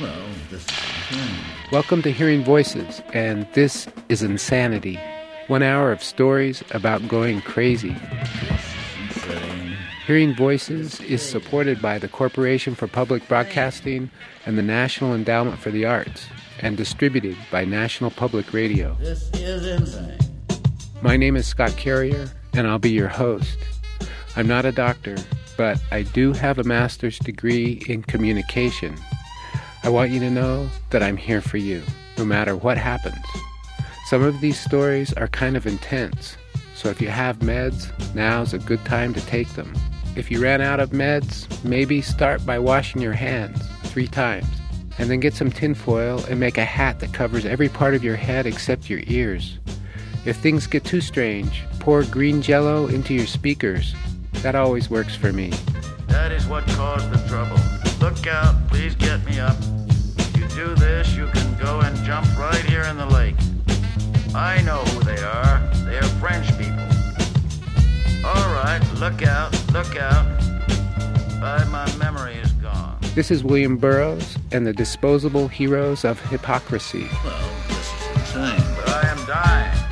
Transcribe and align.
Well, 0.00 0.26
this 0.50 0.66
is. 1.12 1.70
Welcome 1.70 2.02
to 2.02 2.10
Hearing 2.10 2.42
Voices, 2.42 3.00
and 3.12 3.46
this 3.52 3.86
is 4.08 4.22
Insanity. 4.22 4.98
One 5.46 5.62
hour 5.62 5.92
of 5.92 6.02
stories 6.02 6.64
about 6.72 7.06
going 7.06 7.42
crazy. 7.42 7.94
Hearing 10.04 10.34
Voices 10.34 11.00
is 11.02 11.22
supported 11.22 11.80
by 11.80 11.98
the 11.98 12.08
Corporation 12.08 12.74
for 12.74 12.88
Public 12.88 13.28
Broadcasting 13.28 14.10
and 14.46 14.58
the 14.58 14.62
National 14.62 15.14
Endowment 15.14 15.60
for 15.60 15.70
the 15.70 15.84
Arts, 15.84 16.26
and 16.60 16.76
distributed 16.76 17.36
by 17.52 17.64
National 17.64 18.10
Public 18.10 18.52
Radio. 18.52 18.96
This 18.98 19.30
is 19.34 19.64
insane. 19.64 20.18
My 21.02 21.16
name 21.16 21.36
is 21.36 21.46
Scott 21.46 21.76
Carrier, 21.76 22.28
and 22.52 22.66
I'll 22.66 22.80
be 22.80 22.90
your 22.90 23.08
host. 23.08 23.58
I'm 24.34 24.48
not 24.48 24.64
a 24.64 24.72
doctor, 24.72 25.16
but 25.56 25.80
I 25.92 26.02
do 26.02 26.32
have 26.32 26.58
a 26.58 26.64
master's 26.64 27.20
degree 27.20 27.84
in 27.86 28.02
communication. 28.02 28.96
I 29.84 29.90
want 29.90 30.10
you 30.10 30.20
to 30.20 30.30
know 30.30 30.70
that 30.88 31.02
I'm 31.02 31.18
here 31.18 31.42
for 31.42 31.58
you, 31.58 31.82
no 32.16 32.24
matter 32.24 32.56
what 32.56 32.78
happens. 32.78 33.22
Some 34.06 34.22
of 34.22 34.40
these 34.40 34.58
stories 34.58 35.12
are 35.12 35.28
kind 35.28 35.58
of 35.58 35.66
intense, 35.66 36.38
so 36.74 36.88
if 36.88 37.02
you 37.02 37.08
have 37.08 37.40
meds, 37.40 37.92
now's 38.14 38.54
a 38.54 38.58
good 38.58 38.82
time 38.86 39.12
to 39.12 39.26
take 39.26 39.48
them. 39.50 39.74
If 40.16 40.30
you 40.30 40.42
ran 40.42 40.62
out 40.62 40.80
of 40.80 40.92
meds, 40.92 41.62
maybe 41.64 42.00
start 42.00 42.46
by 42.46 42.58
washing 42.58 43.02
your 43.02 43.12
hands 43.12 43.60
three 43.82 44.06
times, 44.06 44.46
and 44.96 45.10
then 45.10 45.20
get 45.20 45.34
some 45.34 45.50
tinfoil 45.50 46.24
and 46.30 46.40
make 46.40 46.56
a 46.56 46.64
hat 46.64 47.00
that 47.00 47.12
covers 47.12 47.44
every 47.44 47.68
part 47.68 47.94
of 47.94 48.02
your 48.02 48.16
head 48.16 48.46
except 48.46 48.88
your 48.88 49.02
ears. 49.06 49.58
If 50.24 50.38
things 50.38 50.66
get 50.66 50.84
too 50.84 51.02
strange, 51.02 51.62
pour 51.80 52.04
green 52.04 52.40
jello 52.40 52.86
into 52.86 53.12
your 53.12 53.26
speakers. 53.26 53.94
That 54.40 54.54
always 54.54 54.88
works 54.88 55.14
for 55.14 55.30
me. 55.30 55.52
That 56.08 56.32
is 56.32 56.46
what 56.46 56.66
caused 56.68 57.10
the 57.10 57.28
trouble. 57.28 57.58
Look 58.04 58.26
out, 58.26 58.68
please 58.68 58.94
get 58.94 59.24
me 59.24 59.40
up. 59.40 59.56
If 60.18 60.36
you 60.36 60.46
do 60.48 60.74
this, 60.74 61.16
you 61.16 61.26
can 61.28 61.56
go 61.58 61.80
and 61.80 61.96
jump 62.04 62.26
right 62.38 62.62
here 62.66 62.82
in 62.82 62.98
the 62.98 63.06
lake. 63.06 63.34
I 64.34 64.60
know 64.60 64.80
who 64.80 65.02
they 65.04 65.22
are. 65.22 65.58
They 65.86 65.96
are 65.96 66.08
French 66.20 66.46
people. 66.58 66.84
All 68.26 68.52
right, 68.52 68.82
look 68.96 69.22
out, 69.22 69.52
look 69.72 69.96
out. 69.96 70.26
But 71.40 71.66
my 71.68 71.90
memory 71.96 72.34
is 72.34 72.52
gone. 72.52 72.98
This 73.14 73.30
is 73.30 73.42
William 73.42 73.78
Burroughs 73.78 74.36
and 74.52 74.66
the 74.66 74.74
Disposable 74.74 75.48
Heroes 75.48 76.04
of 76.04 76.20
Hiphoprisy. 76.20 77.10
Well, 77.24 77.50
this 77.68 77.78
is 77.78 78.16
insane. 78.16 78.74
But 78.76 78.88
I 78.90 79.08
am 79.08 79.26
dying. 79.26 79.83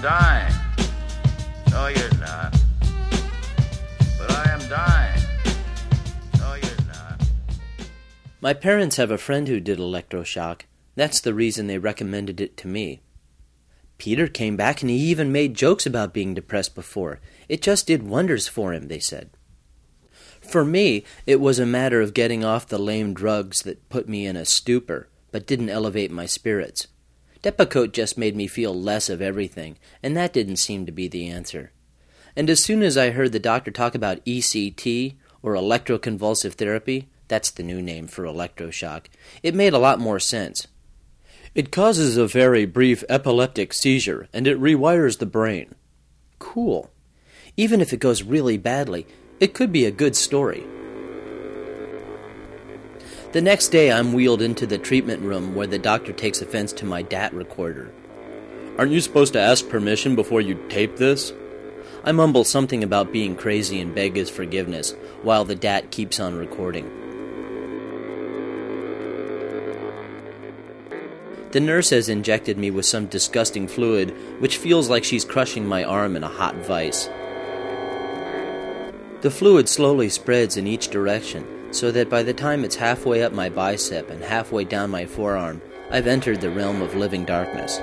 Dying. 0.00 0.54
No, 1.70 1.88
you're 1.88 2.18
not. 2.18 2.52
But 4.18 4.30
I 4.30 4.50
am 4.50 4.68
dying. 4.68 5.22
No, 6.38 6.54
you're 6.54 6.86
not. 6.86 7.22
My 8.40 8.54
parents 8.54 8.96
have 8.96 9.10
a 9.10 9.18
friend 9.18 9.48
who 9.48 9.60
did 9.60 9.78
electroshock. 9.78 10.62
That's 10.94 11.20
the 11.20 11.34
reason 11.34 11.66
they 11.66 11.78
recommended 11.78 12.40
it 12.40 12.56
to 12.58 12.68
me. 12.68 13.00
Peter 13.98 14.28
came 14.28 14.56
back 14.56 14.80
and 14.80 14.90
he 14.90 14.96
even 14.96 15.32
made 15.32 15.54
jokes 15.54 15.84
about 15.84 16.14
being 16.14 16.34
depressed 16.34 16.74
before. 16.74 17.20
It 17.48 17.62
just 17.62 17.86
did 17.86 18.04
wonders 18.04 18.46
for 18.46 18.72
him, 18.72 18.88
they 18.88 19.00
said. 19.00 19.30
For 20.40 20.64
me, 20.64 21.04
it 21.26 21.40
was 21.40 21.58
a 21.58 21.66
matter 21.66 22.00
of 22.00 22.14
getting 22.14 22.44
off 22.44 22.68
the 22.68 22.78
lame 22.78 23.12
drugs 23.12 23.62
that 23.62 23.88
put 23.88 24.08
me 24.08 24.26
in 24.26 24.36
a 24.36 24.44
stupor, 24.44 25.08
but 25.32 25.46
didn't 25.46 25.68
elevate 25.68 26.12
my 26.12 26.26
spirits. 26.26 26.86
Depakote 27.42 27.92
just 27.92 28.18
made 28.18 28.34
me 28.34 28.46
feel 28.46 28.74
less 28.74 29.08
of 29.08 29.22
everything, 29.22 29.78
and 30.02 30.16
that 30.16 30.32
didn't 30.32 30.56
seem 30.56 30.86
to 30.86 30.92
be 30.92 31.08
the 31.08 31.28
answer. 31.28 31.72
And 32.34 32.50
as 32.50 32.62
soon 32.62 32.82
as 32.82 32.96
I 32.96 33.10
heard 33.10 33.32
the 33.32 33.38
doctor 33.38 33.70
talk 33.70 33.94
about 33.94 34.24
ECT, 34.24 35.16
or 35.42 35.54
electroconvulsive 35.54 36.54
therapy, 36.54 37.08
that's 37.28 37.50
the 37.50 37.62
new 37.62 37.80
name 37.80 38.06
for 38.06 38.24
electroshock, 38.24 39.06
it 39.42 39.54
made 39.54 39.72
a 39.72 39.78
lot 39.78 40.00
more 40.00 40.18
sense. 40.18 40.66
It 41.54 41.72
causes 41.72 42.16
a 42.16 42.26
very 42.26 42.66
brief 42.66 43.04
epileptic 43.08 43.72
seizure, 43.72 44.28
and 44.32 44.46
it 44.46 44.60
rewires 44.60 45.18
the 45.18 45.26
brain. 45.26 45.74
Cool. 46.38 46.90
Even 47.56 47.80
if 47.80 47.92
it 47.92 48.00
goes 48.00 48.22
really 48.22 48.56
badly, 48.58 49.06
it 49.40 49.54
could 49.54 49.72
be 49.72 49.84
a 49.84 49.90
good 49.90 50.16
story. 50.16 50.64
The 53.30 53.42
next 53.42 53.68
day, 53.68 53.92
I'm 53.92 54.14
wheeled 54.14 54.40
into 54.40 54.66
the 54.66 54.78
treatment 54.78 55.20
room 55.20 55.54
where 55.54 55.66
the 55.66 55.78
doctor 55.78 56.14
takes 56.14 56.40
offense 56.40 56.72
to 56.74 56.86
my 56.86 57.02
DAT 57.02 57.34
recorder. 57.34 57.92
Aren't 58.78 58.92
you 58.92 59.02
supposed 59.02 59.34
to 59.34 59.40
ask 59.40 59.68
permission 59.68 60.16
before 60.16 60.40
you 60.40 60.54
tape 60.70 60.96
this? 60.96 61.34
I 62.04 62.12
mumble 62.12 62.44
something 62.44 62.82
about 62.82 63.12
being 63.12 63.36
crazy 63.36 63.82
and 63.82 63.94
beg 63.94 64.16
his 64.16 64.30
forgiveness, 64.30 64.94
while 65.22 65.44
the 65.44 65.54
DAT 65.54 65.90
keeps 65.90 66.18
on 66.18 66.36
recording. 66.36 66.88
The 71.50 71.60
nurse 71.60 71.90
has 71.90 72.08
injected 72.08 72.56
me 72.56 72.70
with 72.70 72.86
some 72.86 73.08
disgusting 73.08 73.68
fluid, 73.68 74.16
which 74.40 74.56
feels 74.56 74.88
like 74.88 75.04
she's 75.04 75.26
crushing 75.26 75.66
my 75.66 75.84
arm 75.84 76.16
in 76.16 76.24
a 76.24 76.28
hot 76.28 76.54
vice. 76.56 77.10
The 79.20 79.30
fluid 79.30 79.68
slowly 79.68 80.08
spreads 80.08 80.56
in 80.56 80.66
each 80.66 80.88
direction, 80.88 81.46
so 81.70 81.90
that 81.90 82.10
by 82.10 82.22
the 82.22 82.32
time 82.32 82.64
it's 82.64 82.76
halfway 82.76 83.22
up 83.22 83.32
my 83.32 83.48
bicep 83.48 84.10
and 84.10 84.22
halfway 84.22 84.64
down 84.64 84.90
my 84.90 85.06
forearm, 85.06 85.60
I've 85.90 86.06
entered 86.06 86.40
the 86.40 86.50
realm 86.50 86.82
of 86.82 86.94
living 86.94 87.24
darkness. 87.24 87.80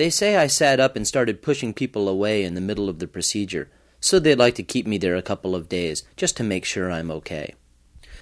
They 0.00 0.08
say 0.08 0.34
I 0.34 0.46
sat 0.46 0.80
up 0.80 0.96
and 0.96 1.06
started 1.06 1.42
pushing 1.42 1.74
people 1.74 2.08
away 2.08 2.42
in 2.42 2.54
the 2.54 2.62
middle 2.62 2.88
of 2.88 3.00
the 3.00 3.06
procedure, 3.06 3.68
so 4.00 4.18
they'd 4.18 4.34
like 4.38 4.54
to 4.54 4.62
keep 4.62 4.86
me 4.86 4.96
there 4.96 5.14
a 5.14 5.20
couple 5.20 5.54
of 5.54 5.68
days, 5.68 6.04
just 6.16 6.38
to 6.38 6.42
make 6.42 6.64
sure 6.64 6.90
I'm 6.90 7.10
okay. 7.10 7.52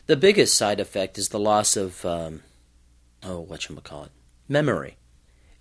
The 0.06 0.16
biggest 0.16 0.58
side 0.58 0.80
effect 0.80 1.18
is 1.18 1.28
the 1.28 1.38
loss 1.38 1.76
of, 1.76 2.04
um, 2.04 2.42
oh, 3.22 3.46
whatchamacallit, 3.48 4.08
memory. 4.48 4.96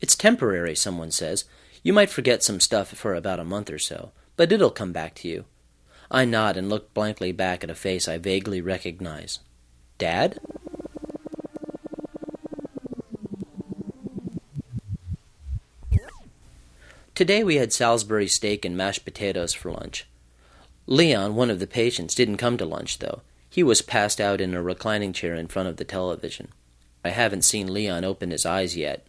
It's 0.02 0.16
temporary, 0.16 0.74
someone 0.74 1.12
says. 1.12 1.46
You 1.84 1.94
might 1.94 2.10
forget 2.10 2.44
some 2.44 2.60
stuff 2.62 2.88
for 2.88 3.14
about 3.14 3.40
a 3.40 3.44
month 3.44 3.70
or 3.70 3.78
so, 3.78 4.12
but 4.38 4.52
it'll 4.52 4.72
come 4.72 4.92
back 4.92 5.14
to 5.18 5.28
you. 5.28 5.46
I 6.10 6.26
nod 6.26 6.58
and 6.58 6.68
look 6.68 6.96
blankly 6.96 7.32
back 7.32 7.64
at 7.64 7.70
a 7.70 7.76
face 7.76 8.08
I 8.08 8.18
vaguely 8.18 8.60
recognize. 8.60 9.38
Dad? 10.00 10.40
Today 17.18 17.44
we 17.44 17.56
had 17.56 17.74
Salisbury 17.74 18.28
steak 18.28 18.64
and 18.64 18.78
mashed 18.78 19.04
potatoes 19.04 19.52
for 19.52 19.72
lunch. 19.72 20.06
Leon, 20.86 21.34
one 21.34 21.50
of 21.50 21.60
the 21.60 21.66
patients, 21.66 22.14
didn't 22.14 22.38
come 22.38 22.58
to 22.58 22.64
lunch, 22.64 23.00
though. 23.00 23.22
He 23.50 23.64
was 23.64 23.82
passed 23.82 24.22
out 24.22 24.40
in 24.40 24.54
a 24.54 24.62
reclining 24.62 25.14
chair 25.14 25.34
in 25.34 25.48
front 25.48 25.68
of 25.68 25.78
the 25.78 25.84
television. 25.84 26.50
I 27.04 27.10
haven't 27.10 27.42
seen 27.42 27.74
Leon 27.74 28.04
open 28.06 28.30
his 28.30 28.46
eyes 28.46 28.78
yet. 28.78 29.08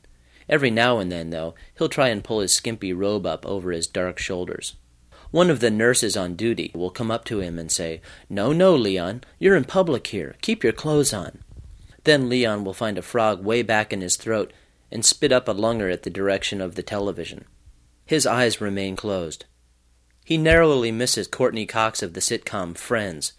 Every 0.49 0.71
now 0.71 1.01
and 1.01 1.13
then, 1.13 1.29
though, 1.29 1.55
he'll 1.77 1.91
try 1.91 2.09
and 2.09 2.25
pull 2.25 2.41
his 2.41 2.57
skimpy 2.57 2.95
robe 2.95 3.27
up 3.27 3.45
over 3.45 3.73
his 3.73 3.87
dark 3.87 4.19
shoulders. 4.19 4.77
One 5.31 5.51
of 5.51 5.61
the 5.61 5.71
nurses 5.71 6.17
on 6.17 6.35
duty 6.35 6.71
will 6.75 6.89
come 6.89 7.11
up 7.11 7.27
to 7.27 7.41
him 7.41 7.59
and 7.59 7.71
say, 7.71 8.01
No, 8.31 8.55
no, 8.55 8.75
Leon, 8.75 9.23
you're 9.39 9.55
in 9.55 9.65
public 9.65 10.07
here. 10.07 10.35
Keep 10.41 10.65
your 10.65 10.73
clothes 10.73 11.13
on. 11.13 11.41
Then 12.05 12.31
Leon 12.31 12.65
will 12.65 12.73
find 12.73 12.97
a 12.97 13.03
frog 13.03 13.45
way 13.45 13.61
back 13.61 13.93
in 13.93 14.01
his 14.01 14.17
throat 14.17 14.51
and 14.91 15.05
spit 15.05 15.31
up 15.31 15.47
a 15.47 15.53
lunger 15.53 15.91
at 15.91 16.05
the 16.05 16.09
direction 16.09 16.63
of 16.63 16.75
the 16.75 16.83
television. 16.83 17.45
His 18.09 18.27
eyes 18.27 18.59
remain 18.59 18.97
closed. 18.97 19.45
He 20.25 20.39
narrowly 20.39 20.91
misses 20.91 21.29
Courteney 21.29 21.67
Cox 21.67 22.03
of 22.03 22.15
the 22.15 22.21
sitcom 22.21 22.75
Friends. 22.75 23.35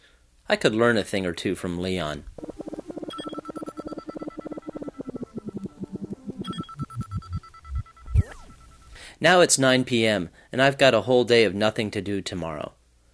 I 0.48 0.58
could 0.58 0.76
learn 0.76 0.96
a 0.96 1.04
thing 1.04 1.26
or 1.26 1.34
two 1.34 1.56
from 1.56 1.80
Leon. 1.80 2.26
Now 9.20 9.42
it's 9.42 9.58
9 9.58 9.86
p.m., 9.86 10.30
and 10.52 10.62
I've 10.62 10.78
got 10.78 10.94
a 10.94 11.02
whole 11.02 11.24
day 11.24 11.46
of 11.46 11.56
nothing 11.56 11.90
to 11.90 12.00
do 12.00 12.22
tomorrow. 12.22 12.74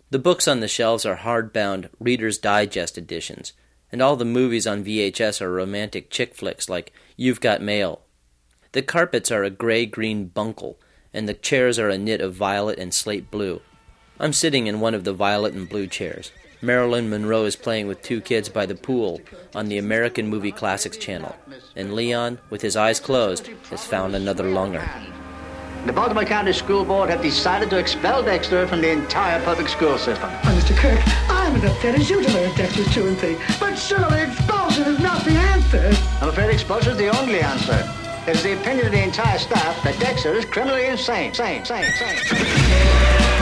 The 0.10 0.19
books 0.19 0.50
on 0.50 0.60
the 0.60 0.68
shelves 0.68 1.06
are 1.06 1.16
hardbound 1.16 1.88
Reader's 2.01 2.38
Digest 2.38 2.98
editions, 2.98 3.54
and 3.94 4.01
all 4.01 4.18
the 4.18 4.25
movies 4.25 4.68
on 4.68 4.84
VHS 4.84 5.40
are 5.40 5.50
romantic 5.50 6.10
chick 6.10 6.36
flicks 6.36 6.68
like 6.68 6.92
You've 7.16 7.40
Got 7.40 7.62
Mail. 7.62 8.01
The 8.74 8.81
carpets 8.81 9.31
are 9.31 9.46
a 9.46 9.50
gray 9.50 9.86
green 9.86 10.30
bunkle, 10.30 10.75
and 11.15 11.27
the 11.29 11.33
chairs 11.33 11.79
are 11.79 11.89
a 11.89 11.97
knit 11.97 12.21
of 12.21 12.35
violet 12.35 12.77
and 12.77 12.94
slate 12.94 13.31
blue. 13.31 13.62
I'm 14.19 14.33
sitting 14.33 14.67
in 14.67 14.81
one 14.81 14.94
of 14.94 15.06
the 15.06 15.13
violet 15.13 15.53
and 15.53 15.67
blue 15.67 15.88
chairs. 15.88 16.31
Marilyn 16.62 17.09
Monroe 17.09 17.45
is 17.45 17.56
playing 17.56 17.88
with 17.88 18.01
two 18.01 18.21
kids 18.21 18.50
by 18.50 18.65
the 18.65 18.75
pool 18.75 19.21
on 19.53 19.67
the 19.67 19.77
American 19.77 20.27
Movie 20.27 20.51
Classics 20.51 20.97
channel, 20.97 21.35
and 21.75 21.94
Leon, 21.94 22.39
with 22.50 22.62
his 22.62 22.75
eyes 22.75 23.00
closed, 23.00 23.47
has 23.69 23.85
found 23.85 24.15
another 24.15 24.44
lunger. 24.44 24.89
The 25.85 25.94
Baltimore 25.94 26.25
County 26.25 26.53
School 26.53 26.83
Board 26.83 27.09
have 27.09 27.21
decided 27.21 27.69
to 27.69 27.77
expel 27.77 28.23
Dexter 28.23 28.67
from 28.67 28.81
the 28.81 28.89
entire 28.89 29.44
public 29.44 29.69
school 29.69 29.97
system. 29.97 30.29
Oh, 30.31 30.59
Mr. 30.59 30.75
Kirk, 30.75 31.00
I'm 31.29 31.56
as 31.56 31.63
upset 31.63 31.95
as 31.95 32.09
you 32.09 32.23
to 32.23 32.33
learn 32.33 32.56
Dexter's 32.56 32.91
two 32.94 33.07
and 33.07 33.17
three, 33.17 33.38
but 33.59 33.75
surely 33.75 34.21
expulsion 34.21 34.83
is 34.85 35.00
not 35.00 35.23
the 35.23 35.31
answer. 35.31 35.94
I'm 36.21 36.29
afraid 36.29 36.50
expulsion 36.50 36.94
is 36.94 36.97
the 36.97 37.15
only 37.19 37.39
answer. 37.39 38.05
It's 38.27 38.42
the 38.42 38.60
opinion 38.60 38.88
of 38.88 38.92
the 38.92 39.04
entire 39.04 39.38
staff 39.38 39.83
that 39.83 40.00
Dexter 40.00 40.33
is 40.33 40.45
criminally 40.45 40.88
insane. 40.88 41.31
Sane, 41.31 41.63
sane, 41.63 41.86
sane. 41.94 43.35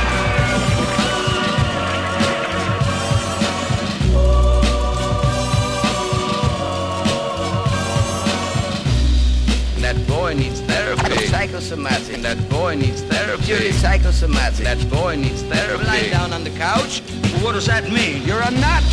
Psychosomatic. 11.43 12.15
And 12.15 12.23
that 12.23 12.49
boy 12.49 12.75
needs 12.75 13.01
therapy. 13.01 13.43
Purely 13.43 13.73
psychosomatic. 13.73 14.63
That 14.63 14.89
boy 14.89 15.17
needs 15.17 15.41
therapy. 15.43 15.83
Lying 15.83 16.11
down 16.11 16.31
on 16.31 16.45
the 16.45 16.51
couch. 16.51 17.01
What 17.43 17.51
does 17.51 17.65
that 17.65 17.91
mean? 17.91 18.23
You're 18.23 18.39
a 18.39 18.49
nut. 18.49 18.83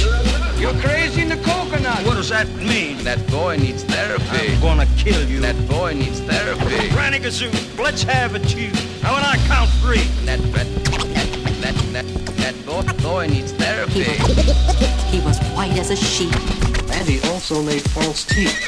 You're 0.58 0.74
crazy 0.82 1.22
in 1.22 1.28
the 1.28 1.36
coconut. 1.36 2.04
What 2.04 2.14
does 2.14 2.30
that 2.30 2.48
mean? 2.56 3.04
That 3.04 3.24
boy 3.30 3.56
needs 3.56 3.84
therapy. 3.84 4.52
I'm 4.52 4.60
gonna 4.60 4.88
kill 4.98 5.28
you. 5.28 5.38
That 5.38 5.54
boy 5.68 5.94
needs 5.94 6.18
therapy. 6.18 6.88
Granny 6.90 7.20
Gazoo, 7.20 7.52
let's 7.78 8.02
have 8.02 8.34
it, 8.34 8.52
you. 8.56 8.72
Now 9.00 9.14
when 9.14 9.22
I 9.22 9.36
count 9.46 9.70
three. 9.78 10.02
That 10.26 10.40
that 10.50 10.66
that 11.62 11.76
that, 11.92 12.06
that 12.38 12.66
boy, 12.66 12.82
boy 13.00 13.26
needs 13.28 13.52
therapy. 13.52 14.02
He 15.06 15.20
was 15.20 15.38
white 15.54 15.78
as 15.78 15.90
a 15.90 15.96
sheet. 15.96 16.34
And 16.90 17.08
he 17.08 17.20
also 17.30 17.62
made 17.62 17.88
false 17.90 18.24
teeth. 18.24 18.58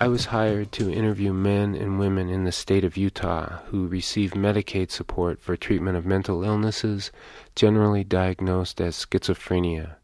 I 0.00 0.06
was 0.06 0.26
hired 0.26 0.70
to 0.72 0.92
interview 0.92 1.32
men 1.32 1.74
and 1.74 1.98
women 1.98 2.28
in 2.28 2.44
the 2.44 2.52
state 2.52 2.84
of 2.84 2.96
Utah 2.96 3.62
who 3.66 3.88
receive 3.88 4.30
Medicaid 4.30 4.92
support 4.92 5.40
for 5.40 5.56
treatment 5.56 5.96
of 5.96 6.06
mental 6.06 6.44
illnesses 6.44 7.10
generally 7.56 8.04
diagnosed 8.04 8.80
as 8.80 8.94
schizophrenia. 8.94 9.96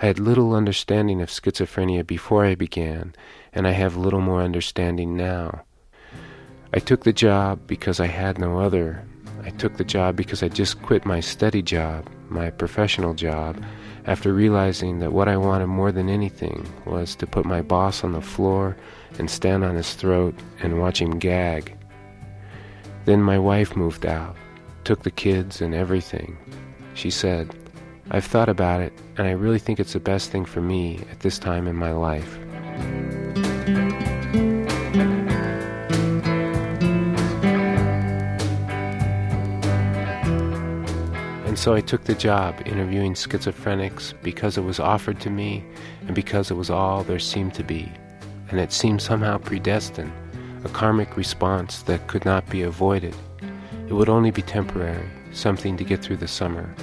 I 0.00 0.06
had 0.06 0.18
little 0.18 0.52
understanding 0.52 1.22
of 1.22 1.28
schizophrenia 1.28 2.04
before 2.04 2.44
I 2.44 2.56
began, 2.56 3.14
and 3.52 3.68
I 3.68 3.70
have 3.70 3.96
little 3.96 4.20
more 4.20 4.42
understanding 4.42 5.16
now. 5.16 5.62
I 6.74 6.80
took 6.80 7.04
the 7.04 7.12
job 7.12 7.68
because 7.68 8.00
I 8.00 8.06
had 8.06 8.40
no 8.40 8.58
other. 8.58 9.04
I 9.44 9.50
took 9.50 9.76
the 9.76 9.84
job 9.84 10.16
because 10.16 10.42
I 10.42 10.48
just 10.48 10.82
quit 10.82 11.06
my 11.06 11.20
steady 11.20 11.62
job, 11.62 12.10
my 12.28 12.50
professional 12.50 13.14
job, 13.14 13.62
after 14.06 14.34
realizing 14.34 14.98
that 14.98 15.12
what 15.12 15.28
I 15.28 15.36
wanted 15.36 15.68
more 15.68 15.92
than 15.92 16.08
anything 16.08 16.66
was 16.84 17.14
to 17.14 17.28
put 17.28 17.46
my 17.46 17.62
boss 17.62 18.02
on 18.02 18.10
the 18.10 18.20
floor 18.20 18.76
and 19.18 19.30
stand 19.30 19.64
on 19.64 19.74
his 19.74 19.94
throat 19.94 20.34
and 20.60 20.80
watch 20.80 21.00
him 21.00 21.18
gag. 21.18 21.76
Then 23.04 23.22
my 23.22 23.38
wife 23.38 23.76
moved 23.76 24.04
out, 24.04 24.36
took 24.84 25.02
the 25.02 25.10
kids 25.10 25.60
and 25.60 25.74
everything. 25.74 26.36
She 26.94 27.10
said, 27.10 27.54
I've 28.10 28.24
thought 28.24 28.48
about 28.48 28.80
it, 28.80 28.92
and 29.16 29.26
I 29.26 29.32
really 29.32 29.58
think 29.58 29.80
it's 29.80 29.92
the 29.92 30.00
best 30.00 30.30
thing 30.30 30.44
for 30.44 30.60
me 30.60 31.00
at 31.10 31.20
this 31.20 31.38
time 31.38 31.66
in 31.66 31.76
my 31.76 31.92
life. 31.92 32.38
And 41.46 41.58
so 41.58 41.74
I 41.74 41.80
took 41.80 42.04
the 42.04 42.14
job 42.14 42.60
interviewing 42.66 43.14
schizophrenics 43.14 44.14
because 44.22 44.58
it 44.58 44.62
was 44.62 44.78
offered 44.78 45.20
to 45.20 45.30
me 45.30 45.64
and 46.06 46.14
because 46.14 46.50
it 46.50 46.54
was 46.54 46.70
all 46.70 47.02
there 47.02 47.18
seemed 47.18 47.54
to 47.54 47.64
be. 47.64 47.90
And 48.48 48.60
it 48.60 48.72
seemed 48.72 49.02
somehow 49.02 49.38
predestined, 49.38 50.12
a 50.64 50.68
karmic 50.68 51.16
response 51.16 51.82
that 51.82 52.06
could 52.06 52.24
not 52.24 52.48
be 52.48 52.62
avoided. 52.62 53.14
It 53.88 53.92
would 53.92 54.08
only 54.08 54.30
be 54.30 54.42
temporary, 54.42 55.08
something 55.32 55.76
to 55.76 55.84
get 55.84 56.02
through 56.02 56.18
the 56.18 56.28
summer. 56.28 56.74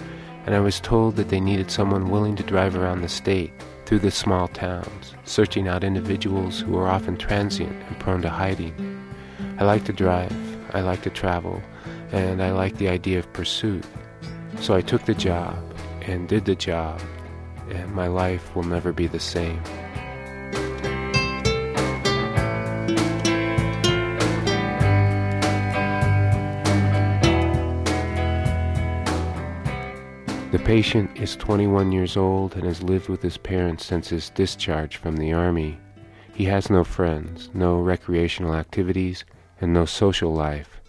And 0.45 0.56
I 0.56 0.60
was 0.60 0.80
told 0.80 1.15
that 1.15 1.30
they 1.30 1.39
needed 1.39 1.71
someone 1.71 2.10
willing 2.10 2.36
to 2.36 2.44
drive 2.44 2.75
around 2.75 3.01
the 3.01 3.10
state, 3.10 3.51
through 3.86 4.00
the 4.00 4.12
small 4.12 4.48
towns, 4.48 5.13
searching 5.25 5.68
out 5.68 5.83
individuals 5.83 6.60
who 6.60 6.71
were 6.71 6.88
often 6.88 7.18
transient 7.18 7.75
and 7.88 8.00
prone 8.00 8.21
to 8.21 8.30
hiding. 8.30 8.74
I 9.60 9.65
like 9.65 9.83
to 9.86 9.94
drive, 9.94 10.33
I 10.74 10.81
like 10.81 11.01
to 11.04 11.10
travel, 11.10 11.62
and 12.12 12.42
I 12.42 12.51
like 12.51 12.77
the 12.77 12.89
idea 12.89 13.19
of 13.19 13.31
pursuit. 13.33 13.86
So 14.60 14.74
I 14.74 14.81
took 14.81 15.06
the 15.06 15.13
job 15.13 15.57
and 16.01 16.27
did 16.27 16.45
the 16.45 16.56
job, 16.56 17.01
and 17.69 17.94
my 17.94 18.07
life 18.07 18.56
will 18.56 18.63
never 18.63 18.94
be 18.94 19.07
the 19.07 19.19
same. 19.19 19.62
Patient 30.63 31.12
is 31.19 31.36
21 31.36 31.92
years 31.92 32.15
old 32.15 32.56
and 32.56 32.63
has 32.63 32.81
lived 32.81 33.10
with 33.10 33.21
his 33.21 33.38
parents 33.38 33.86
since 33.86 34.07
his 34.07 34.30
discharge 34.30 34.95
from 34.95 35.18
the 35.18 35.33
Army. 35.33 35.77
He 36.33 36.45
has 36.45 36.69
no 36.69 36.86
friends, 36.86 37.50
no 37.53 37.79
recreational 37.79 38.55
activities, 38.55 39.25
and 39.60 39.74
no 39.74 39.84
social 39.84 40.34
life. 40.34 40.79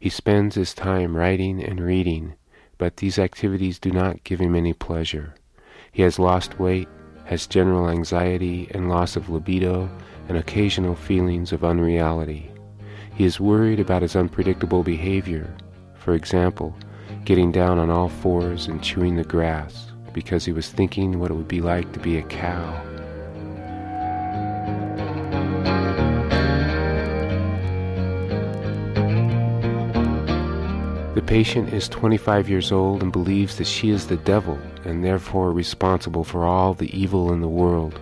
He 0.00 0.08
spends 0.08 0.54
his 0.54 0.72
time 0.72 1.14
writing 1.14 1.62
and 1.62 1.78
reading, 1.78 2.34
but 2.78 2.96
these 2.96 3.18
activities 3.18 3.78
do 3.78 3.90
not 3.90 4.24
give 4.24 4.40
him 4.40 4.56
any 4.56 4.72
pleasure. 4.72 5.34
He 5.92 6.00
has 6.02 6.18
lost 6.18 6.58
weight, 6.58 6.88
has 7.24 7.46
general 7.46 7.90
anxiety 7.90 8.66
and 8.70 8.88
loss 8.88 9.14
of 9.14 9.28
libido, 9.28 9.90
and 10.28 10.38
occasional 10.38 10.94
feelings 10.94 11.52
of 11.52 11.64
unreality. 11.64 12.50
He 13.14 13.24
is 13.24 13.38
worried 13.38 13.78
about 13.78 14.02
his 14.02 14.16
unpredictable 14.16 14.82
behavior. 14.82 15.54
For 15.96 16.14
example, 16.14 16.74
getting 17.24 17.52
down 17.52 17.78
on 17.78 17.90
all 17.90 18.08
fours 18.08 18.66
and 18.66 18.82
chewing 18.82 19.16
the 19.16 19.24
grass 19.24 19.92
because 20.12 20.44
he 20.44 20.52
was 20.52 20.68
thinking 20.68 21.18
what 21.18 21.30
it 21.30 21.34
would 21.34 21.48
be 21.48 21.60
like 21.60 21.92
to 21.92 22.00
be 22.00 22.18
a 22.18 22.22
cow. 22.22 22.80
The 31.14 31.22
patient 31.22 31.72
is 31.72 31.88
25 31.88 32.48
years 32.48 32.72
old 32.72 33.02
and 33.02 33.12
believes 33.12 33.56
that 33.58 33.66
she 33.66 33.90
is 33.90 34.06
the 34.06 34.16
devil 34.16 34.58
and 34.84 35.04
therefore 35.04 35.52
responsible 35.52 36.24
for 36.24 36.44
all 36.44 36.74
the 36.74 36.90
evil 36.98 37.32
in 37.32 37.40
the 37.40 37.48
world. 37.48 38.00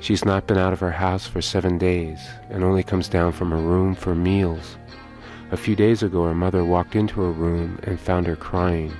She's 0.00 0.24
not 0.24 0.46
been 0.46 0.56
out 0.56 0.72
of 0.72 0.80
her 0.80 0.92
house 0.92 1.26
for 1.26 1.42
seven 1.42 1.76
days 1.78 2.20
and 2.48 2.64
only 2.64 2.82
comes 2.82 3.08
down 3.08 3.32
from 3.32 3.50
her 3.50 3.56
room 3.56 3.94
for 3.94 4.14
meals. 4.14 4.76
A 5.52 5.56
few 5.56 5.76
days 5.76 6.02
ago, 6.02 6.24
her 6.24 6.34
mother 6.34 6.64
walked 6.64 6.96
into 6.96 7.20
her 7.20 7.30
room 7.30 7.78
and 7.84 8.00
found 8.00 8.26
her 8.26 8.34
crying. 8.34 8.92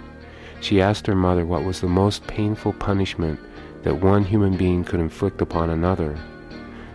She 0.61 0.81
asked 0.81 1.07
her 1.09 1.17
mother 1.17 1.45
what 1.45 1.65
was 1.65 1.81
the 1.81 1.89
most 1.89 2.27
painful 2.29 2.73
punishment 2.75 3.41
that 3.83 4.01
one 4.01 4.23
human 4.23 4.57
being 4.57 4.85
could 4.85 5.01
inflict 5.01 5.41
upon 5.41 5.71
another. 5.71 6.17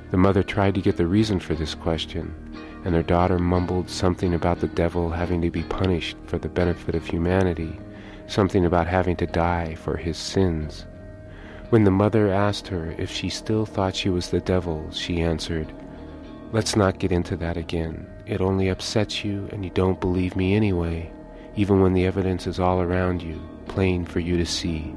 The 0.09 0.17
mother 0.17 0.41
tried 0.41 0.75
to 0.75 0.81
get 0.81 0.95
the 0.95 1.05
reason 1.05 1.39
for 1.39 1.53
this 1.53 1.75
question, 1.75 2.33
and 2.85 2.95
her 2.95 3.03
daughter 3.03 3.39
mumbled 3.39 3.89
something 3.89 4.33
about 4.33 4.61
the 4.61 4.67
devil 4.67 5.09
having 5.09 5.41
to 5.41 5.51
be 5.51 5.63
punished 5.63 6.15
for 6.27 6.37
the 6.37 6.49
benefit 6.49 6.95
of 6.95 7.05
humanity, 7.05 7.77
something 8.27 8.65
about 8.65 8.87
having 8.87 9.17
to 9.17 9.25
die 9.25 9.75
for 9.75 9.97
his 9.97 10.17
sins. 10.17 10.85
When 11.71 11.83
the 11.83 11.91
mother 11.91 12.29
asked 12.29 12.69
her 12.69 12.95
if 12.97 13.11
she 13.11 13.27
still 13.27 13.65
thought 13.65 13.95
she 13.95 14.09
was 14.09 14.29
the 14.29 14.41
devil, 14.41 14.89
she 14.91 15.21
answered, 15.21 15.73
Let's 16.53 16.75
not 16.75 16.99
get 16.99 17.11
into 17.11 17.37
that 17.37 17.55
again. 17.57 18.07
It 18.31 18.39
only 18.39 18.69
upsets 18.69 19.25
you 19.25 19.49
and 19.51 19.61
you 19.61 19.71
don't 19.71 19.99
believe 19.99 20.37
me 20.37 20.55
anyway, 20.55 21.11
even 21.57 21.81
when 21.81 21.91
the 21.91 22.05
evidence 22.05 22.47
is 22.47 22.61
all 22.61 22.79
around 22.79 23.21
you, 23.21 23.41
plain 23.67 24.05
for 24.05 24.21
you 24.21 24.37
to 24.37 24.45
see. 24.45 24.95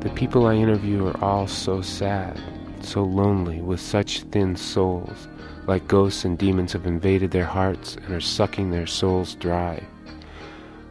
The 0.00 0.10
people 0.16 0.48
I 0.48 0.54
interview 0.54 1.06
are 1.06 1.24
all 1.24 1.46
so 1.46 1.80
sad, 1.82 2.42
so 2.80 3.04
lonely, 3.04 3.60
with 3.60 3.78
such 3.78 4.22
thin 4.22 4.56
souls, 4.56 5.28
like 5.68 5.86
ghosts 5.86 6.24
and 6.24 6.36
demons 6.36 6.72
have 6.72 6.84
invaded 6.84 7.30
their 7.30 7.44
hearts 7.44 7.94
and 7.94 8.12
are 8.12 8.20
sucking 8.20 8.72
their 8.72 8.88
souls 8.88 9.36
dry. 9.36 9.86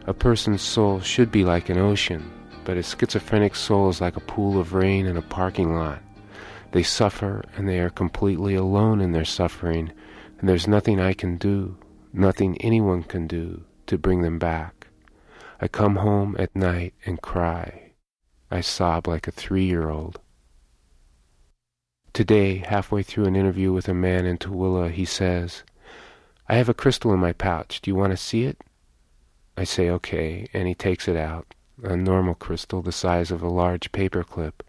A 0.06 0.14
person's 0.14 0.62
soul 0.62 1.00
should 1.00 1.30
be 1.30 1.44
like 1.44 1.68
an 1.68 1.76
ocean, 1.76 2.32
but 2.68 2.76
a 2.76 2.82
schizophrenic 2.82 3.54
soul 3.54 3.88
is 3.88 3.98
like 3.98 4.14
a 4.14 4.20
pool 4.20 4.60
of 4.60 4.74
rain 4.74 5.06
in 5.06 5.16
a 5.16 5.22
parking 5.22 5.74
lot. 5.74 6.02
They 6.72 6.82
suffer 6.82 7.42
and 7.56 7.66
they 7.66 7.80
are 7.80 7.88
completely 7.88 8.54
alone 8.54 9.00
in 9.00 9.12
their 9.12 9.24
suffering, 9.24 9.90
and 10.38 10.46
there's 10.46 10.68
nothing 10.68 11.00
I 11.00 11.14
can 11.14 11.38
do, 11.38 11.78
nothing 12.12 12.60
anyone 12.60 13.04
can 13.04 13.26
do 13.26 13.64
to 13.86 13.96
bring 13.96 14.20
them 14.20 14.38
back. 14.38 14.88
I 15.62 15.68
come 15.68 15.96
home 15.96 16.36
at 16.38 16.54
night 16.54 16.92
and 17.06 17.22
cry. 17.22 17.92
I 18.50 18.60
sob 18.60 19.08
like 19.08 19.26
a 19.26 19.30
three 19.30 19.64
year 19.64 19.88
old. 19.88 20.20
Today, 22.12 22.58
halfway 22.58 23.02
through 23.02 23.24
an 23.24 23.34
interview 23.34 23.72
with 23.72 23.88
a 23.88 23.94
man 23.94 24.26
in 24.26 24.36
Tooele, 24.36 24.90
he 24.90 25.06
says, 25.06 25.62
I 26.50 26.56
have 26.56 26.68
a 26.68 26.74
crystal 26.74 27.14
in 27.14 27.18
my 27.18 27.32
pouch. 27.32 27.80
Do 27.80 27.90
you 27.90 27.94
want 27.94 28.10
to 28.10 28.18
see 28.18 28.44
it? 28.44 28.60
I 29.56 29.64
say, 29.64 29.88
okay, 29.88 30.50
and 30.52 30.68
he 30.68 30.74
takes 30.74 31.08
it 31.08 31.16
out, 31.16 31.54
a 31.82 31.96
normal 31.96 32.34
crystal 32.34 32.82
the 32.82 32.92
size 32.92 33.30
of 33.30 33.42
a 33.42 33.48
large 33.48 33.92
paper 33.92 34.24
clip. 34.24 34.62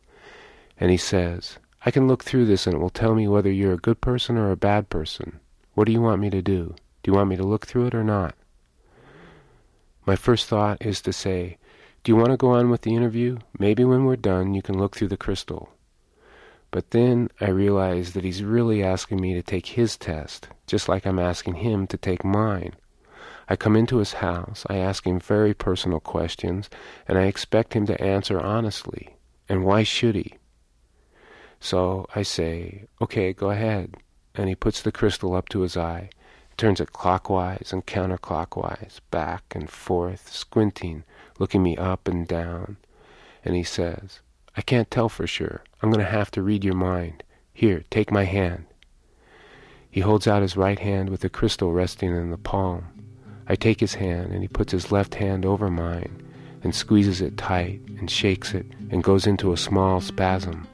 And 0.80 0.92
he 0.92 0.98
says, 0.98 1.58
I 1.86 1.92
can 1.92 2.08
look 2.08 2.24
through 2.24 2.46
this 2.46 2.68
and 2.68 2.76
it 2.76 2.80
will 2.80 2.90
tell 2.90 3.16
me 3.16 3.28
whether 3.28 3.52
you're 3.52 3.74
a 3.74 3.78
good 3.78 4.02
person 4.02 4.38
or 4.38 4.52
a 4.52 4.58
bad 4.58 4.90
person. 4.90 5.40
What 5.74 5.86
do 5.86 5.92
you 5.92 6.02
want 6.02 6.22
me 6.22 6.30
to 6.30 6.42
do? 6.42 6.76
Do 7.04 7.12
you 7.12 7.14
want 7.14 7.30
me 7.30 7.36
to 7.38 7.44
look 7.44 7.66
through 7.66 7.88
it 7.88 7.96
or 7.96 8.04
not? 8.04 8.36
My 10.06 10.16
first 10.16 10.48
thought 10.48 10.86
is 10.86 11.02
to 11.02 11.14
say, 11.14 11.58
Do 12.04 12.12
you 12.12 12.16
want 12.16 12.30
to 12.30 12.38
go 12.38 12.52
on 12.52 12.70
with 12.70 12.82
the 12.82 12.96
interview? 12.96 13.38
Maybe 13.58 13.84
when 13.86 14.06
we're 14.06 14.16
done 14.16 14.54
you 14.54 14.62
can 14.62 14.78
look 14.78 14.96
through 14.96 15.10
the 15.10 15.18
crystal. 15.18 15.70
But 16.72 16.92
then 16.92 17.30
I 17.42 17.50
realize 17.50 18.14
that 18.14 18.24
he's 18.24 18.44
really 18.44 18.84
asking 18.84 19.20
me 19.22 19.34
to 19.34 19.42
take 19.42 19.68
his 19.68 19.98
test, 19.98 20.50
just 20.68 20.88
like 20.88 21.06
I'm 21.06 21.20
asking 21.20 21.56
him 21.56 21.88
to 21.88 21.98
take 21.98 22.24
mine. 22.24 22.74
I 23.50 23.56
come 23.56 23.76
into 23.76 23.98
his 23.98 24.14
house, 24.14 24.64
I 24.70 24.78
ask 24.78 25.08
him 25.08 25.20
very 25.20 25.56
personal 25.56 26.00
questions, 26.00 26.70
and 27.08 27.18
I 27.18 27.24
expect 27.24 27.74
him 27.74 27.88
to 27.88 28.00
answer 28.00 28.40
honestly. 28.40 29.16
And 29.50 29.66
why 29.66 29.82
should 29.82 30.14
he? 30.14 30.36
So 31.60 32.06
I 32.14 32.22
say, 32.22 32.86
okay, 33.02 33.34
go 33.34 33.50
ahead. 33.50 33.98
And 34.36 34.48
he 34.48 34.56
puts 34.56 34.84
the 34.84 34.92
crystal 34.92 35.34
up 35.34 35.50
to 35.50 35.62
his 35.62 35.76
eye, 35.76 36.12
turns 36.58 36.80
it 36.80 36.94
clockwise 36.94 37.74
and 37.74 37.88
counterclockwise, 37.88 39.00
back 39.10 39.56
and 39.56 39.68
forth, 39.68 40.32
squinting, 40.32 41.04
looking 41.40 41.64
me 41.64 41.76
up 41.76 42.08
and 42.08 42.28
down. 42.28 42.78
And 43.44 43.56
he 43.56 43.64
says, 43.64 44.20
I 44.56 44.62
can't 44.62 44.92
tell 44.92 45.10
for 45.10 45.26
sure. 45.26 45.64
I'm 45.82 45.90
going 45.90 46.06
to 46.06 46.12
have 46.12 46.30
to 46.32 46.44
read 46.44 46.64
your 46.64 46.76
mind. 46.76 47.24
Here, 47.52 47.84
take 47.90 48.12
my 48.12 48.26
hand. 48.26 48.66
He 49.90 50.02
holds 50.02 50.28
out 50.28 50.44
his 50.44 50.56
right 50.56 50.80
hand 50.80 51.10
with 51.10 51.22
the 51.22 51.30
crystal 51.30 51.74
resting 51.74 52.16
in 52.16 52.30
the 52.30 52.38
palm. 52.38 52.99
I 53.50 53.56
take 53.56 53.80
his 53.80 53.96
hand 53.96 54.32
and 54.32 54.42
he 54.44 54.48
puts 54.48 54.72
his 54.72 54.92
left 54.92 55.16
hand 55.16 55.44
over 55.44 55.70
mine 55.70 56.24
and 56.64 56.74
squeezes 56.74 57.20
it 57.20 57.38
tight 57.38 57.82
and 57.98 58.10
shakes 58.10 58.54
it 58.54 58.66
and 58.92 59.04
goes 59.04 59.26
into 59.26 59.52
a 59.52 59.58
small 59.58 60.02
spasm. 60.02 60.68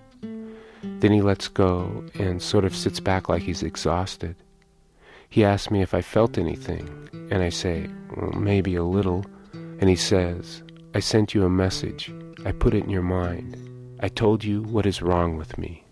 Then 0.99 1.11
he 1.11 1.21
lets 1.21 1.47
go 1.47 2.03
and 2.15 2.41
sort 2.41 2.65
of 2.65 2.75
sits 2.75 2.99
back 2.99 3.29
like 3.29 3.43
he's 3.43 3.63
exhausted. 3.63 4.35
He 5.29 5.43
asks 5.43 5.71
me 5.71 5.81
if 5.81 5.93
I 5.93 6.01
felt 6.01 6.37
anything, 6.37 6.87
and 7.31 7.41
I 7.41 7.49
say, 7.49 7.89
well, 8.15 8.31
maybe 8.31 8.75
a 8.75 8.83
little. 8.83 9.25
And 9.53 9.89
he 9.89 9.95
says, 9.95 10.63
I 10.93 10.99
sent 10.99 11.33
you 11.33 11.43
a 11.43 11.49
message. 11.49 12.13
I 12.45 12.51
put 12.51 12.73
it 12.73 12.83
in 12.83 12.89
your 12.89 13.01
mind. 13.01 13.57
I 13.99 14.07
told 14.09 14.43
you 14.43 14.61
what 14.63 14.85
is 14.85 15.01
wrong 15.01 15.37
with 15.37 15.57
me. 15.57 15.83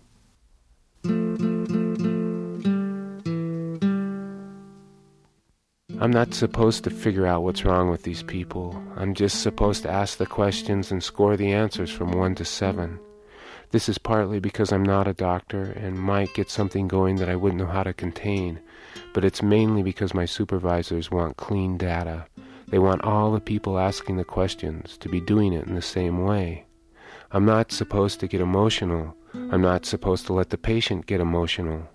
I'm 6.00 6.10
not 6.10 6.34
supposed 6.34 6.82
to 6.84 6.90
figure 6.90 7.24
out 7.24 7.44
what's 7.44 7.64
wrong 7.64 7.88
with 7.88 8.02
these 8.02 8.22
people. 8.22 8.82
I'm 8.96 9.14
just 9.14 9.42
supposed 9.42 9.84
to 9.84 9.90
ask 9.90 10.18
the 10.18 10.26
questions 10.26 10.90
and 10.90 11.02
score 11.02 11.36
the 11.36 11.52
answers 11.52 11.90
from 11.90 12.10
1 12.10 12.34
to 12.36 12.44
7. 12.44 12.98
This 13.70 13.88
is 13.88 13.96
partly 13.96 14.40
because 14.40 14.72
I'm 14.72 14.82
not 14.82 15.06
a 15.06 15.14
doctor 15.14 15.62
and 15.62 15.98
might 15.98 16.34
get 16.34 16.50
something 16.50 16.88
going 16.88 17.16
that 17.16 17.28
I 17.28 17.36
wouldn't 17.36 17.60
know 17.60 17.68
how 17.68 17.84
to 17.84 17.92
contain, 17.92 18.58
but 19.12 19.24
it's 19.24 19.42
mainly 19.42 19.84
because 19.84 20.14
my 20.14 20.24
supervisors 20.24 21.12
want 21.12 21.36
clean 21.36 21.78
data. 21.78 22.26
They 22.68 22.80
want 22.80 23.04
all 23.04 23.30
the 23.30 23.40
people 23.40 23.78
asking 23.78 24.16
the 24.16 24.24
questions 24.24 24.96
to 24.98 25.08
be 25.08 25.20
doing 25.20 25.52
it 25.52 25.66
in 25.68 25.76
the 25.76 25.82
same 25.82 26.24
way. 26.24 26.66
I'm 27.30 27.44
not 27.44 27.70
supposed 27.70 28.18
to 28.20 28.28
get 28.28 28.40
emotional. 28.40 29.16
I'm 29.32 29.62
not 29.62 29.86
supposed 29.86 30.26
to 30.26 30.32
let 30.32 30.50
the 30.50 30.58
patient 30.58 31.06
get 31.06 31.20
emotional. 31.20 31.88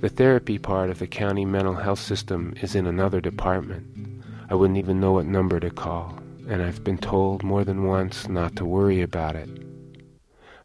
The 0.00 0.08
therapy 0.08 0.58
part 0.58 0.90
of 0.90 0.98
the 0.98 1.06
county 1.06 1.44
mental 1.44 1.74
health 1.74 1.98
system 1.98 2.54
is 2.60 2.74
in 2.74 2.86
another 2.86 3.20
department. 3.20 4.22
I 4.48 4.54
wouldn't 4.54 4.78
even 4.78 5.00
know 5.00 5.12
what 5.12 5.26
number 5.26 5.58
to 5.60 5.70
call, 5.70 6.18
and 6.48 6.62
I've 6.62 6.84
been 6.84 6.98
told 6.98 7.42
more 7.42 7.64
than 7.64 7.84
once 7.84 8.28
not 8.28 8.54
to 8.56 8.64
worry 8.64 9.02
about 9.02 9.36
it. 9.36 9.50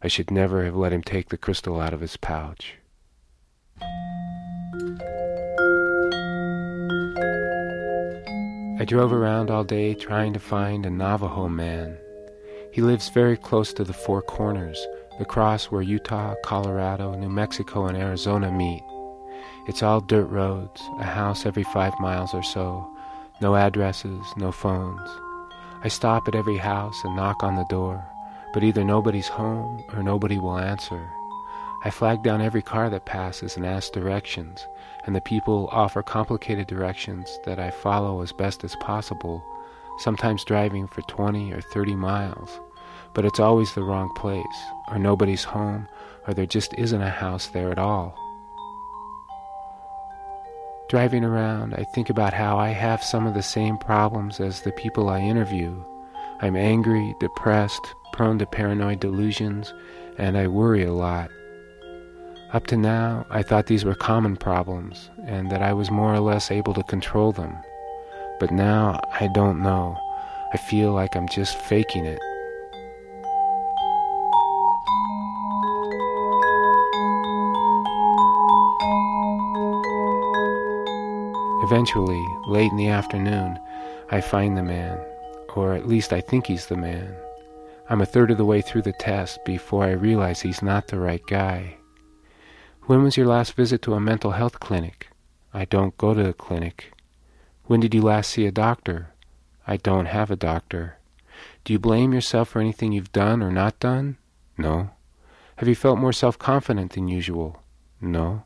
I 0.02 0.08
should 0.08 0.30
never 0.30 0.64
have 0.64 0.76
let 0.76 0.92
him 0.92 1.02
take 1.02 1.30
the 1.30 1.36
crystal 1.36 1.80
out 1.80 1.92
of 1.92 2.00
his 2.00 2.16
pouch. 2.16 2.74
I 8.78 8.84
drove 8.86 9.12
around 9.12 9.50
all 9.50 9.64
day 9.64 9.94
trying 9.94 10.32
to 10.34 10.38
find 10.38 10.84
a 10.84 10.90
Navajo 10.90 11.48
man. 11.48 11.96
He 12.70 12.82
lives 12.82 13.08
very 13.08 13.36
close 13.36 13.72
to 13.72 13.84
the 13.84 13.92
Four 13.92 14.20
Corners, 14.20 14.86
the 15.18 15.24
cross 15.24 15.66
where 15.66 15.82
Utah, 15.82 16.34
Colorado, 16.44 17.14
New 17.14 17.28
Mexico, 17.28 17.86
and 17.86 17.96
Arizona 17.96 18.50
meet. 18.50 18.82
It's 19.66 19.82
all 19.82 20.00
dirt 20.00 20.26
roads, 20.26 20.82
a 20.98 21.04
house 21.04 21.46
every 21.46 21.62
five 21.62 21.98
miles 22.00 22.34
or 22.34 22.42
so, 22.42 22.90
no 23.40 23.54
addresses, 23.54 24.24
no 24.36 24.50
phones. 24.50 25.08
I 25.82 25.88
stop 25.88 26.26
at 26.26 26.34
every 26.34 26.56
house 26.56 27.00
and 27.04 27.14
knock 27.14 27.42
on 27.42 27.56
the 27.56 27.66
door, 27.70 28.04
but 28.52 28.64
either 28.64 28.82
nobody's 28.82 29.28
home 29.28 29.84
or 29.92 30.02
nobody 30.02 30.38
will 30.38 30.58
answer. 30.58 31.08
I 31.84 31.90
flag 31.90 32.22
down 32.22 32.40
every 32.40 32.62
car 32.62 32.88
that 32.90 33.04
passes 33.04 33.56
and 33.56 33.66
ask 33.66 33.92
directions, 33.92 34.66
and 35.04 35.14
the 35.14 35.20
people 35.20 35.68
offer 35.70 36.02
complicated 36.02 36.66
directions 36.66 37.38
that 37.44 37.58
I 37.58 37.70
follow 37.70 38.22
as 38.22 38.32
best 38.32 38.64
as 38.64 38.74
possible, 38.76 39.44
sometimes 39.98 40.44
driving 40.44 40.88
for 40.88 41.02
20 41.02 41.52
or 41.52 41.60
30 41.60 41.94
miles. 41.94 42.60
But 43.14 43.24
it's 43.24 43.40
always 43.40 43.72
the 43.74 43.82
wrong 43.84 44.10
place, 44.16 44.44
or 44.88 44.98
nobody's 44.98 45.44
home, 45.44 45.88
or 46.26 46.34
there 46.34 46.46
just 46.46 46.74
isn't 46.74 47.00
a 47.00 47.10
house 47.10 47.46
there 47.48 47.70
at 47.70 47.78
all. 47.78 48.18
Driving 50.88 51.24
around, 51.24 51.74
I 51.74 51.84
think 51.94 52.10
about 52.10 52.34
how 52.34 52.58
I 52.58 52.68
have 52.68 53.02
some 53.02 53.26
of 53.26 53.34
the 53.34 53.42
same 53.42 53.78
problems 53.78 54.38
as 54.38 54.62
the 54.62 54.72
people 54.72 55.08
I 55.08 55.20
interview. 55.20 55.82
I'm 56.40 56.56
angry, 56.56 57.14
depressed, 57.20 57.94
prone 58.12 58.38
to 58.38 58.46
paranoid 58.46 59.00
delusions, 59.00 59.72
and 60.18 60.36
I 60.36 60.46
worry 60.46 60.84
a 60.84 60.92
lot. 60.92 61.30
Up 62.52 62.66
to 62.68 62.76
now, 62.76 63.26
I 63.30 63.42
thought 63.42 63.66
these 63.66 63.84
were 63.84 63.96
common 63.96 64.36
problems 64.36 65.10
and 65.26 65.50
that 65.50 65.62
I 65.62 65.72
was 65.72 65.90
more 65.90 66.14
or 66.14 66.20
less 66.20 66.52
able 66.52 66.74
to 66.74 66.84
control 66.84 67.32
them. 67.32 67.56
But 68.38 68.52
now, 68.52 69.00
I 69.18 69.28
don't 69.34 69.60
know. 69.60 69.98
I 70.52 70.58
feel 70.58 70.92
like 70.92 71.16
I'm 71.16 71.28
just 71.28 71.58
faking 71.62 72.04
it. 72.04 72.20
Eventually, 81.64 82.22
late 82.46 82.70
in 82.70 82.76
the 82.76 82.88
afternoon, 82.88 83.58
I 84.10 84.20
find 84.20 84.54
the 84.54 84.62
man, 84.62 85.00
or 85.56 85.72
at 85.72 85.88
least 85.88 86.12
I 86.12 86.20
think 86.20 86.46
he's 86.46 86.66
the 86.66 86.76
man. 86.76 87.16
I'm 87.88 88.02
a 88.02 88.06
third 88.06 88.30
of 88.30 88.36
the 88.36 88.44
way 88.44 88.60
through 88.60 88.82
the 88.82 88.92
test 88.92 89.42
before 89.46 89.84
I 89.84 89.92
realize 89.92 90.42
he's 90.42 90.60
not 90.60 90.88
the 90.88 90.98
right 90.98 91.22
guy. 91.26 91.78
When 92.82 93.02
was 93.02 93.16
your 93.16 93.26
last 93.26 93.54
visit 93.54 93.80
to 93.82 93.94
a 93.94 94.00
mental 94.00 94.32
health 94.32 94.60
clinic? 94.60 95.08
I 95.54 95.64
don't 95.64 95.96
go 95.96 96.12
to 96.12 96.22
the 96.22 96.34
clinic. 96.34 96.92
When 97.64 97.80
did 97.80 97.94
you 97.94 98.02
last 98.02 98.32
see 98.32 98.44
a 98.44 98.52
doctor? 98.52 99.14
I 99.66 99.78
don't 99.78 100.04
have 100.04 100.30
a 100.30 100.36
doctor. 100.36 100.98
Do 101.64 101.72
you 101.72 101.78
blame 101.78 102.12
yourself 102.12 102.50
for 102.50 102.60
anything 102.60 102.92
you've 102.92 103.12
done 103.12 103.42
or 103.42 103.50
not 103.50 103.80
done? 103.80 104.18
No. 104.58 104.90
Have 105.56 105.68
you 105.68 105.74
felt 105.74 105.98
more 105.98 106.12
self 106.12 106.38
confident 106.38 106.92
than 106.92 107.08
usual? 107.08 107.62
No. 108.02 108.44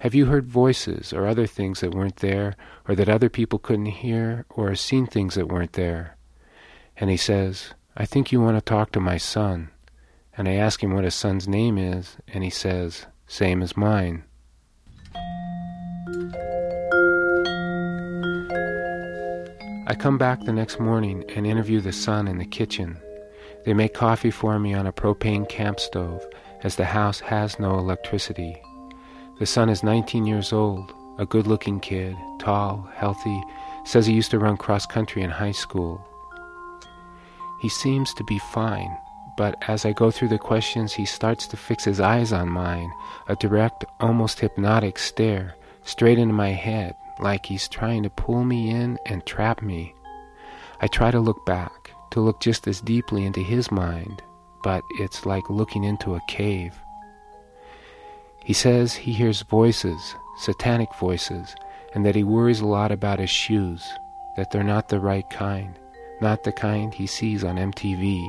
Have 0.00 0.14
you 0.14 0.24
heard 0.24 0.46
voices 0.46 1.12
or 1.12 1.26
other 1.26 1.46
things 1.46 1.80
that 1.80 1.94
weren't 1.94 2.16
there, 2.16 2.56
or 2.88 2.94
that 2.94 3.10
other 3.10 3.28
people 3.28 3.58
couldn't 3.58 3.84
hear, 3.84 4.46
or 4.48 4.74
seen 4.74 5.06
things 5.06 5.34
that 5.34 5.48
weren't 5.48 5.74
there? 5.74 6.16
And 6.96 7.10
he 7.10 7.18
says, 7.18 7.74
I 7.98 8.06
think 8.06 8.32
you 8.32 8.40
want 8.40 8.56
to 8.56 8.62
talk 8.62 8.92
to 8.92 9.00
my 9.00 9.18
son. 9.18 9.68
And 10.34 10.48
I 10.48 10.54
ask 10.54 10.82
him 10.82 10.94
what 10.94 11.04
his 11.04 11.14
son's 11.14 11.46
name 11.46 11.76
is, 11.76 12.16
and 12.28 12.42
he 12.42 12.48
says, 12.48 13.04
same 13.26 13.60
as 13.60 13.76
mine. 13.76 14.24
I 19.86 19.94
come 19.98 20.16
back 20.16 20.40
the 20.40 20.54
next 20.54 20.80
morning 20.80 21.24
and 21.36 21.46
interview 21.46 21.82
the 21.82 21.92
son 21.92 22.26
in 22.26 22.38
the 22.38 22.46
kitchen. 22.46 22.96
They 23.66 23.74
make 23.74 23.92
coffee 23.92 24.30
for 24.30 24.58
me 24.58 24.72
on 24.72 24.86
a 24.86 24.94
propane 24.94 25.46
camp 25.46 25.78
stove, 25.78 26.26
as 26.62 26.76
the 26.76 26.86
house 26.86 27.20
has 27.20 27.58
no 27.58 27.78
electricity. 27.78 28.62
The 29.40 29.46
son 29.46 29.70
is 29.70 29.82
19 29.82 30.26
years 30.26 30.52
old, 30.52 30.92
a 31.16 31.24
good 31.24 31.46
looking 31.46 31.80
kid, 31.80 32.14
tall, 32.38 32.86
healthy, 32.94 33.42
says 33.84 34.04
he 34.04 34.12
used 34.12 34.30
to 34.32 34.38
run 34.38 34.58
cross 34.58 34.84
country 34.84 35.22
in 35.22 35.30
high 35.30 35.52
school. 35.52 36.06
He 37.62 37.70
seems 37.70 38.12
to 38.14 38.24
be 38.24 38.38
fine, 38.38 38.94
but 39.38 39.54
as 39.66 39.86
I 39.86 39.94
go 39.94 40.10
through 40.10 40.28
the 40.28 40.38
questions, 40.38 40.92
he 40.92 41.06
starts 41.06 41.46
to 41.46 41.56
fix 41.56 41.84
his 41.84 42.00
eyes 42.00 42.34
on 42.34 42.50
mine, 42.50 42.92
a 43.28 43.36
direct, 43.36 43.86
almost 43.98 44.40
hypnotic 44.40 44.98
stare, 44.98 45.56
straight 45.84 46.18
into 46.18 46.34
my 46.34 46.50
head, 46.50 46.94
like 47.18 47.46
he's 47.46 47.66
trying 47.66 48.02
to 48.02 48.10
pull 48.10 48.44
me 48.44 48.68
in 48.68 48.98
and 49.06 49.24
trap 49.24 49.62
me. 49.62 49.94
I 50.82 50.86
try 50.86 51.10
to 51.10 51.18
look 51.18 51.46
back, 51.46 51.92
to 52.10 52.20
look 52.20 52.42
just 52.42 52.68
as 52.68 52.82
deeply 52.82 53.24
into 53.24 53.40
his 53.40 53.72
mind, 53.72 54.22
but 54.62 54.82
it's 54.98 55.24
like 55.24 55.48
looking 55.48 55.84
into 55.84 56.14
a 56.14 56.20
cave. 56.28 56.78
He 58.50 58.54
says 58.54 58.94
he 58.94 59.12
hears 59.12 59.42
voices, 59.42 60.16
satanic 60.38 60.92
voices, 60.96 61.54
and 61.94 62.04
that 62.04 62.16
he 62.16 62.24
worries 62.24 62.60
a 62.60 62.66
lot 62.66 62.90
about 62.90 63.20
his 63.20 63.30
shoes, 63.30 63.88
that 64.36 64.50
they're 64.50 64.64
not 64.64 64.88
the 64.88 64.98
right 64.98 65.30
kind, 65.30 65.78
not 66.20 66.42
the 66.42 66.50
kind 66.50 66.92
he 66.92 67.06
sees 67.06 67.44
on 67.44 67.58
MTV. 67.58 68.28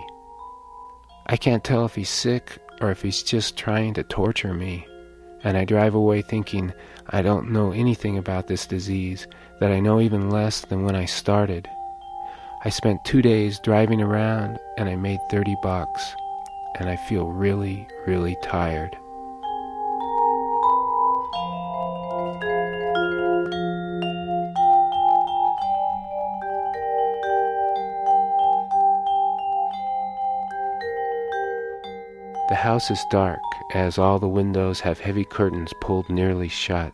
I 1.26 1.38
can't 1.38 1.64
tell 1.64 1.86
if 1.86 1.96
he's 1.96 2.12
sick 2.12 2.60
or 2.82 2.92
if 2.92 3.02
he's 3.02 3.24
just 3.24 3.58
trying 3.58 3.96
to 3.96 4.04
torture 4.04 4.54
me, 4.54 4.86
and 5.44 5.58
I 5.58 5.66
drive 5.66 5.96
away 5.96 6.22
thinking 6.22 6.72
I 7.10 7.24
don't 7.24 7.50
know 7.50 7.72
anything 7.72 8.20
about 8.20 8.46
this 8.46 8.68
disease, 8.68 9.26
that 9.60 9.72
I 9.72 9.80
know 9.80 10.00
even 10.00 10.30
less 10.30 10.62
than 10.62 10.84
when 10.84 10.96
I 10.96 11.06
started. 11.06 11.68
I 12.64 12.70
spent 12.70 13.04
two 13.06 13.24
days 13.24 13.58
driving 13.58 14.04
around 14.04 14.60
and 14.78 14.88
I 14.88 14.96
made 14.98 15.20
30 15.32 15.56
bucks, 15.64 16.14
and 16.78 16.88
I 16.90 16.96
feel 16.96 17.26
really, 17.26 17.88
really 18.06 18.38
tired. 18.44 18.96
House 32.72 32.90
is 32.90 33.04
dark, 33.10 33.42
as 33.74 33.98
all 33.98 34.18
the 34.18 34.30
windows 34.30 34.80
have 34.80 34.98
heavy 34.98 35.26
curtains 35.26 35.74
pulled 35.82 36.10
nearly 36.10 36.48
shut. 36.48 36.94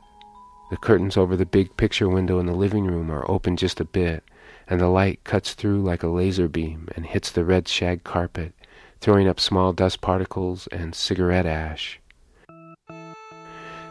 The 0.71 0.77
curtains 0.77 1.15
over 1.15 1.35
the 1.35 1.45
big 1.45 1.77
picture 1.77 2.09
window 2.09 2.39
in 2.39 2.47
the 2.47 2.55
living 2.55 2.85
room 2.85 3.11
are 3.11 3.29
open 3.29 3.57
just 3.57 3.79
a 3.79 3.85
bit, 3.85 4.23
and 4.67 4.81
the 4.81 4.87
light 4.87 5.23
cuts 5.23 5.53
through 5.53 5.83
like 5.83 6.01
a 6.01 6.07
laser 6.07 6.47
beam 6.47 6.89
and 6.95 7.05
hits 7.05 7.29
the 7.29 7.45
red 7.45 7.67
shag 7.67 8.03
carpet, 8.03 8.55
throwing 9.01 9.27
up 9.27 9.39
small 9.39 9.71
dust 9.71 10.01
particles 10.01 10.65
and 10.71 10.95
cigarette 10.95 11.45
ash. 11.45 11.99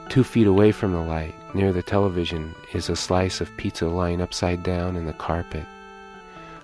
Two 0.09 0.25
feet 0.25 0.49
away 0.49 0.73
from 0.73 0.91
the 0.91 0.99
light, 0.99 1.37
near 1.55 1.73
the 1.73 1.83
television, 1.83 2.53
is 2.75 2.89
a 2.89 2.97
slice 2.97 3.41
of 3.41 3.57
pizza 3.57 3.87
lying 3.87 4.21
upside 4.21 4.65
down 4.65 4.97
in 4.97 5.07
the 5.07 5.13
carpet. 5.13 5.65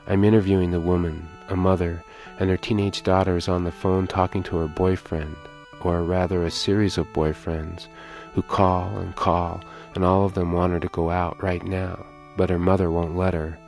I'm 0.09 0.25
interviewing 0.25 0.73
the 0.73 0.81
woman, 0.81 1.29
a 1.49 1.55
mother, 1.55 2.03
and 2.39 2.51
her 2.51 2.57
teenage 2.57 3.03
daughter 3.03 3.37
is 3.37 3.49
on 3.49 3.65
the 3.65 3.73
phone 3.73 4.07
talking 4.07 4.43
to 4.45 4.57
her 4.57 4.69
boyfriend, 4.69 5.37
or 5.83 6.03
rather 6.03 6.45
a 6.45 6.51
series 6.51 6.99
of 6.99 7.13
boyfriends, 7.13 7.87
who 8.35 8.43
call 8.43 8.97
and 8.99 9.15
call, 9.17 9.61
and 9.95 10.05
all 10.05 10.25
of 10.25 10.35
them 10.35 10.53
want 10.53 10.73
her 10.73 10.81
to 10.81 10.89
go 10.89 11.11
out 11.11 11.43
right 11.43 11.65
now, 11.65 12.05
but 12.37 12.51
her 12.51 12.59
mother 12.59 12.91
won't 12.91 13.17
let 13.17 13.35
her. 13.35 13.59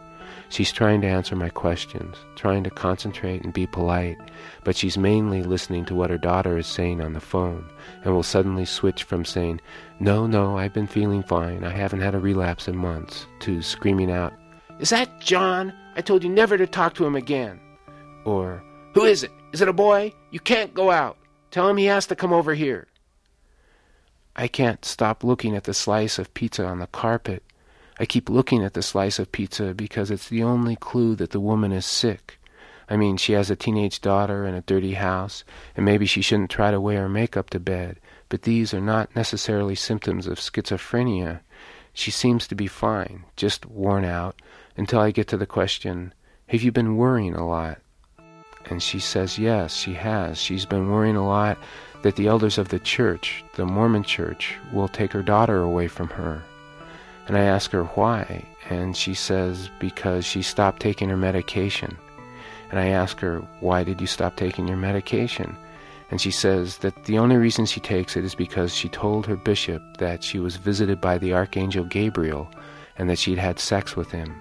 She's 0.49 0.73
trying 0.73 1.00
to 1.00 1.09
answer 1.09 1.35
my 1.35 1.49
questions, 1.49 2.16
trying 2.37 2.64
to 2.64 2.71
concentrate 2.71 3.42
and 3.42 3.52
be 3.52 3.66
polite, 3.66 4.18
but 4.62 4.76
she's 4.76 4.97
mainly 4.97 5.42
listening 5.42 5.85
to 5.87 5.94
what 5.94 6.11
her 6.11 6.18
daughter 6.18 6.56
is 6.56 6.66
saying 6.66 7.00
on 7.00 7.12
the 7.12 7.20
phone, 7.20 7.64
and 8.05 8.14
will 8.14 8.22
suddenly 8.22 8.64
switch 8.64 9.03
from 9.03 9.24
saying, 9.24 9.61
No, 9.98 10.27
no, 10.27 10.57
I've 10.57 10.72
been 10.72 10.87
feeling 10.87 11.22
fine, 11.22 11.64
I 11.64 11.70
haven't 11.70 12.03
had 12.03 12.14
a 12.14 12.20
relapse 12.20 12.68
in 12.68 12.77
months, 12.77 13.27
to 13.40 13.62
screaming 13.62 14.11
out, 14.11 14.33
Is 14.79 14.90
that 14.90 15.20
John? 15.20 15.72
I 15.96 16.00
told 16.00 16.22
you 16.22 16.31
never 16.31 16.57
to 16.57 16.66
talk 16.66 16.94
to 16.94 17.07
him 17.07 17.16
again. 17.16 17.61
Or, 18.24 18.62
Who 18.94 19.04
is 19.04 19.22
it? 19.22 19.30
Is 19.52 19.60
it 19.60 19.68
a 19.68 19.72
boy? 19.72 20.12
You 20.30 20.40
can't 20.40 20.74
go 20.74 20.90
out. 20.90 21.16
Tell 21.50 21.68
him 21.68 21.76
he 21.76 21.84
has 21.87 22.06
to 22.08 22.16
come 22.16 22.32
over 22.32 22.54
here. 22.54 22.88
I 24.37 24.48
can't 24.48 24.84
stop 24.84 25.22
looking 25.22 25.54
at 25.54 25.64
the 25.64 25.74
slice 25.74 26.18
of 26.18 26.34
pizza 26.34 26.64
on 26.64 26.80
the 26.80 26.88
carpet. 26.88 27.44
I 28.00 28.06
keep 28.06 28.28
looking 28.28 28.64
at 28.64 28.74
the 28.74 28.82
slice 28.82 29.20
of 29.20 29.30
pizza 29.30 29.74
because 29.74 30.10
it's 30.10 30.28
the 30.28 30.42
only 30.42 30.74
clue 30.74 31.14
that 31.16 31.30
the 31.30 31.38
woman 31.38 31.70
is 31.70 31.87
sick. 31.87 32.40
I 32.90 32.96
mean, 32.96 33.16
she 33.16 33.34
has 33.34 33.50
a 33.50 33.56
teenage 33.56 34.00
daughter 34.00 34.44
and 34.44 34.56
a 34.56 34.60
dirty 34.62 34.94
house, 34.94 35.44
and 35.76 35.84
maybe 35.84 36.04
she 36.04 36.20
shouldn't 36.20 36.50
try 36.50 36.70
to 36.70 36.80
wear 36.80 37.02
her 37.02 37.08
makeup 37.08 37.50
to 37.50 37.60
bed, 37.60 38.00
but 38.28 38.42
these 38.42 38.74
are 38.74 38.80
not 38.80 39.14
necessarily 39.14 39.76
symptoms 39.76 40.26
of 40.26 40.38
schizophrenia. 40.38 41.40
She 41.92 42.10
seems 42.10 42.48
to 42.48 42.56
be 42.56 42.66
fine, 42.66 43.24
just 43.37 43.64
worn 43.64 44.04
out, 44.04 44.42
until 44.76 44.98
I 44.98 45.12
get 45.12 45.28
to 45.28 45.37
the 45.37 45.46
question, 45.46 46.12
Have 46.48 46.62
you 46.62 46.72
been 46.72 46.96
worrying 46.96 47.34
a 47.34 47.46
lot? 47.46 47.78
And 48.66 48.83
she 48.83 48.98
says, 48.98 49.38
Yes, 49.38 49.74
she 49.74 49.94
has. 49.94 50.38
She's 50.38 50.66
been 50.66 50.90
worrying 50.90 51.16
a 51.16 51.27
lot 51.27 51.59
that 52.03 52.16
the 52.16 52.27
elders 52.27 52.59
of 52.59 52.68
the 52.68 52.79
church, 52.79 53.44
the 53.55 53.64
Mormon 53.64 54.03
church, 54.03 54.57
will 54.72 54.88
take 54.88 55.12
her 55.12 55.22
daughter 55.22 55.62
away 55.62 55.88
from 55.88 56.09
her. 56.09 56.42
And 57.27 57.37
I 57.37 57.42
ask 57.42 57.70
her 57.70 57.85
why, 57.85 58.44
and 58.68 58.96
she 58.96 59.14
says 59.14 59.70
because 59.79 60.24
she 60.24 60.42
stopped 60.42 60.81
taking 60.81 61.09
her 61.09 61.16
medication. 61.16 61.96
And 62.70 62.79
I 62.79 62.88
ask 62.88 63.20
her, 63.20 63.38
Why 63.61 63.85
did 63.85 64.00
you 64.00 64.07
stop 64.07 64.37
taking 64.37 64.68
your 64.68 64.77
medication? 64.77 65.57
And 66.11 66.20
she 66.20 66.31
says 66.31 66.79
that 66.79 67.05
the 67.05 67.18
only 67.18 67.37
reason 67.37 67.66
she 67.66 67.81
takes 67.81 68.16
it 68.16 68.24
is 68.24 68.35
because 68.35 68.74
she 68.74 68.88
told 68.88 69.27
her 69.27 69.37
bishop 69.37 69.83
that 69.98 70.22
she 70.22 70.38
was 70.38 70.57
visited 70.57 71.00
by 71.00 71.18
the 71.18 71.33
Archangel 71.33 71.85
Gabriel 71.85 72.50
and 72.98 73.09
that 73.09 73.18
she'd 73.18 73.38
had 73.38 73.59
sex 73.59 73.96
with 73.96 74.11
him. 74.11 74.35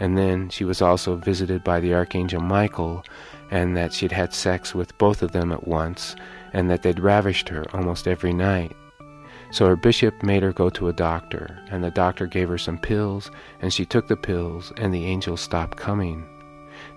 And 0.00 0.18
then 0.18 0.48
she 0.48 0.64
was 0.64 0.82
also 0.82 1.16
visited 1.16 1.62
by 1.62 1.80
the 1.80 1.94
Archangel 1.94 2.40
Michael 2.40 3.04
and 3.50 3.76
that 3.76 3.92
she'd 3.92 4.12
had 4.12 4.34
sex 4.34 4.74
with 4.74 4.96
both 4.98 5.22
of 5.22 5.32
them 5.32 5.52
at 5.52 5.68
once 5.68 6.16
and 6.52 6.70
that 6.70 6.82
they'd 6.82 7.00
ravished 7.00 7.48
her 7.48 7.64
almost 7.72 8.08
every 8.08 8.32
night. 8.32 8.74
So 9.50 9.66
her 9.66 9.76
bishop 9.76 10.22
made 10.22 10.42
her 10.42 10.52
go 10.52 10.68
to 10.70 10.88
a 10.88 10.92
doctor, 10.92 11.60
and 11.70 11.84
the 11.84 11.90
doctor 11.90 12.26
gave 12.26 12.48
her 12.48 12.58
some 12.58 12.78
pills, 12.78 13.30
and 13.60 13.72
she 13.72 13.84
took 13.84 14.08
the 14.08 14.16
pills, 14.16 14.72
and 14.76 14.92
the 14.92 15.04
angels 15.04 15.40
stopped 15.40 15.76
coming. 15.76 16.26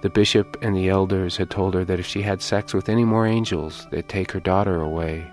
The 0.01 0.09
bishop 0.09 0.57
and 0.61 0.75
the 0.75 0.89
elders 0.89 1.37
had 1.37 1.51
told 1.51 1.73
her 1.75 1.85
that 1.85 1.99
if 1.99 2.05
she 2.05 2.21
had 2.21 2.41
sex 2.41 2.73
with 2.73 2.89
any 2.89 3.03
more 3.03 3.27
angels, 3.27 3.87
they'd 3.91 4.09
take 4.09 4.31
her 4.31 4.39
daughter 4.39 4.81
away. 4.81 5.31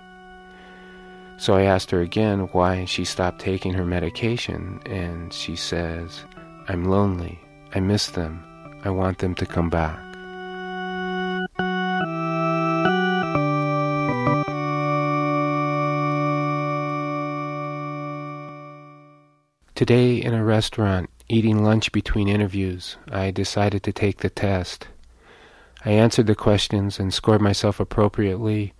So 1.37 1.55
I 1.55 1.63
asked 1.63 1.91
her 1.91 2.01
again 2.01 2.41
why 2.51 2.85
she 2.85 3.05
stopped 3.05 3.39
taking 3.39 3.73
her 3.73 3.85
medication, 3.85 4.79
and 4.85 5.33
she 5.33 5.55
says, 5.55 6.25
I'm 6.67 6.85
lonely. 6.85 7.39
I 7.75 7.81
miss 7.81 8.07
them. 8.07 8.41
I 8.85 8.89
want 8.89 9.17
them 9.17 9.35
to 9.35 9.45
come 9.45 9.69
back. 9.69 9.99
Today, 19.75 20.15
in 20.15 20.33
a 20.33 20.41
restaurant, 20.41 21.09
eating 21.27 21.65
lunch 21.65 21.91
between 21.91 22.29
interviews, 22.29 22.95
I 23.11 23.31
decided 23.31 23.83
to 23.83 23.91
take 23.91 24.19
the 24.19 24.29
test. 24.29 24.87
I 25.83 25.89
answered 25.91 26.27
the 26.27 26.33
questions 26.33 26.97
and 26.97 27.13
scored 27.13 27.41
myself 27.41 27.81
appropriately, 27.81 28.73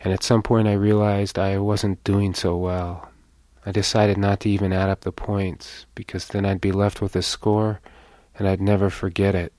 and 0.00 0.12
at 0.12 0.24
some 0.24 0.42
point 0.42 0.66
I 0.66 0.72
realized 0.72 1.38
I 1.38 1.58
wasn't 1.58 2.02
doing 2.02 2.34
so 2.34 2.56
well. 2.56 3.08
I 3.64 3.70
decided 3.70 4.18
not 4.18 4.40
to 4.40 4.50
even 4.50 4.72
add 4.72 4.88
up 4.88 5.02
the 5.02 5.12
points, 5.12 5.86
because 5.94 6.26
then 6.26 6.44
I'd 6.44 6.60
be 6.60 6.72
left 6.72 7.00
with 7.00 7.14
a 7.14 7.22
score, 7.22 7.80
and 8.42 8.48
I'd 8.48 8.60
never 8.60 8.90
forget 8.90 9.36
it. 9.36 9.52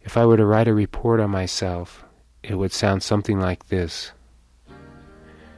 If 0.00 0.16
I 0.16 0.24
were 0.24 0.38
to 0.38 0.46
write 0.46 0.68
a 0.68 0.72
report 0.72 1.20
on 1.20 1.28
myself, 1.28 2.02
it 2.42 2.54
would 2.54 2.72
sound 2.72 3.02
something 3.02 3.38
like 3.38 3.68
this. 3.68 4.10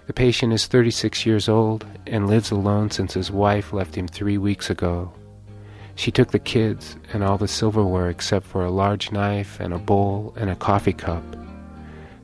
The 0.09 0.13
patient 0.13 0.53
is 0.53 0.67
36 0.67 1.25
years 1.25 1.49
old 1.49 1.87
and 2.05 2.27
lives 2.27 2.51
alone 2.51 2.91
since 2.91 3.15
his 3.15 3.31
wife 3.31 3.73
left 3.73 3.95
him 3.95 4.09
three 4.09 4.39
weeks 4.39 4.71
ago. 4.71 5.13
She 5.95 6.11
took 6.11 6.33
the 6.33 6.41
kids 6.41 6.97
and 7.13 7.23
all 7.23 7.39
the 7.39 7.47
silverware 7.47 8.11
except 8.11 8.45
for 8.45 8.65
a 8.65 8.73
large 8.73 9.13
knife 9.13 9.61
and 9.61 9.73
a 9.73 9.79
bowl 9.79 10.35
and 10.37 10.51
a 10.51 10.57
coffee 10.57 10.95
cup. 10.95 11.23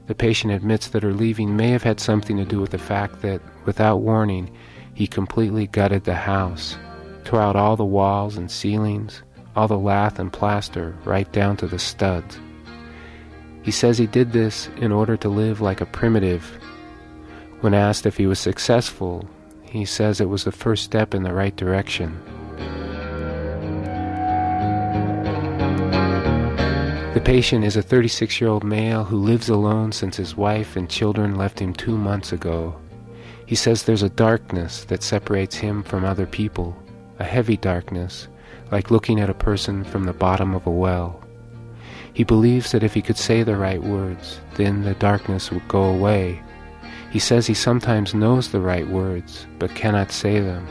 The 0.09 0.17
patient 0.17 0.53
admits 0.53 0.89
that 0.89 1.05
her 1.05 1.15
leaving 1.15 1.57
may 1.57 1.69
have 1.69 1.85
had 1.85 2.01
something 2.01 2.37
to 2.39 2.45
do 2.45 2.59
with 2.59 2.73
the 2.73 2.77
fact 2.79 3.23
that, 3.23 3.41
without 3.67 3.99
warning, 3.99 4.51
he 4.95 5.07
completely 5.07 5.69
gutted 5.69 6.03
the 6.03 6.17
house, 6.17 6.77
tore 7.23 7.41
out 7.41 7.55
all 7.55 7.77
the 7.77 7.85
walls 7.85 8.37
and 8.37 8.51
ceilings, 8.51 9.23
all 9.55 9.69
the 9.69 9.79
lath 9.79 10.19
and 10.19 10.33
plaster, 10.33 10.97
right 11.05 11.31
down 11.33 11.57
to 11.59 11.67
the 11.67 11.79
studs. 11.79 12.39
He 13.63 13.71
says 13.71 13.99
he 13.99 14.07
did 14.07 14.33
this 14.33 14.69
in 14.77 14.93
order 14.93 15.17
to 15.19 15.29
live 15.29 15.61
like 15.61 15.81
a 15.81 15.87
primitive 15.87 16.59
when 17.63 17.75
asked 17.75 18.07
if 18.07 18.17
he 18.17 18.27
was 18.27 18.41
successful, 18.41 19.25
he 19.63 19.85
says 19.85 20.21
it 20.21 20.29
was 20.29 20.43
the 20.43 20.51
first 20.51 20.83
step 20.83 21.15
in 21.15 21.23
the 21.23 21.33
right 21.33 21.55
direction. 21.55 22.21
The 27.15 27.23
patient 27.25 27.65
is 27.65 27.77
a 27.77 27.83
36 27.83 28.41
year 28.41 28.51
old 28.51 28.65
male 28.65 29.05
who 29.05 29.17
lives 29.17 29.49
alone 29.49 29.93
since 29.93 30.17
his 30.17 30.37
wife 30.37 30.75
and 30.75 30.91
children 30.91 31.37
left 31.37 31.61
him 31.61 31.73
two 31.73 31.97
months 31.97 32.33
ago. 32.33 32.75
He 33.47 33.55
says 33.55 33.85
there's 33.85 34.03
a 34.03 34.09
darkness 34.09 34.83
that 34.87 35.05
separates 35.05 35.55
him 35.55 35.85
from 35.85 36.05
other 36.05 36.27
people, 36.27 36.77
a 37.21 37.25
heavy 37.25 37.57
darkness, 37.57 38.27
like 38.73 38.91
looking 38.91 39.21
at 39.21 39.31
a 39.31 39.35
person 39.35 39.85
from 39.85 40.05
the 40.05 40.13
bottom 40.15 40.55
of 40.55 40.67
a 40.67 40.71
well. 40.71 41.23
He 42.15 42.25
believes 42.25 42.73
that 42.73 42.83
if 42.83 42.95
he 42.95 43.03
could 43.03 43.19
say 43.19 43.43
the 43.43 43.57
right 43.57 43.83
words, 43.83 44.41
then 44.55 44.83
the 44.83 44.95
darkness 44.95 45.53
would 45.53 45.69
go 45.69 45.85
away. 45.85 46.43
He 47.11 47.19
says 47.19 47.47
he 47.47 47.55
sometimes 47.55 48.15
knows 48.15 48.51
the 48.51 48.61
right 48.61 48.89
words, 48.89 49.47
but 49.59 49.75
cannot 49.75 50.11
say 50.11 50.41
them. 50.41 50.67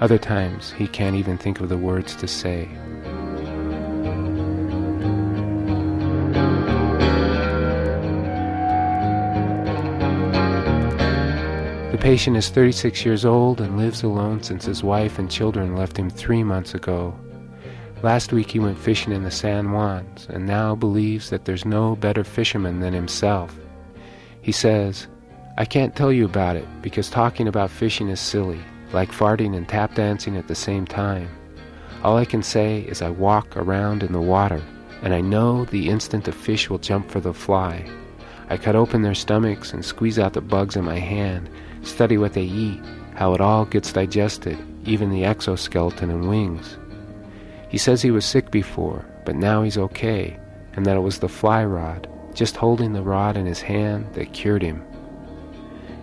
Other 0.00 0.18
times, 0.18 0.72
he 0.72 0.86
can't 0.86 1.16
even 1.16 1.36
think 1.36 1.60
of 1.60 1.68
the 1.68 1.76
words 1.76 2.14
to 2.16 2.28
say. 2.28 2.68
Patient 12.00 12.34
is 12.34 12.48
36 12.48 13.04
years 13.04 13.26
old 13.26 13.60
and 13.60 13.76
lives 13.76 14.02
alone 14.02 14.42
since 14.42 14.64
his 14.64 14.82
wife 14.82 15.18
and 15.18 15.30
children 15.30 15.76
left 15.76 15.98
him 15.98 16.08
three 16.08 16.42
months 16.42 16.74
ago. 16.74 17.14
Last 18.02 18.32
week 18.32 18.50
he 18.50 18.58
went 18.58 18.78
fishing 18.78 19.12
in 19.12 19.22
the 19.22 19.30
San 19.30 19.66
Juans 19.66 20.26
and 20.30 20.46
now 20.46 20.74
believes 20.74 21.28
that 21.28 21.44
there's 21.44 21.66
no 21.66 21.96
better 21.96 22.24
fisherman 22.24 22.80
than 22.80 22.94
himself. 22.94 23.54
He 24.40 24.50
says, 24.50 25.08
I 25.58 25.66
can't 25.66 25.94
tell 25.94 26.10
you 26.10 26.24
about 26.24 26.56
it 26.56 26.66
because 26.80 27.10
talking 27.10 27.46
about 27.46 27.70
fishing 27.70 28.08
is 28.08 28.18
silly, 28.18 28.60
like 28.94 29.12
farting 29.12 29.54
and 29.54 29.68
tap 29.68 29.94
dancing 29.94 30.38
at 30.38 30.48
the 30.48 30.54
same 30.54 30.86
time. 30.86 31.28
All 32.02 32.16
I 32.16 32.24
can 32.24 32.42
say 32.42 32.80
is 32.80 33.02
I 33.02 33.10
walk 33.10 33.54
around 33.58 34.02
in 34.02 34.12
the 34.12 34.22
water 34.22 34.62
and 35.02 35.12
I 35.12 35.20
know 35.20 35.66
the 35.66 35.90
instant 35.90 36.28
a 36.28 36.32
fish 36.32 36.70
will 36.70 36.78
jump 36.78 37.10
for 37.10 37.20
the 37.20 37.34
fly. 37.34 37.86
I 38.48 38.56
cut 38.56 38.74
open 38.74 39.02
their 39.02 39.14
stomachs 39.14 39.74
and 39.74 39.84
squeeze 39.84 40.18
out 40.18 40.32
the 40.32 40.40
bugs 40.40 40.76
in 40.76 40.84
my 40.84 40.98
hand, 40.98 41.50
study 41.82 42.18
what 42.18 42.32
they 42.32 42.42
eat, 42.42 42.80
how 43.14 43.34
it 43.34 43.40
all 43.40 43.64
gets 43.64 43.92
digested, 43.92 44.58
even 44.84 45.10
the 45.10 45.24
exoskeleton 45.24 46.10
and 46.10 46.28
wings. 46.28 46.78
He 47.68 47.78
says 47.78 48.02
he 48.02 48.10
was 48.10 48.24
sick 48.24 48.50
before, 48.50 49.04
but 49.24 49.36
now 49.36 49.62
he's 49.62 49.78
okay, 49.78 50.38
and 50.74 50.86
that 50.86 50.96
it 50.96 51.00
was 51.00 51.18
the 51.18 51.28
fly 51.28 51.64
rod, 51.64 52.08
just 52.34 52.56
holding 52.56 52.92
the 52.92 53.02
rod 53.02 53.36
in 53.36 53.46
his 53.46 53.60
hand, 53.60 54.12
that 54.14 54.32
cured 54.32 54.62
him. 54.62 54.84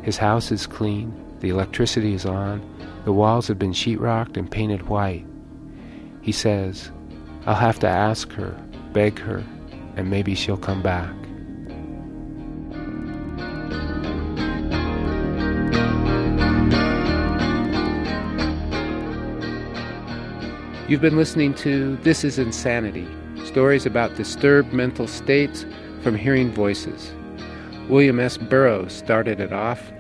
His 0.02 0.18
house 0.18 0.52
is 0.52 0.68
clean, 0.68 1.14
the 1.40 1.50
electricity 1.50 2.14
is 2.14 2.26
on, 2.26 2.62
the 3.04 3.14
walls 3.14 3.48
have 3.48 3.60
been 3.60 3.74
sheetrocked 3.74 4.38
and 4.38 4.50
painted 4.50 4.88
white. 4.88 5.26
He 6.22 6.32
says, 6.32 6.92
I'll 7.46 7.56
have 7.56 7.80
to 7.80 7.88
ask 7.88 8.32
her, 8.34 8.58
beg 8.94 9.20
her, 9.20 9.44
and 9.96 10.10
maybe 10.10 10.36
she'll 10.36 10.58
come 10.58 10.82
back. 10.82 11.14
You've 20.88 21.02
been 21.02 21.18
listening 21.18 21.54
to 21.56 21.98
This 21.98 22.24
is 22.24 22.40
Insanity 22.40 23.06
stories 23.44 23.86
about 23.86 24.16
disturbed 24.16 24.72
mental 24.72 25.06
states 25.06 25.66
from 26.02 26.16
hearing 26.16 26.50
voices. 26.50 27.12
William 27.90 28.22
S. 28.22 28.38
Burroughs 28.38 28.94
started 28.94 29.42
it 29.42 29.52
off. 29.52 29.92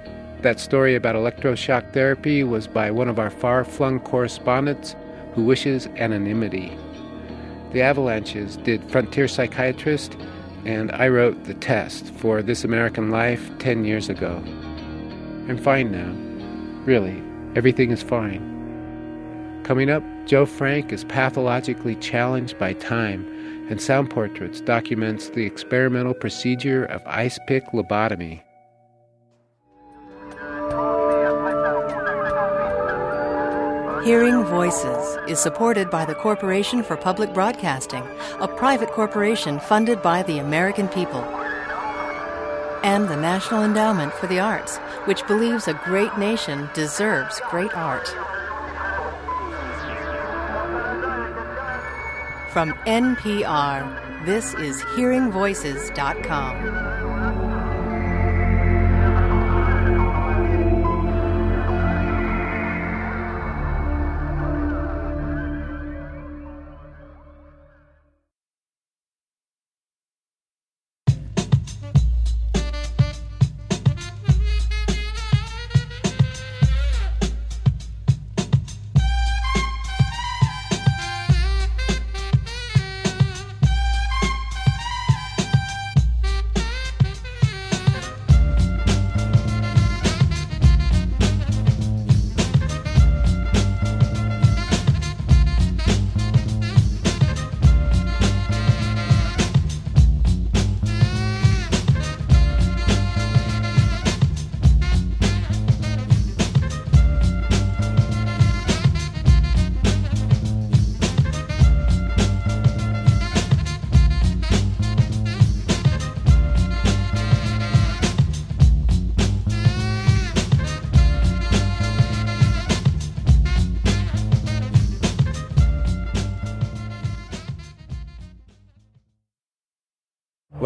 That 0.43 0.62
story 0.62 0.95
about 0.95 1.15
electroshock 1.15 1.91
therapy 1.91 2.41
was 2.45 2.67
by 2.67 2.89
one 2.89 3.10
of 3.10 3.19
our 3.19 3.30
far 3.30 3.65
flung 3.65 4.00
correspondents 4.00 4.95
who 5.34 5.43
wishes 5.43 5.88
anonymity. 5.97 6.71
The 7.73 7.82
Avalanches 7.82 8.56
did 8.56 8.89
Frontier 8.89 9.28
Psychiatrist, 9.28 10.15
and 10.63 10.89
I 10.93 11.10
wrote 11.10 11.43
The 11.43 11.56
Test 11.56 12.13
for 12.13 12.41
This 12.41 12.63
American 12.63 13.12
Life 13.12 13.52
10 13.60 13.84
years 13.84 14.08
ago. 14.08 14.41
I'm 15.50 15.58
fine 15.58 15.91
now. 15.91 16.13
Really, 16.86 17.21
everything 17.56 17.91
is 17.91 18.02
fine. 18.02 18.56
Coming 19.67 19.89
up, 19.89 20.01
Joe 20.25 20.45
Frank 20.45 20.93
is 20.93 21.03
pathologically 21.03 21.95
challenged 21.97 22.58
by 22.58 22.71
time, 22.71 23.27
and 23.69 23.82
Sound 23.82 24.10
Portraits 24.10 24.62
documents 24.62 25.27
the 25.27 25.45
experimental 25.45 26.13
procedure 26.13 26.86
of 26.86 27.01
ice 27.06 27.38
pick 27.47 27.65
lobotomy. 27.73 28.41
Hearing 34.06 34.45
Voices 34.45 35.17
is 35.27 35.38
supported 35.38 35.89
by 35.89 36.06
the 36.06 36.15
Corporation 36.15 36.82
for 36.82 36.95
Public 36.95 37.34
Broadcasting, 37.34 38.03
a 38.39 38.47
private 38.47 38.91
corporation 38.91 39.60
funded 39.60 40.01
by 40.01 40.23
the 40.23 40.39
American 40.39 40.88
people, 40.88 41.23
and 42.86 43.10
the 43.10 43.17
National 43.17 43.65
Endowment 43.65 44.13
for 44.13 44.27
the 44.27 44.39
Arts, 44.39 44.77
which 45.03 45.27
believes 45.27 45.67
a 45.67 45.73
great 45.84 46.17
nation 46.17 46.69
deserves 46.73 47.41
great 47.49 47.75
art. 47.75 48.15
From 52.57 52.73
NPR, 52.87 54.25
this 54.25 54.55
is 54.55 54.81
HearingVoices.com. 54.81 57.06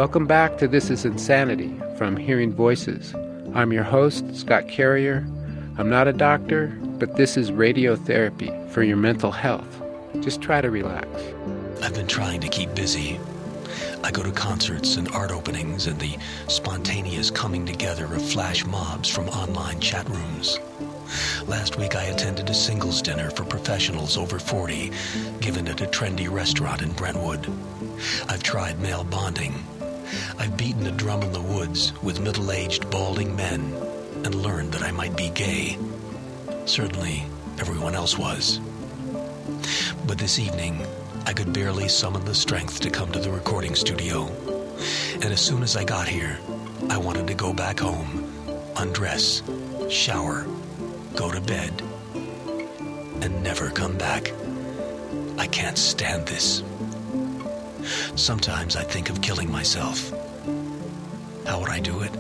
Welcome 0.02 0.26
back 0.26 0.58
to 0.58 0.68
This 0.68 0.90
is 0.90 1.06
Insanity 1.06 1.80
from 1.96 2.18
Hearing 2.18 2.52
Voices. 2.54 3.14
I'm 3.54 3.72
your 3.72 3.84
host, 3.84 4.36
Scott 4.36 4.68
Carrier. 4.68 5.28
I'm 5.78 5.92
not 5.92 6.08
a 6.08 6.12
doctor, 6.12 6.76
but 6.98 7.18
this 7.18 7.38
is 7.38 7.52
radiotherapy 7.52 8.68
for 8.72 8.82
your 8.82 8.98
mental 8.98 9.30
health. 9.32 9.80
Just 10.22 10.42
try 10.42 10.60
to 10.60 10.72
relax. 10.72 11.08
I've 11.84 11.94
been 11.94 12.08
trying 12.08 12.42
to 12.42 12.50
keep 12.50 12.74
busy. 12.74 13.20
I 14.04 14.10
go 14.10 14.24
to 14.24 14.32
concerts 14.32 14.98
and 14.98 15.08
art 15.10 15.30
openings 15.30 15.86
and 15.86 16.00
the 16.00 16.18
spontaneous 16.48 17.30
coming 17.30 17.64
together 17.64 18.06
of 18.06 18.28
flash 18.28 18.66
mobs 18.66 19.08
from 19.08 19.30
online 19.30 19.80
chat 19.82 20.10
rooms. 20.10 20.58
Last 21.46 21.78
week 21.78 21.96
I 21.96 22.06
attended 22.06 22.50
a 22.50 22.56
singles 22.56 23.04
dinner 23.04 23.30
for 23.30 23.44
professionals 23.44 24.18
over 24.18 24.40
40, 24.40 24.92
given 25.42 25.68
at 25.68 25.82
a 25.82 25.86
trendy 25.86 26.28
restaurant 26.28 26.82
in 26.82 26.92
Brentwood. 26.94 27.48
I've 28.28 28.42
tried 28.42 28.80
male 28.80 29.04
bonding. 29.04 29.54
I've 30.42 30.58
beaten 30.58 30.88
a 30.88 30.92
drum 30.92 31.22
in 31.22 31.34
the 31.34 31.40
woods 31.40 31.94
with 32.02 32.20
middle 32.20 32.52
aged, 32.52 32.90
balding 32.90 33.36
men 33.36 33.62
and 34.26 34.34
learned 34.34 34.72
that 34.74 34.82
I 34.82 34.90
might 34.90 35.16
be 35.16 35.30
gay. 35.30 35.78
Certainly, 36.66 37.26
everyone 37.60 37.94
else 37.94 38.18
was. 38.18 38.60
But 40.08 40.18
this 40.18 40.40
evening, 40.40 40.84
I 41.28 41.34
could 41.34 41.54
barely 41.54 41.88
summon 41.88 42.26
the 42.26 42.34
strength 42.34 42.80
to 42.80 42.90
come 42.90 43.12
to 43.12 43.20
the 43.20 43.30
recording 43.30 43.76
studio. 43.76 44.30
And 45.14 45.26
as 45.26 45.42
soon 45.42 45.62
as 45.62 45.76
I 45.76 45.84
got 45.84 46.08
here, 46.08 46.40
I 46.90 46.98
wanted 46.98 47.28
to 47.28 47.36
go 47.36 47.54
back 47.54 47.80
home, 47.80 48.34
undress, 48.78 49.44
shower, 49.92 50.48
go 51.16 51.32
to 51.32 51.40
bed, 51.40 51.84
and 53.22 53.44
never 53.44 53.70
come 53.70 53.96
back. 53.96 54.32
I 55.38 55.46
can't 55.46 55.78
stand 55.78 56.26
this. 56.26 56.64
Sometimes 58.16 58.76
I 58.76 58.84
think 58.84 59.10
of 59.10 59.22
killing 59.22 59.52
myself. 59.52 60.12
How 61.46 61.60
would 61.60 61.70
I 61.70 61.80
do 61.80 62.02
it? 62.02 62.12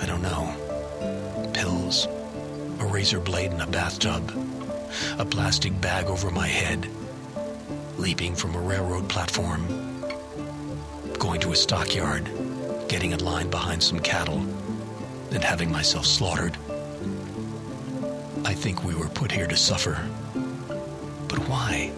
I 0.00 0.06
don't 0.06 0.22
know. 0.22 1.50
Pills, 1.52 2.06
a 2.78 2.86
razor 2.86 3.20
blade 3.20 3.52
in 3.52 3.60
a 3.60 3.66
bathtub, 3.66 4.32
a 5.18 5.24
plastic 5.24 5.78
bag 5.80 6.06
over 6.06 6.30
my 6.30 6.46
head, 6.46 6.88
leaping 7.96 8.34
from 8.34 8.54
a 8.54 8.60
railroad 8.60 9.08
platform, 9.08 9.66
going 11.18 11.40
to 11.40 11.52
a 11.52 11.56
stockyard, 11.56 12.30
getting 12.88 13.12
in 13.12 13.24
line 13.24 13.50
behind 13.50 13.82
some 13.82 13.98
cattle, 14.00 14.38
and 15.32 15.42
having 15.44 15.70
myself 15.70 16.06
slaughtered. 16.06 16.56
I 18.44 18.54
think 18.54 18.84
we 18.84 18.94
were 18.94 19.08
put 19.08 19.32
here 19.32 19.46
to 19.46 19.56
suffer. 19.56 19.98
But 21.28 21.40
why? 21.48 21.92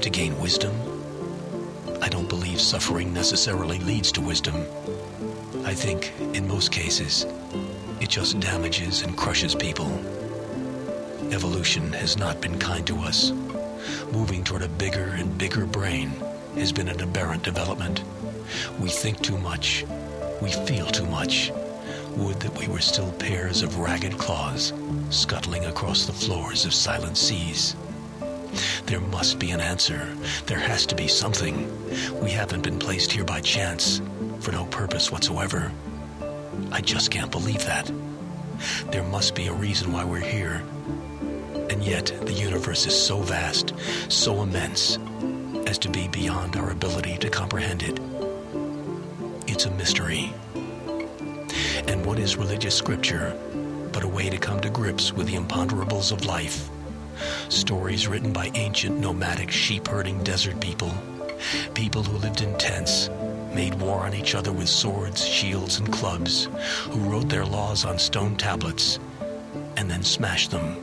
To 0.00 0.10
gain 0.10 0.38
wisdom? 0.38 0.85
I 2.06 2.08
don't 2.08 2.28
believe 2.28 2.60
suffering 2.60 3.12
necessarily 3.12 3.80
leads 3.80 4.12
to 4.12 4.20
wisdom. 4.20 4.64
I 5.64 5.74
think, 5.74 6.12
in 6.34 6.46
most 6.46 6.70
cases, 6.70 7.26
it 8.00 8.08
just 8.08 8.38
damages 8.38 9.02
and 9.02 9.16
crushes 9.16 9.56
people. 9.56 9.88
Evolution 11.32 11.92
has 11.94 12.16
not 12.16 12.40
been 12.40 12.60
kind 12.60 12.86
to 12.86 13.00
us. 13.00 13.32
Moving 14.12 14.44
toward 14.44 14.62
a 14.62 14.68
bigger 14.68 15.16
and 15.18 15.36
bigger 15.36 15.66
brain 15.66 16.12
has 16.54 16.70
been 16.70 16.86
an 16.86 17.00
aberrant 17.00 17.42
development. 17.42 18.04
We 18.78 18.88
think 18.88 19.20
too 19.20 19.38
much. 19.38 19.84
We 20.40 20.52
feel 20.52 20.86
too 20.86 21.06
much. 21.06 21.50
Would 22.10 22.38
that 22.38 22.56
we 22.56 22.68
were 22.68 22.78
still 22.78 23.10
pairs 23.14 23.62
of 23.62 23.80
ragged 23.80 24.16
claws 24.16 24.72
scuttling 25.10 25.64
across 25.64 26.06
the 26.06 26.12
floors 26.12 26.66
of 26.66 26.72
silent 26.72 27.16
seas. 27.16 27.74
There 28.86 29.00
must 29.00 29.38
be 29.38 29.50
an 29.50 29.60
answer. 29.60 30.08
There 30.46 30.58
has 30.58 30.86
to 30.86 30.94
be 30.94 31.08
something. 31.08 31.70
We 32.20 32.30
haven't 32.30 32.62
been 32.62 32.78
placed 32.78 33.12
here 33.12 33.24
by 33.24 33.40
chance, 33.40 34.00
for 34.40 34.52
no 34.52 34.64
purpose 34.66 35.10
whatsoever. 35.10 35.72
I 36.72 36.80
just 36.80 37.10
can't 37.10 37.30
believe 37.30 37.64
that. 37.66 37.90
There 38.90 39.02
must 39.02 39.34
be 39.34 39.48
a 39.48 39.52
reason 39.52 39.92
why 39.92 40.04
we're 40.04 40.20
here. 40.20 40.62
And 41.70 41.82
yet, 41.82 42.06
the 42.22 42.32
universe 42.32 42.86
is 42.86 42.96
so 43.00 43.20
vast, 43.20 43.74
so 44.08 44.42
immense, 44.42 44.98
as 45.66 45.78
to 45.78 45.90
be 45.90 46.08
beyond 46.08 46.56
our 46.56 46.70
ability 46.70 47.18
to 47.18 47.28
comprehend 47.28 47.82
it. 47.82 47.98
It's 49.46 49.66
a 49.66 49.70
mystery. 49.72 50.32
And 51.88 52.04
what 52.06 52.18
is 52.18 52.36
religious 52.36 52.74
scripture 52.74 53.36
but 53.92 54.04
a 54.04 54.08
way 54.08 54.28
to 54.28 54.38
come 54.38 54.60
to 54.60 54.70
grips 54.70 55.12
with 55.12 55.26
the 55.26 55.34
imponderables 55.34 56.12
of 56.12 56.24
life? 56.26 56.68
Stories 57.48 58.08
written 58.08 58.32
by 58.32 58.50
ancient 58.54 58.98
nomadic 58.98 59.50
sheep 59.50 59.88
herding 59.88 60.22
desert 60.22 60.60
people, 60.60 60.92
people 61.74 62.02
who 62.02 62.18
lived 62.18 62.40
in 62.40 62.56
tents, 62.58 63.08
made 63.54 63.74
war 63.74 64.00
on 64.00 64.14
each 64.14 64.34
other 64.34 64.52
with 64.52 64.68
swords, 64.68 65.26
shields, 65.26 65.78
and 65.78 65.92
clubs, 65.92 66.48
who 66.90 67.00
wrote 67.00 67.28
their 67.28 67.44
laws 67.44 67.84
on 67.84 67.98
stone 67.98 68.36
tablets 68.36 68.98
and 69.76 69.90
then 69.90 70.02
smashed 70.02 70.50
them. 70.50 70.76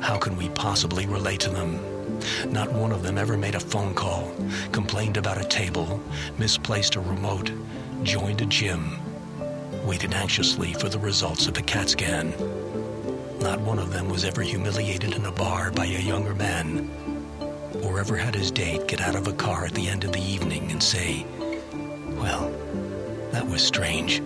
How 0.00 0.16
can 0.16 0.36
we 0.36 0.48
possibly 0.50 1.06
relate 1.06 1.40
to 1.40 1.50
them? 1.50 1.80
Not 2.50 2.72
one 2.72 2.92
of 2.92 3.02
them 3.02 3.18
ever 3.18 3.36
made 3.36 3.54
a 3.54 3.60
phone 3.60 3.94
call, 3.94 4.32
complained 4.72 5.16
about 5.16 5.40
a 5.40 5.44
table, 5.44 6.00
misplaced 6.38 6.96
a 6.96 7.00
remote, 7.00 7.50
joined 8.02 8.40
a 8.40 8.46
gym, 8.46 8.98
waited 9.84 10.14
anxiously 10.14 10.72
for 10.74 10.88
the 10.88 10.98
results 10.98 11.46
of 11.46 11.58
a 11.58 11.62
CAT 11.62 11.90
scan. 11.90 12.32
Not 13.46 13.60
one 13.60 13.78
of 13.78 13.92
them 13.92 14.08
was 14.08 14.24
ever 14.24 14.42
humiliated 14.42 15.14
in 15.14 15.24
a 15.24 15.30
bar 15.30 15.70
by 15.70 15.84
a 15.84 16.00
younger 16.00 16.34
man, 16.34 16.90
or 17.84 18.00
ever 18.00 18.16
had 18.16 18.34
his 18.34 18.50
date 18.50 18.88
get 18.88 19.00
out 19.00 19.14
of 19.14 19.28
a 19.28 19.32
car 19.32 19.64
at 19.64 19.72
the 19.72 19.86
end 19.86 20.02
of 20.02 20.10
the 20.10 20.20
evening 20.20 20.68
and 20.72 20.82
say, 20.82 21.24
Well, 22.18 22.50
that 23.30 23.46
was 23.46 23.62
strange. 23.62 24.20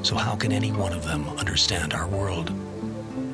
So, 0.00 0.16
how 0.16 0.34
can 0.34 0.50
any 0.50 0.72
one 0.72 0.94
of 0.94 1.04
them 1.04 1.28
understand 1.36 1.92
our 1.92 2.08
world? 2.08 2.54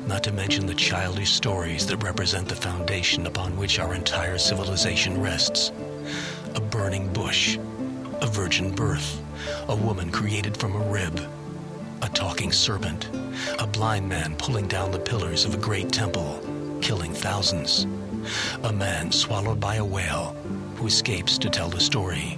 Not 0.05 0.21
to 0.25 0.33
mention 0.33 0.65
the 0.65 0.75
childish 0.75 1.31
stories 1.31 1.87
that 1.87 2.03
represent 2.03 2.49
the 2.49 2.55
foundation 2.57 3.27
upon 3.27 3.55
which 3.55 3.79
our 3.79 3.93
entire 3.93 4.37
civilization 4.37 5.21
rests 5.21 5.71
a 6.55 6.59
burning 6.59 7.07
bush, 7.13 7.57
a 8.19 8.27
virgin 8.27 8.75
birth, 8.75 9.21
a 9.69 9.75
woman 9.77 10.11
created 10.11 10.57
from 10.57 10.75
a 10.75 10.91
rib, 10.91 11.25
a 12.01 12.09
talking 12.09 12.51
serpent, 12.51 13.09
a 13.59 13.67
blind 13.67 14.07
man 14.07 14.35
pulling 14.35 14.67
down 14.67 14.91
the 14.91 14.99
pillars 14.99 15.45
of 15.45 15.53
a 15.53 15.57
great 15.57 15.91
temple, 15.91 16.39
killing 16.81 17.13
thousands, 17.13 17.85
a 18.63 18.73
man 18.73 19.11
swallowed 19.11 19.59
by 19.59 19.75
a 19.75 19.85
whale 19.85 20.35
who 20.75 20.87
escapes 20.87 21.37
to 21.37 21.49
tell 21.49 21.69
the 21.69 21.79
story, 21.79 22.37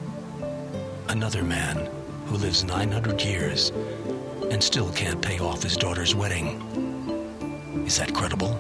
another 1.10 1.44
man 1.44 1.90
who 2.26 2.36
lives 2.38 2.64
900 2.64 3.22
years 3.22 3.72
and 4.52 4.64
still 4.64 4.92
can't 4.94 5.22
pay 5.22 5.40
off 5.40 5.64
his 5.64 5.78
daughter's 5.78 6.14
wedding. 6.14 6.62
Is 7.86 7.98
that 7.98 8.14
credible? 8.14 8.60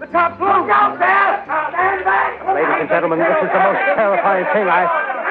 The 0.00 0.06
top 0.06 0.40
out 0.40 0.98
there! 0.98 1.27
Ladies 2.48 2.80
and 2.80 2.88
gentlemen, 2.88 3.18
this 3.18 3.28
is 3.28 3.50
the 3.52 3.60
most 3.60 3.82
terrifying 3.92 4.46
thing 4.56 4.68
I, 4.68 4.88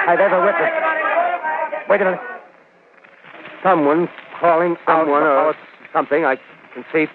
I've 0.08 0.20
ever 0.20 0.38
witnessed. 0.38 1.90
Wait 1.90 2.02
a 2.02 2.06
minute. 2.06 2.20
Someone 3.64 4.08
calling 4.40 4.78
someone 4.86 5.24
or 5.24 5.56
something, 5.92 6.26
I 6.26 6.38
can 6.74 6.86
see 6.94 7.08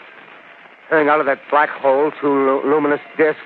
peering 0.88 1.08
out 1.08 1.20
of 1.20 1.26
that 1.26 1.38
black 1.50 1.70
hole 1.70 2.10
two 2.20 2.28
lu- 2.28 2.62
luminous 2.68 3.00
discs. 3.16 3.40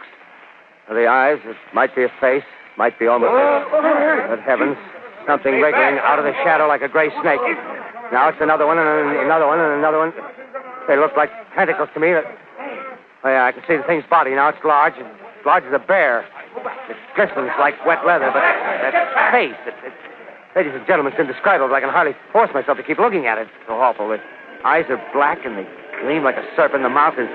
The 0.89 1.07
eyes, 1.07 1.39
it 1.45 1.57
might 1.75 1.95
be 1.95 2.05
a 2.05 2.13
face, 2.21 2.47
might 2.79 2.99
be 2.99 3.07
almost 3.07 3.37
a... 3.37 4.27
Good 4.31 4.41
heavens, 4.41 4.79
something 5.27 5.61
wriggling 5.61 5.99
out 6.03 6.19
of 6.19 6.25
the 6.25 6.33
shadow 6.43 6.67
like 6.69 6.81
a 6.81 6.89
gray 6.89 7.11
snake. 7.21 7.41
Now 8.13 8.29
it's 8.31 8.39
another 8.41 8.67
one 8.67 8.79
and 8.79 8.89
another 9.19 9.47
one 9.47 9.61
and 9.61 9.75
another 9.75 9.99
one. 9.99 10.13
They 10.89 10.97
look 10.97 11.17
like 11.17 11.31
tentacles 11.55 11.91
to 11.95 12.01
me. 12.01 12.15
Oh, 12.15 13.29
yeah, 13.29 13.45
I 13.45 13.53
can 13.53 13.63
see 13.69 13.77
the 13.77 13.83
thing's 13.83 14.05
body 14.09 14.31
now. 14.31 14.49
It's 14.49 14.65
large, 14.65 14.95
as 14.95 15.05
large 15.45 15.65
as 15.65 15.75
a 15.75 15.79
bear. 15.85 16.25
It 16.57 16.97
glistens 17.15 17.53
like 17.61 17.77
wet 17.85 18.07
leather, 18.07 18.31
but 18.33 18.41
that 18.41 19.33
face, 19.33 19.59
it, 19.69 19.77
it, 19.85 19.93
ladies 20.57 20.73
and 20.73 20.87
gentlemen, 20.87 21.13
it's 21.13 21.21
indescribable. 21.21 21.75
I 21.75 21.81
can 21.81 21.91
hardly 21.91 22.17
force 22.33 22.49
myself 22.55 22.79
to 22.79 22.85
keep 22.85 22.99
looking 22.99 23.27
at 23.27 23.37
it. 23.37 23.49
It's 23.49 23.69
so 23.69 23.77
awful. 23.77 24.09
The 24.09 24.19
eyes 24.65 24.89
are 24.89 25.01
black 25.13 25.45
and 25.45 25.59
they 25.59 25.67
gleam 26.01 26.25
like 26.25 26.37
a 26.37 26.47
serpent. 26.57 26.83
The 26.83 26.89
mouth 26.89 27.21
is 27.21 27.29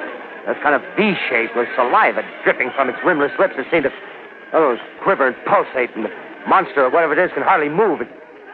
a 0.49 0.57
kind 0.65 0.73
of 0.73 0.81
V-shape 0.97 1.53
with 1.55 1.69
saliva 1.77 2.25
dripping 2.43 2.71
from 2.73 2.89
its 2.89 2.97
rimless 3.05 3.31
lips 3.37 3.53
It 3.57 3.69
seems 3.69 3.85
to 3.85 3.93
oh, 4.53 4.77
quiver 5.03 5.27
and 5.27 5.37
pulsate. 5.45 5.93
And 5.93 6.05
the 6.05 6.13
monster 6.49 6.81
or 6.85 6.89
whatever 6.89 7.13
it 7.13 7.21
is 7.21 7.29
can 7.33 7.43
hardly 7.43 7.69
move. 7.69 8.01
It 8.01 8.09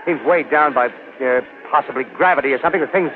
seems 0.06 0.20
weighed 0.28 0.52
down 0.52 0.74
by 0.74 0.92
uh, 1.24 1.42
possibly 1.72 2.04
gravity 2.04 2.52
or 2.52 2.60
something. 2.60 2.82
The 2.82 2.92
thing's 2.92 3.16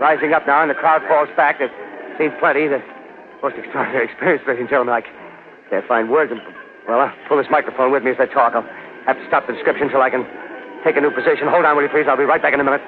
rising 0.00 0.34
up 0.34 0.46
now, 0.46 0.62
and 0.62 0.70
the 0.70 0.78
crowd 0.78 1.02
falls 1.06 1.28
back. 1.36 1.58
There's 1.58 1.70
seen 2.18 2.34
plenty. 2.40 2.66
The 2.66 2.82
most 3.42 3.54
extraordinary 3.54 4.04
experience, 4.10 4.42
ladies 4.46 4.66
and 4.66 4.70
gentlemen. 4.70 4.94
I 4.94 5.27
can't 5.70 5.86
find 5.86 6.10
words. 6.10 6.32
And, 6.32 6.40
well, 6.88 7.00
I'll 7.00 7.14
pull 7.28 7.36
this 7.36 7.46
microphone 7.50 7.92
with 7.92 8.02
me 8.02 8.10
as 8.12 8.16
I 8.18 8.26
talk. 8.26 8.54
I'll 8.54 8.66
have 9.06 9.16
to 9.16 9.26
stop 9.26 9.46
the 9.46 9.52
description 9.52 9.88
till 9.88 10.00
I 10.00 10.10
can 10.10 10.26
take 10.84 10.96
a 10.96 11.00
new 11.00 11.10
position. 11.10 11.48
Hold 11.48 11.64
on, 11.64 11.76
will 11.76 11.82
you, 11.82 11.88
please? 11.88 12.06
I'll 12.08 12.16
be 12.16 12.24
right 12.24 12.40
back 12.40 12.54
in 12.54 12.60
a 12.60 12.64
minute. 12.64 12.82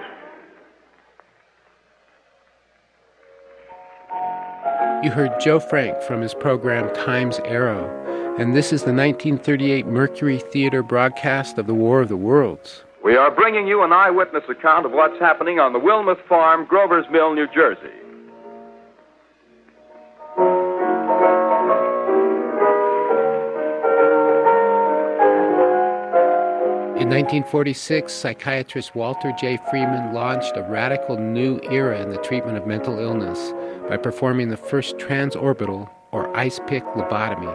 You 5.03 5.11
heard 5.11 5.41
Joe 5.41 5.61
Frank 5.61 6.03
from 6.03 6.21
his 6.21 6.35
program 6.35 6.93
Time's 6.95 7.39
Arrow, 7.47 7.89
and 8.39 8.55
this 8.55 8.67
is 8.67 8.83
the 8.83 8.93
1938 8.93 9.87
Mercury 9.87 10.39
Theater 10.39 10.83
broadcast 10.83 11.57
of 11.57 11.67
the 11.67 11.73
War 11.73 12.03
of 12.03 12.11
the 12.11 12.19
Worlds. 12.19 12.85
We 13.03 13.17
are 13.17 13.31
bringing 13.31 13.67
you 13.67 13.83
an 13.83 13.95
eyewitness 13.95 14.45
account 14.51 14.85
of 14.85 14.93
what's 14.93 15.19
happening 15.19 15.59
on 15.59 15.73
the 15.73 15.79
Wilmuth 15.79 16.23
Farm, 16.29 16.67
Grover's 16.67 17.07
Mill, 17.11 17.35
New 17.35 17.47
Jersey. 17.47 17.89
1946, 27.11 28.13
psychiatrist 28.13 28.95
Walter 28.95 29.33
J. 29.37 29.59
Freeman 29.69 30.15
launched 30.15 30.57
a 30.57 30.63
radical 30.63 31.19
new 31.19 31.59
era 31.65 32.01
in 32.01 32.11
the 32.11 32.19
treatment 32.19 32.57
of 32.57 32.69
mental 32.69 33.01
illness 33.01 33.53
by 33.89 33.97
performing 33.97 34.49
the 34.49 34.57
first 34.57 34.97
transorbital 34.97 35.91
or 36.13 36.35
ice 36.37 36.61
pick 36.69 36.85
lobotomy. 36.95 37.53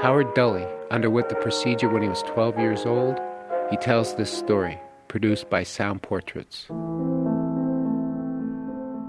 Howard 0.00 0.32
Dully 0.34 0.64
underwent 0.92 1.30
the 1.30 1.34
procedure 1.34 1.88
when 1.88 2.02
he 2.02 2.08
was 2.08 2.22
12 2.22 2.60
years 2.60 2.86
old. 2.86 3.18
He 3.70 3.76
tells 3.76 4.14
this 4.14 4.32
story, 4.32 4.80
produced 5.08 5.50
by 5.50 5.64
Sound 5.64 6.02
Portraits. 6.02 6.68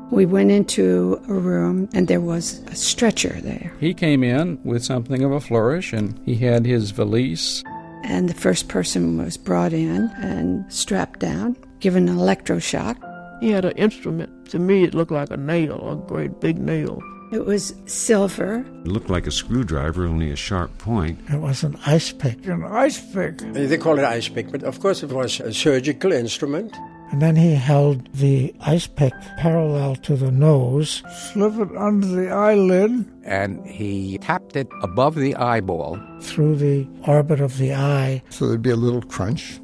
We 0.10 0.26
went 0.26 0.50
into 0.50 1.22
a 1.30 1.34
room 1.34 1.88
and 1.94 2.08
there 2.08 2.20
was 2.20 2.64
a 2.66 2.76
stretcher 2.76 3.40
there. 3.42 3.72
He 3.80 3.94
came 3.94 4.24
in 4.24 4.60
with 4.64 4.84
something 4.84 5.24
of 5.24 5.32
a 5.32 5.40
flourish 5.40 5.94
and 5.94 6.20
he 6.26 6.38
had 6.38 6.66
his 6.66 6.90
valise. 6.90 7.64
And 8.04 8.30
the 8.30 8.34
first 8.34 8.68
person 8.68 9.18
was 9.18 9.38
brought 9.38 9.74
in 9.74 10.10
and 10.18 10.72
strapped 10.72 11.20
down, 11.20 11.56
given 11.80 12.10
an 12.10 12.18
electroshock. 12.18 12.98
He 13.40 13.50
had 13.52 13.66
an 13.66 13.78
instrument 13.78 14.50
To 14.52 14.60
me, 14.60 14.84
it 14.84 14.94
looked 14.94 15.12
like 15.12 15.32
a 15.32 15.38
nail, 15.38 15.90
a 15.90 15.96
great 16.08 16.42
big 16.42 16.60
nail. 16.60 17.02
It 17.32 17.46
was 17.46 17.74
silver. 17.86 18.66
It 18.84 18.88
looked 18.88 19.10
like 19.10 19.26
a 19.26 19.32
screwdriver, 19.32 20.06
only 20.06 20.32
a 20.32 20.36
sharp 20.36 20.78
point. 20.78 21.20
It 21.30 21.40
was 21.40 21.64
an 21.64 21.78
ice 21.86 22.12
pick. 22.12 22.46
An 22.46 22.66
ice 22.66 23.00
pick. 23.14 23.38
They 23.38 23.78
call 23.78 23.98
it 23.98 24.04
ice 24.04 24.28
pick, 24.28 24.52
but 24.52 24.64
of 24.64 24.82
course 24.82 25.02
it 25.02 25.12
was 25.12 25.40
a 25.40 25.54
surgical 25.54 26.12
instrument. 26.12 26.76
And 27.12 27.22
then 27.22 27.36
he 27.36 27.54
held 27.54 28.12
the 28.14 28.56
ice 28.62 28.88
pick 28.88 29.14
parallel 29.38 29.98
to 29.98 30.16
the 30.16 30.32
nose, 30.32 31.04
slip 31.14 31.54
it 31.60 31.76
under 31.76 32.08
the 32.08 32.30
eyelid, 32.30 33.06
and 33.24 33.66
he 33.68 34.18
tapped 34.20 34.56
it 34.56 34.70
above 34.82 35.16
the 35.16 35.36
eyeball 35.36 36.00
through 36.22 36.56
the 36.56 36.88
orbit 37.06 37.42
of 37.42 37.58
the 37.58 37.74
eye. 37.74 38.24
So 38.30 38.48
there'd 38.48 38.62
be 38.62 38.70
a 38.70 38.78
little 38.78 39.02
crunch. 39.02 39.60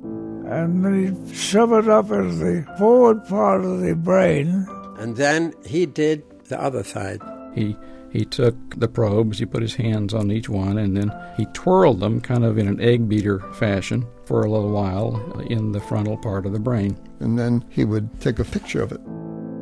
And 0.49 0.83
then 0.83 1.05
he'd 1.05 1.35
shove 1.35 1.71
it 1.71 1.87
up 1.87 2.11
into 2.11 2.35
the 2.35 2.75
forward 2.77 3.25
part 3.27 3.63
of 3.63 3.79
the 3.79 3.95
brain. 3.95 4.67
And 4.97 5.15
then 5.15 5.53
he 5.65 5.85
did 5.85 6.23
the 6.45 6.61
other 6.61 6.83
side. 6.83 7.21
He 7.55 7.77
he 8.11 8.25
took 8.25 8.55
the 8.79 8.87
probes, 8.87 9.39
he 9.39 9.45
put 9.45 9.61
his 9.61 9.75
hands 9.75 10.13
on 10.13 10.31
each 10.31 10.49
one, 10.49 10.77
and 10.77 10.95
then 10.95 11.11
he 11.35 11.45
twirled 11.53 11.99
them 11.99 12.21
kind 12.21 12.45
of 12.45 12.57
in 12.57 12.67
an 12.67 12.79
egg 12.79 13.07
beater 13.07 13.39
fashion 13.53 14.05
for 14.25 14.41
a 14.41 14.49
little 14.49 14.71
while 14.71 15.39
in 15.49 15.71
the 15.71 15.79
frontal 15.79 16.17
part 16.17 16.45
of 16.45 16.53
the 16.53 16.59
brain. 16.59 16.97
And 17.19 17.37
then 17.37 17.65
he 17.69 17.85
would 17.85 18.19
take 18.21 18.39
a 18.39 18.43
picture 18.43 18.81
of 18.81 18.91
it. 18.91 19.01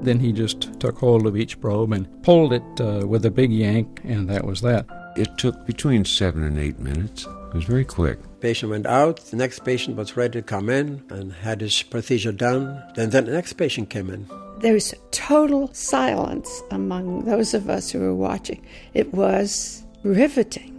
Then 0.03 0.19
he 0.19 0.31
just 0.31 0.79
took 0.79 0.97
hold 0.97 1.25
of 1.25 1.35
each 1.35 1.59
probe 1.59 1.91
and 1.91 2.07
pulled 2.23 2.53
it 2.53 2.63
uh, 2.79 3.07
with 3.07 3.25
a 3.25 3.31
big 3.31 3.51
yank, 3.51 4.01
and 4.03 4.29
that 4.29 4.45
was 4.45 4.61
that. 4.61 4.85
It 5.17 5.37
took 5.37 5.65
between 5.65 6.05
seven 6.05 6.43
and 6.43 6.59
eight 6.59 6.79
minutes. 6.79 7.25
It 7.25 7.55
was 7.55 7.63
very 7.63 7.85
quick. 7.85 8.19
Patient 8.41 8.69
went 8.69 8.85
out. 8.85 9.17
The 9.17 9.37
next 9.37 9.59
patient 9.59 9.97
was 9.97 10.17
ready 10.17 10.39
to 10.39 10.43
come 10.43 10.69
in 10.69 11.03
and 11.09 11.31
had 11.33 11.61
his 11.61 11.81
procedure 11.81 12.33
done. 12.33 12.83
Then, 12.95 13.09
then 13.09 13.25
the 13.25 13.31
next 13.31 13.53
patient 13.53 13.89
came 13.89 14.09
in. 14.09 14.27
There 14.65 14.73
was 14.73 14.95
total 15.11 15.71
silence 15.73 16.63
among 16.71 17.25
those 17.25 17.53
of 17.53 17.69
us 17.69 17.91
who 17.91 17.99
were 17.99 18.15
watching. 18.15 18.65
It 18.95 19.13
was 19.13 19.83
riveting. 20.01 20.71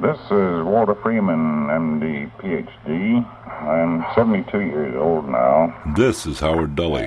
This 0.00 0.16
is 0.16 0.64
Walter 0.64 0.94
Freeman, 1.02 1.66
MD, 1.66 2.32
PhD. 2.38 3.22
I'm 3.68 4.06
72 4.14 4.60
years 4.60 4.96
old 4.96 5.28
now. 5.28 5.78
This 5.94 6.24
is 6.24 6.40
Howard 6.40 6.74
Dully. 6.74 7.04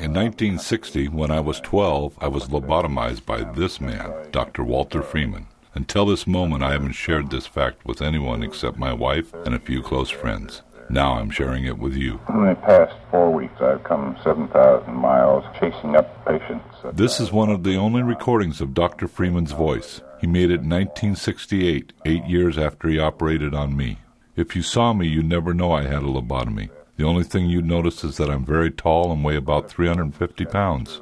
In 0.00 0.14
1960, 0.14 1.08
when 1.08 1.30
I 1.30 1.40
was 1.40 1.60
12, 1.60 2.16
I 2.18 2.28
was 2.28 2.48
lobotomized 2.48 3.26
by 3.26 3.42
this 3.42 3.78
man, 3.78 4.10
Dr. 4.30 4.64
Walter 4.64 5.02
Freeman. 5.02 5.48
Until 5.74 6.06
this 6.06 6.26
moment, 6.26 6.62
I 6.62 6.72
haven't 6.72 6.92
shared 6.92 7.28
this 7.28 7.46
fact 7.46 7.84
with 7.84 8.00
anyone 8.00 8.42
except 8.42 8.78
my 8.78 8.94
wife 8.94 9.34
and 9.44 9.54
a 9.54 9.58
few 9.58 9.82
close 9.82 10.08
friends. 10.08 10.62
Now 10.88 11.14
I'm 11.14 11.30
sharing 11.30 11.64
it 11.64 11.78
with 11.78 11.94
you. 11.94 12.20
In 12.28 12.46
the 12.46 12.54
past 12.54 12.94
four 13.10 13.32
weeks, 13.32 13.60
I've 13.60 13.82
come 13.82 14.16
7,000 14.22 14.94
miles 14.94 15.44
chasing 15.58 15.96
up 15.96 16.24
patients. 16.24 16.64
This 16.92 17.18
is 17.18 17.32
one 17.32 17.50
of 17.50 17.64
the 17.64 17.76
only 17.76 18.02
recordings 18.02 18.60
of 18.60 18.74
Dr. 18.74 19.08
Freeman's 19.08 19.52
voice. 19.52 20.00
He 20.20 20.26
made 20.26 20.50
it 20.50 20.62
in 20.62 20.70
1968, 20.70 21.92
eight 22.04 22.24
years 22.26 22.56
after 22.56 22.88
he 22.88 22.98
operated 22.98 23.54
on 23.54 23.76
me. 23.76 23.98
If 24.36 24.54
you 24.54 24.62
saw 24.62 24.92
me, 24.92 25.08
you'd 25.08 25.26
never 25.26 25.52
know 25.52 25.72
I 25.72 25.82
had 25.82 26.02
a 26.02 26.06
lobotomy. 26.06 26.70
The 26.96 27.04
only 27.04 27.24
thing 27.24 27.46
you'd 27.46 27.66
notice 27.66 28.04
is 28.04 28.16
that 28.18 28.30
I'm 28.30 28.44
very 28.44 28.70
tall 28.70 29.12
and 29.12 29.24
weigh 29.24 29.36
about 29.36 29.68
350 29.68 30.44
pounds. 30.46 31.00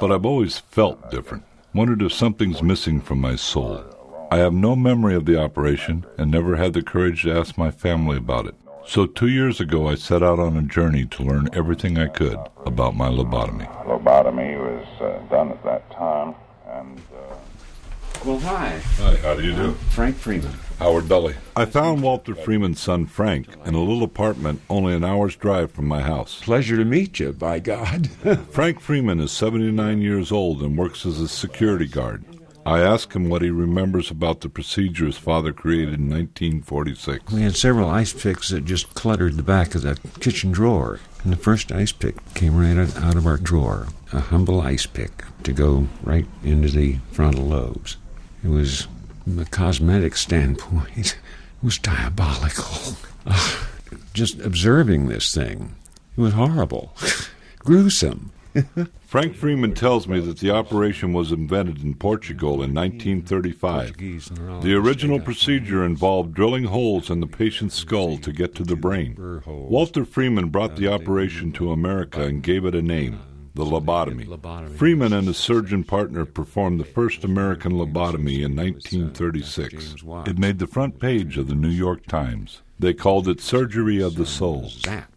But 0.00 0.10
I've 0.10 0.26
always 0.26 0.58
felt 0.58 1.10
different. 1.10 1.44
Wondered 1.74 2.02
if 2.02 2.12
something's 2.12 2.62
missing 2.62 3.00
from 3.00 3.20
my 3.20 3.36
soul. 3.36 3.84
I 4.30 4.38
have 4.38 4.52
no 4.52 4.74
memory 4.74 5.14
of 5.14 5.26
the 5.26 5.40
operation 5.40 6.06
and 6.16 6.30
never 6.30 6.56
had 6.56 6.72
the 6.72 6.82
courage 6.82 7.22
to 7.22 7.32
ask 7.32 7.56
my 7.56 7.70
family 7.70 8.16
about 8.16 8.46
it. 8.46 8.54
So 8.88 9.04
two 9.04 9.28
years 9.28 9.60
ago, 9.60 9.86
I 9.86 9.96
set 9.96 10.22
out 10.22 10.38
on 10.38 10.56
a 10.56 10.62
journey 10.62 11.04
to 11.04 11.22
learn 11.22 11.50
everything 11.52 11.98
I 11.98 12.06
could 12.08 12.38
about 12.64 12.96
my 12.96 13.10
lobotomy. 13.10 13.68
Lobotomy 13.84 14.58
was 14.58 14.86
uh, 15.02 15.18
done 15.28 15.50
at 15.50 15.62
that 15.64 15.90
time, 15.90 16.34
and. 16.66 16.98
Uh... 17.14 17.34
Well, 18.24 18.40
hi. 18.40 18.78
Hi, 18.96 19.16
how 19.16 19.34
do 19.34 19.42
you 19.42 19.54
do? 19.54 19.72
Frank 19.90 20.16
Freeman. 20.16 20.54
Howard 20.78 21.06
Dully. 21.06 21.34
I 21.54 21.66
found 21.66 22.02
Walter 22.02 22.34
Freeman's 22.34 22.80
son 22.80 23.04
Frank 23.04 23.48
in 23.66 23.74
a 23.74 23.78
little 23.78 24.02
apartment 24.02 24.62
only 24.70 24.94
an 24.94 25.04
hour's 25.04 25.36
drive 25.36 25.70
from 25.70 25.86
my 25.86 26.00
house. 26.00 26.40
Pleasure 26.40 26.78
to 26.78 26.84
meet 26.86 27.20
you, 27.20 27.34
by 27.34 27.58
God. 27.58 28.06
Frank 28.50 28.80
Freeman 28.80 29.20
is 29.20 29.32
79 29.32 30.00
years 30.00 30.32
old 30.32 30.62
and 30.62 30.78
works 30.78 31.04
as 31.04 31.20
a 31.20 31.28
security 31.28 31.86
guard. 31.86 32.24
I 32.68 32.80
asked 32.80 33.14
him 33.14 33.30
what 33.30 33.40
he 33.40 33.48
remembers 33.48 34.10
about 34.10 34.42
the 34.42 34.50
procedure 34.50 35.06
his 35.06 35.16
father 35.16 35.54
created 35.54 35.94
in 35.94 36.10
1946. 36.10 37.32
We 37.32 37.40
had 37.40 37.56
several 37.56 37.88
ice 37.88 38.12
picks 38.12 38.50
that 38.50 38.66
just 38.66 38.92
cluttered 38.92 39.38
the 39.38 39.42
back 39.42 39.74
of 39.74 39.80
the 39.80 39.98
kitchen 40.20 40.52
drawer. 40.52 41.00
And 41.24 41.32
the 41.32 41.38
first 41.38 41.72
ice 41.72 41.92
pick 41.92 42.16
came 42.34 42.58
right 42.58 42.76
out 42.98 43.16
of 43.16 43.26
our 43.26 43.38
drawer. 43.38 43.86
A 44.12 44.20
humble 44.20 44.60
ice 44.60 44.84
pick 44.84 45.24
to 45.44 45.54
go 45.54 45.88
right 46.02 46.26
into 46.44 46.68
the 46.68 46.98
frontal 47.10 47.46
lobes. 47.46 47.96
It 48.44 48.48
was, 48.48 48.86
from 49.24 49.38
a 49.38 49.46
cosmetic 49.46 50.14
standpoint, 50.14 50.90
it 50.98 51.16
was 51.62 51.78
diabolical. 51.78 52.98
Just 54.12 54.40
observing 54.40 55.08
this 55.08 55.32
thing, 55.32 55.74
it 56.18 56.20
was 56.20 56.34
horrible, 56.34 56.94
gruesome. 57.60 58.30
Frank 59.00 59.34
Freeman 59.34 59.74
tells 59.74 60.06
me 60.06 60.20
that 60.20 60.38
the 60.38 60.50
operation 60.50 61.12
was 61.12 61.32
invented 61.32 61.82
in 61.82 61.94
Portugal 61.94 62.62
in 62.62 62.74
1935. 62.74 63.96
The 64.62 64.74
original 64.74 65.20
procedure 65.20 65.84
involved 65.84 66.34
drilling 66.34 66.64
holes 66.64 67.10
in 67.10 67.20
the 67.20 67.26
patient's 67.26 67.74
skull 67.74 68.18
to 68.18 68.32
get 68.32 68.54
to 68.56 68.64
the 68.64 68.76
brain. 68.76 69.42
Walter 69.46 70.04
Freeman 70.04 70.48
brought 70.48 70.76
the 70.76 70.88
operation 70.88 71.52
to 71.52 71.72
America 71.72 72.22
and 72.22 72.42
gave 72.42 72.64
it 72.64 72.74
a 72.74 72.82
name 72.82 73.20
the 73.58 73.64
lobotomy. 73.64 74.76
Freeman 74.76 75.12
and 75.12 75.26
his 75.26 75.36
surgeon 75.36 75.82
partner 75.82 76.24
performed 76.24 76.78
the 76.78 76.84
first 76.84 77.24
American 77.24 77.72
lobotomy 77.72 78.44
in 78.44 78.54
1936. 78.54 79.96
It 80.26 80.38
made 80.38 80.60
the 80.60 80.66
front 80.68 81.00
page 81.00 81.36
of 81.36 81.48
the 81.48 81.56
New 81.56 81.68
York 81.68 82.06
Times. 82.06 82.62
They 82.80 82.94
called 82.94 83.26
it 83.26 83.40
Surgery 83.40 84.00
of 84.00 84.14
the 84.14 84.26
Soul. 84.26 84.70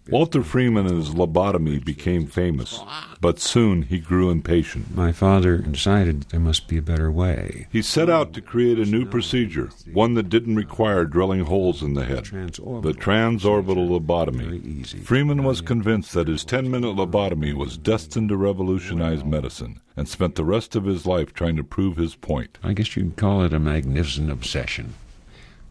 Walter 0.09 0.43
Freeman 0.43 0.87
and 0.87 0.97
his 0.97 1.11
lobotomy 1.11 1.83
became 1.83 2.25
famous, 2.25 2.81
but 3.21 3.39
soon 3.39 3.83
he 3.83 3.99
grew 3.99 4.31
impatient. 4.31 4.95
My 4.95 5.11
father 5.11 5.59
decided 5.59 6.23
there 6.23 6.39
must 6.39 6.67
be 6.67 6.77
a 6.77 6.81
better 6.81 7.11
way. 7.11 7.67
He 7.71 7.81
set 7.81 8.09
out 8.09 8.33
to 8.33 8.41
create 8.41 8.79
a 8.79 8.85
new 8.85 9.05
procedure, 9.05 9.69
one 9.93 10.15
that 10.15 10.29
didn't 10.29 10.55
require 10.55 11.05
drilling 11.05 11.41
holes 11.41 11.83
in 11.83 11.93
the 11.93 12.05
head. 12.05 12.25
The 12.25 12.95
transorbital 12.97 13.87
lobotomy. 13.89 15.03
Freeman 15.03 15.43
was 15.43 15.61
convinced 15.61 16.13
that 16.13 16.27
his 16.27 16.43
10 16.43 16.69
minute 16.69 16.95
lobotomy 16.95 17.53
was 17.53 17.77
destined 17.77 18.29
to 18.29 18.37
revolutionize 18.37 19.23
medicine 19.23 19.79
and 19.95 20.09
spent 20.09 20.35
the 20.35 20.43
rest 20.43 20.75
of 20.75 20.85
his 20.85 21.05
life 21.05 21.31
trying 21.33 21.55
to 21.57 21.63
prove 21.63 21.97
his 21.97 22.15
point. 22.15 22.57
I 22.63 22.73
guess 22.73 22.95
you'd 22.97 23.17
call 23.17 23.43
it 23.43 23.53
a 23.53 23.59
magnificent 23.59 24.31
obsession. 24.31 24.95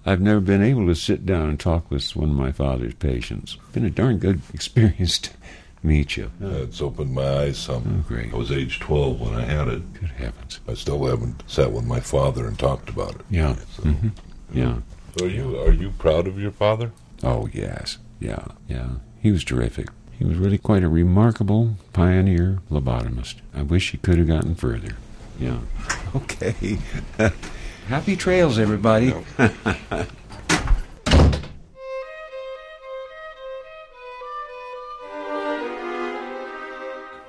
I've 0.06 0.20
never 0.20 0.40
been 0.40 0.62
able 0.62 0.86
to 0.86 0.94
sit 0.94 1.26
down 1.26 1.48
and 1.50 1.60
talk 1.60 1.90
with 1.90 2.16
one 2.16 2.30
of 2.30 2.36
my 2.36 2.52
father's 2.52 2.94
patients. 2.94 3.56
Been 3.72 3.84
a 3.84 3.90
darn 3.90 4.18
good 4.18 4.40
experience 4.54 5.18
to 5.18 5.30
meet 5.82 6.16
you. 6.16 6.30
Yeah, 6.40 6.48
it's 6.48 6.80
opened 6.80 7.12
my 7.14 7.40
eyes 7.40 7.58
some. 7.58 8.04
Oh, 8.04 8.08
great. 8.08 8.32
I 8.32 8.36
was 8.36 8.50
age 8.52 8.80
12 8.80 9.20
when 9.20 9.34
I 9.34 9.42
had 9.44 9.68
it. 9.68 9.92
Good 9.94 10.10
heavens. 10.10 10.60
I 10.68 10.74
still 10.74 11.04
haven't 11.04 11.42
sat 11.46 11.72
with 11.72 11.84
my 11.84 12.00
father 12.00 12.46
and 12.46 12.58
talked 12.58 12.88
about 12.88 13.14
it. 13.16 13.20
Yeah. 13.30 13.56
So, 13.76 13.82
mm-hmm. 13.82 14.08
Yeah. 14.52 14.78
So 15.18 15.26
are 15.26 15.28
you 15.28 15.58
are 15.60 15.72
you 15.72 15.90
proud 15.90 16.26
of 16.26 16.38
your 16.38 16.50
father? 16.52 16.92
Oh 17.22 17.48
yes. 17.52 17.98
Yeah. 18.20 18.44
Yeah. 18.68 18.88
He 19.20 19.30
was 19.30 19.44
terrific. 19.44 19.88
He 20.18 20.24
was 20.24 20.36
really 20.36 20.58
quite 20.58 20.84
a 20.84 20.88
remarkable 20.88 21.76
pioneer 21.92 22.58
lobotomist. 22.70 23.36
I 23.54 23.62
wish 23.62 23.90
he 23.90 23.98
could 23.98 24.18
have 24.18 24.26
gotten 24.28 24.54
further. 24.54 24.96
Yeah. 25.38 25.58
Okay. 26.12 26.78
Happy 27.90 28.14
trails, 28.14 28.56
everybody. 28.56 29.12
the 29.36 30.06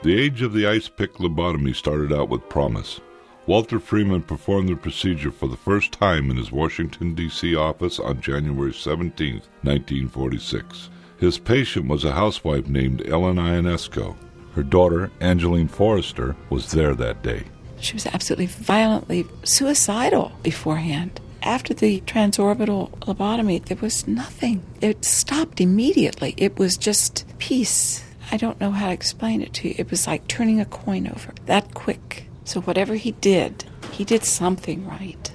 age 0.06 0.44
of 0.44 0.54
the 0.54 0.68
ice 0.68 0.88
pick 0.88 1.14
lobotomy 1.14 1.76
started 1.76 2.14
out 2.14 2.30
with 2.30 2.48
promise. 2.48 3.02
Walter 3.48 3.80
Freeman 3.80 4.22
performed 4.22 4.70
the 4.70 4.76
procedure 4.76 5.32
for 5.32 5.48
the 5.48 5.58
first 5.58 5.94
time 5.94 6.30
in 6.30 6.38
his 6.38 6.52
Washington, 6.52 7.16
D.C. 7.16 7.56
office 7.56 8.00
on 8.00 8.22
January 8.22 8.72
17, 8.72 9.38
1946. 9.64 10.92
His 11.18 11.40
patient 11.40 11.88
was 11.88 12.06
a 12.06 12.12
housewife 12.12 12.68
named 12.68 13.10
Ellen 13.10 13.38
Ionesco. 13.38 14.16
Her 14.54 14.62
daughter, 14.62 15.10
Angeline 15.22 15.70
Forrester, 15.70 16.36
was 16.52 16.70
there 16.72 16.94
that 16.94 17.24
day. 17.24 17.46
She 17.82 17.94
was 17.94 18.06
absolutely 18.06 18.46
violently 18.46 19.26
suicidal 19.44 20.32
beforehand. 20.44 21.20
After 21.42 21.74
the 21.74 22.02
transorbital 22.02 22.92
lobotomy, 23.00 23.66
there 23.66 23.78
was 23.82 24.08
nothing. 24.08 24.64
It 24.80 25.04
stopped 25.04 25.60
immediately. 25.60 26.36
It 26.38 26.60
was 26.60 26.78
just 26.78 27.26
peace. 27.40 28.04
I 28.32 28.38
don't 28.38 28.62
know 28.62 28.72
how 28.72 28.88
to 28.88 28.94
explain 28.94 29.42
it 29.42 29.54
to 29.56 29.70
you. 29.70 29.76
It 29.78 29.90
was 29.90 30.06
like 30.06 30.28
turning 30.28 30.60
a 30.60 30.66
coin 30.66 31.08
over 31.08 31.34
that 31.48 31.74
quick. 31.74 32.28
So, 32.46 32.62
whatever 32.62 32.96
he 32.96 33.12
did, 33.14 33.66
he 33.92 34.06
did 34.06 34.24
something 34.24 34.88
right. 34.88 35.32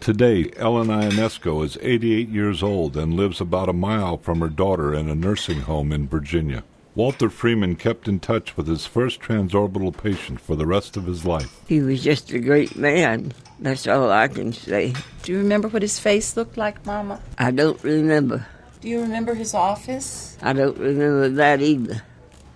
Today, 0.00 0.50
Ellen 0.56 0.88
Ionesco 0.88 1.64
is 1.64 1.78
88 1.80 2.28
years 2.28 2.62
old 2.62 2.96
and 2.96 3.14
lives 3.14 3.40
about 3.40 3.68
a 3.68 3.74
mile 3.74 4.16
from 4.18 4.40
her 4.40 4.48
daughter 4.48 4.94
in 4.94 5.08
a 5.08 5.14
nursing 5.14 5.60
home 5.60 5.92
in 5.92 6.08
Virginia. 6.08 6.64
Walter 6.94 7.30
Freeman 7.30 7.76
kept 7.76 8.06
in 8.06 8.20
touch 8.20 8.54
with 8.54 8.66
his 8.66 8.84
first 8.84 9.20
transorbital 9.20 9.96
patient 9.96 10.40
for 10.40 10.56
the 10.56 10.66
rest 10.66 10.98
of 10.98 11.06
his 11.06 11.24
life. 11.24 11.60
He 11.66 11.80
was 11.80 12.02
just 12.02 12.30
a 12.32 12.38
great 12.38 12.76
man. 12.76 13.32
That's 13.60 13.86
all 13.86 14.10
I 14.10 14.28
can 14.28 14.52
say. 14.52 14.92
Do 15.22 15.32
you 15.32 15.38
remember 15.38 15.68
what 15.68 15.80
his 15.80 15.98
face 15.98 16.36
looked 16.36 16.58
like, 16.58 16.84
Mama? 16.84 17.20
I 17.38 17.50
don't 17.50 17.82
remember. 17.82 18.46
Do 18.82 18.88
you 18.88 19.00
remember 19.00 19.32
his 19.34 19.54
office? 19.54 20.36
I 20.42 20.52
don't 20.52 20.76
remember 20.76 21.30
that 21.30 21.62
either. 21.62 22.02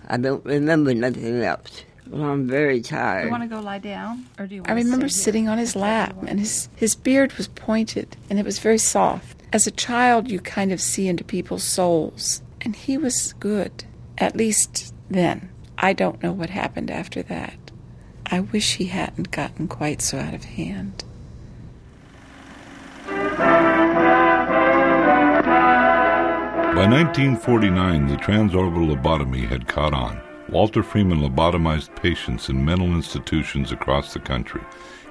I 0.07 0.17
don't 0.17 0.45
remember 0.45 0.93
nothing 0.93 1.41
else. 1.41 1.83
Well, 2.07 2.23
I'm 2.23 2.47
very 2.47 2.81
tired. 2.81 3.25
You 3.25 3.31
want 3.31 3.43
to 3.43 3.49
go 3.49 3.59
lie 3.59 3.79
down, 3.79 4.27
or 4.37 4.45
do 4.45 4.55
you? 4.55 4.63
I 4.65 4.73
remember 4.73 5.09
sitting 5.09 5.49
on 5.49 5.57
his 5.57 5.75
lap, 5.75 6.15
and 6.27 6.39
his 6.39 6.69
his 6.75 6.95
beard 6.95 7.33
was 7.33 7.47
pointed, 7.47 8.15
and 8.29 8.37
it 8.39 8.45
was 8.45 8.59
very 8.59 8.77
soft. 8.77 9.41
As 9.51 9.67
a 9.67 9.71
child, 9.71 10.29
you 10.29 10.39
kind 10.39 10.71
of 10.71 10.79
see 10.79 11.07
into 11.07 11.23
people's 11.23 11.63
souls, 11.63 12.41
and 12.61 12.75
he 12.75 12.97
was 12.97 13.33
good. 13.39 13.83
At 14.17 14.35
least 14.35 14.93
then. 15.09 15.49
I 15.77 15.93
don't 15.93 16.23
know 16.23 16.31
what 16.31 16.49
happened 16.49 16.89
after 16.89 17.21
that. 17.23 17.57
I 18.25 18.39
wish 18.39 18.75
he 18.75 18.85
hadn't 18.85 19.31
gotten 19.31 19.67
quite 19.67 20.01
so 20.01 20.17
out 20.17 20.33
of 20.33 20.43
hand. 20.43 21.03
By 26.77 26.85
1949, 26.85 28.07
the 28.07 28.17
transorbital 28.17 28.95
lobotomy 28.95 29.47
had 29.47 29.67
caught 29.67 29.93
on. 29.93 30.21
Walter 30.49 30.83
Freeman 30.83 31.19
lobotomized 31.19 31.95
patients 31.95 32.49
in 32.49 32.63
mental 32.63 32.87
institutions 32.87 33.71
across 33.71 34.13
the 34.13 34.19
country. 34.19 34.61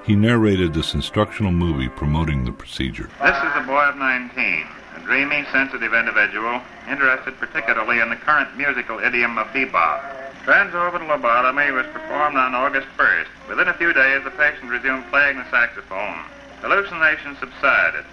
He 0.05 0.15
narrated 0.15 0.73
this 0.73 0.95
instructional 0.95 1.53
movie 1.53 1.89
promoting 1.89 2.45
the 2.45 2.53
procedure. 2.53 3.11
This 3.21 3.37
is 3.37 3.53
a 3.57 3.65
boy 3.67 3.83
of 3.83 3.97
19, 3.97 4.45
a 4.45 4.76
dreamy, 5.07 5.47
sensitive 5.53 5.95
individual 5.95 6.61
interested 6.91 7.39
particularly 7.39 8.01
in 8.01 8.11
the 8.11 8.17
current 8.17 8.57
musical 8.57 8.99
idiom 8.99 9.39
of 9.39 9.47
bebop. 9.49 10.03
Transorbital 10.45 11.07
lobotomy 11.07 11.73
was 11.73 11.87
performed 11.93 12.37
on 12.37 12.55
August 12.55 12.89
1st. 12.99 13.27
Within 13.49 13.69
a 13.69 13.75
few 13.75 13.93
days, 13.93 14.25
the 14.25 14.31
patient 14.33 14.71
resumed 14.71 15.05
playing 15.11 15.37
the 15.37 15.51
saxophone. 15.51 16.19
Hallucinations 16.61 17.39
subsided. 17.39 18.05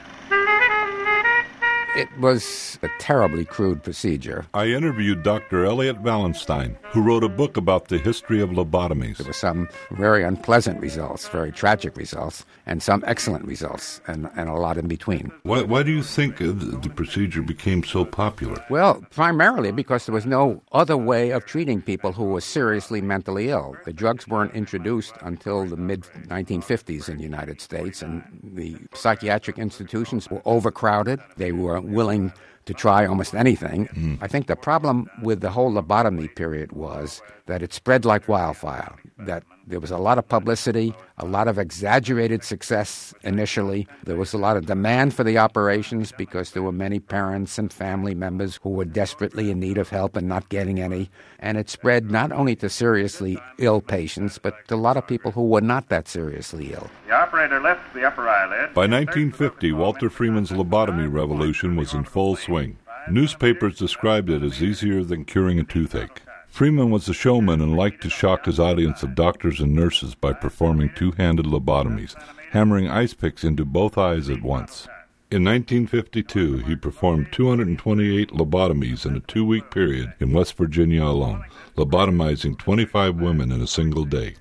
It 1.96 2.10
was 2.20 2.80
a 2.82 2.90
terribly 2.98 3.46
crude 3.46 3.84
procedure. 3.84 4.48
I 4.56 4.66
interviewed 4.66 5.22
Dr. 5.22 5.64
Elliot 5.64 6.02
Valenstein, 6.02 6.76
who 6.86 7.04
wrote 7.04 7.24
a 7.24 7.30
book 7.30 7.56
about 7.56 7.90
the 7.90 8.00
history 8.00 8.42
of 8.42 8.50
lobotomies. 8.50 9.18
There 9.18 9.28
were 9.28 9.34
some 9.34 9.70
very 9.92 10.24
unpleasant 10.24 10.80
results, 10.80 11.28
very 11.28 11.52
tragic 11.52 11.96
results, 11.96 12.46
and 12.66 12.82
some 12.82 13.04
excellent 13.06 13.46
results, 13.46 14.02
and, 14.08 14.30
and 14.36 14.50
a 14.50 14.54
lot 14.54 14.78
in 14.78 14.88
between. 14.88 15.32
Why, 15.44 15.64
why 15.64 15.84
do 15.84 15.92
you 15.92 16.04
think 16.04 16.42
uh, 16.42 16.48
the, 16.48 16.80
the 16.82 16.90
procedure 16.90 17.42
became 17.42 17.84
so 17.84 18.06
popular? 18.06 18.64
Well, 18.70 19.04
primarily 19.12 19.72
because 19.72 20.06
there 20.06 20.14
was 20.14 20.26
no 20.26 20.62
other 20.72 20.98
way 20.98 21.32
of 21.32 21.46
treating 21.46 21.82
people 21.82 22.14
who 22.14 22.26
were 22.26 22.42
seriously 22.42 23.02
mentally 23.02 23.50
ill. 23.50 23.76
The 23.86 23.94
drugs 23.94 24.28
weren't 24.28 24.54
introduced 24.54 25.14
until 25.22 25.66
the 25.66 25.78
mid 25.78 26.04
1950s 26.28 27.10
in 27.10 27.18
the 27.18 27.24
United 27.24 27.60
States, 27.60 28.02
and 28.02 28.24
the 28.44 28.78
psychiatric 28.94 29.58
institutions 29.58 30.30
were 30.30 30.42
overcrowded. 30.46 31.20
They 31.38 31.52
were 31.52 31.82
willing 31.82 32.34
to 32.66 32.74
try 32.74 33.06
almost 33.06 33.34
anything. 33.34 33.88
Mm. 33.88 34.18
I 34.22 34.28
think 34.28 34.48
the 34.48 34.56
problem 34.56 35.10
with 35.22 35.42
the 35.42 35.52
whole 35.52 35.72
lobotomy 35.72 36.34
period 36.36 36.72
was 36.72 37.22
that 37.46 37.62
it 37.62 37.74
spread 37.74 38.06
like 38.06 38.28
wildfire, 38.28 38.96
that 39.20 39.44
there 39.68 39.80
was 39.80 39.92
a 39.92 39.98
lot 39.98 40.18
of 40.18 40.28
publicity, 40.28 40.94
a 41.18 41.26
lot 41.26 41.48
of 41.48 41.58
exaggerated 41.58 42.44
success 42.44 43.14
initially. 43.24 43.88
There 44.04 44.16
was 44.16 44.34
a 44.34 44.38
lot 44.38 44.58
of 44.58 44.66
demand 44.66 45.14
for 45.14 45.24
the 45.24 45.38
operations 45.38 46.12
because 46.12 46.52
there 46.52 46.64
were 46.64 46.72
many 46.72 47.00
parents 47.00 47.58
and 47.58 47.72
family 47.72 48.16
members 48.16 48.60
who 48.62 48.70
were 48.70 48.86
desperately 48.86 49.52
in 49.52 49.60
need 49.60 49.78
of 49.78 49.90
help 49.90 50.16
and 50.16 50.28
not 50.28 50.50
getting 50.50 50.80
any. 50.80 51.10
And 51.44 51.58
it 51.58 51.70
spread 51.70 52.10
not 52.10 52.32
only 52.32 52.56
to 52.56 52.70
seriously 52.70 53.38
ill 53.58 53.82
patients, 53.82 54.38
but 54.38 54.56
to 54.70 54.76
a 54.76 54.78
lot 54.78 54.96
of 54.96 55.06
people 55.06 55.32
who 55.32 55.44
were 55.44 55.60
not 55.60 55.90
that 55.90 56.08
seriously 56.08 56.72
ill. 56.72 56.90
The 57.06 57.14
operator 57.14 57.60
lifts 57.60 57.84
the 57.94 58.06
upper 58.06 58.30
eyelid. 58.30 58.74
By 58.74 58.88
1950, 58.88 59.74
Walter 59.74 60.10
Freeman's 60.10 60.52
lobotomy 60.52 61.12
revolution 61.12 61.76
was 61.76 61.94
in 61.94 62.06
full 62.06 62.38
swing. 62.38 62.78
Newspapers 63.10 63.78
described 63.78 64.30
it 64.30 64.42
as 64.42 64.64
easier 64.64 65.04
than 65.04 65.26
curing 65.26 65.60
a 65.60 65.66
toothache. 65.66 66.22
Freeman 66.48 66.90
was 66.90 67.10
a 67.10 67.14
showman 67.14 67.60
and 67.60 67.76
liked 67.76 68.02
to 68.04 68.10
shock 68.10 68.46
his 68.46 68.60
audience 68.60 69.04
of 69.04 69.14
doctors 69.14 69.60
and 69.60 69.74
nurses 69.74 70.16
by 70.16 70.32
performing 70.32 70.92
two 70.96 71.12
handed 71.18 71.46
lobotomies, 71.46 72.16
hammering 72.52 72.88
ice 72.88 73.14
picks 73.14 73.44
into 73.44 73.66
both 73.66 73.98
eyes 73.98 74.30
at 74.30 74.42
once. 74.42 74.88
In 75.34 75.44
1952, 75.46 76.58
he 76.58 76.76
performed 76.76 77.32
228 77.32 78.30
lobotomies 78.30 79.04
in 79.04 79.16
a 79.16 79.20
two 79.22 79.44
week 79.44 79.72
period 79.72 80.14
in 80.20 80.32
West 80.32 80.56
Virginia 80.56 81.06
alone, 81.06 81.44
lobotomizing 81.76 82.60
25 82.60 83.16
women 83.16 83.52
in 83.52 83.60
a 83.60 83.66
single 83.66 84.06
day. 84.06 84.36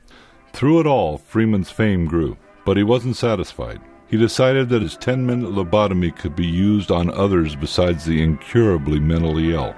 Through 0.53 0.81
it 0.81 0.87
all, 0.87 1.17
Freeman's 1.17 1.71
fame 1.71 2.05
grew, 2.05 2.37
but 2.67 2.77
he 2.77 2.83
wasn't 2.83 3.17
satisfied. 3.17 3.81
He 4.07 4.19
decided 4.19 4.69
that 4.69 4.83
his 4.83 4.99
10 4.99 5.25
minute 5.25 5.53
lobotomy 5.53 6.15
could 6.15 6.37
be 6.37 6.47
used 6.47 6.91
on 6.91 7.09
others 7.09 7.57
besides 7.57 8.05
the 8.05 8.23
incurably 8.23 9.01
mentally 9.01 9.55
ill. 9.55 9.73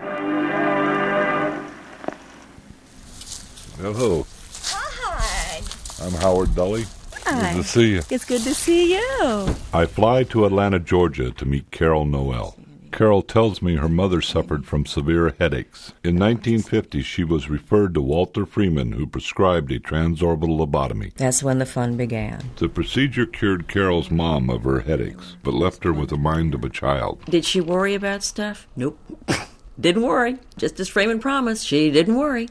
Hello. 3.77 4.27
Hi. 4.65 5.63
I'm 6.05 6.15
Howard 6.15 6.57
Dully. 6.57 6.87
Hi. 7.27 7.55
Good 7.55 7.63
to 7.63 7.69
see 7.69 7.91
you. 7.93 8.03
It's 8.11 8.25
good 8.25 8.43
to 8.43 8.55
see 8.55 8.95
you. 8.95 9.55
I 9.73 9.87
fly 9.87 10.25
to 10.25 10.45
Atlanta, 10.45 10.79
Georgia 10.79 11.31
to 11.31 11.47
meet 11.47 11.71
Carol 11.71 12.05
Noel. 12.05 12.57
Carol 12.93 13.23
tells 13.23 13.61
me 13.61 13.75
her 13.75 13.89
mother 13.89 14.21
suffered 14.21 14.65
from 14.67 14.87
severe 14.87 15.35
headaches. 15.41 15.95
In 16.05 16.17
1950, 16.17 17.03
she 17.03 17.25
was 17.25 17.51
referred 17.51 17.95
to 17.95 18.01
Walter 18.01 18.47
Freeman, 18.47 18.93
who 18.93 19.05
prescribed 19.05 19.73
a 19.73 19.81
transorbital 19.81 20.57
lobotomy. 20.65 21.13
That's 21.15 21.43
when 21.43 21.59
the 21.59 21.67
fun 21.67 21.97
began. 21.97 22.51
The 22.57 22.69
procedure 22.69 23.27
cured 23.27 23.67
Carol's 23.67 24.13
mom 24.13 24.49
of 24.49 24.63
her 24.63 24.81
headaches, 24.81 25.37
but 25.43 25.55
left 25.55 25.83
her 25.83 25.93
with 25.93 26.11
the 26.11 26.17
mind 26.17 26.55
of 26.55 26.63
a 26.63 26.69
child. 26.69 27.25
Did 27.25 27.45
she 27.45 27.61
worry 27.61 27.95
about 27.95 28.23
stuff? 28.23 28.69
Nope. 28.77 28.97
didn't 29.81 30.03
worry. 30.03 30.39
Just 30.57 30.79
as 30.79 30.89
Freeman 30.89 31.19
promised, 31.19 31.67
she 31.67 31.91
didn't 31.91 32.17
worry. 32.17 32.49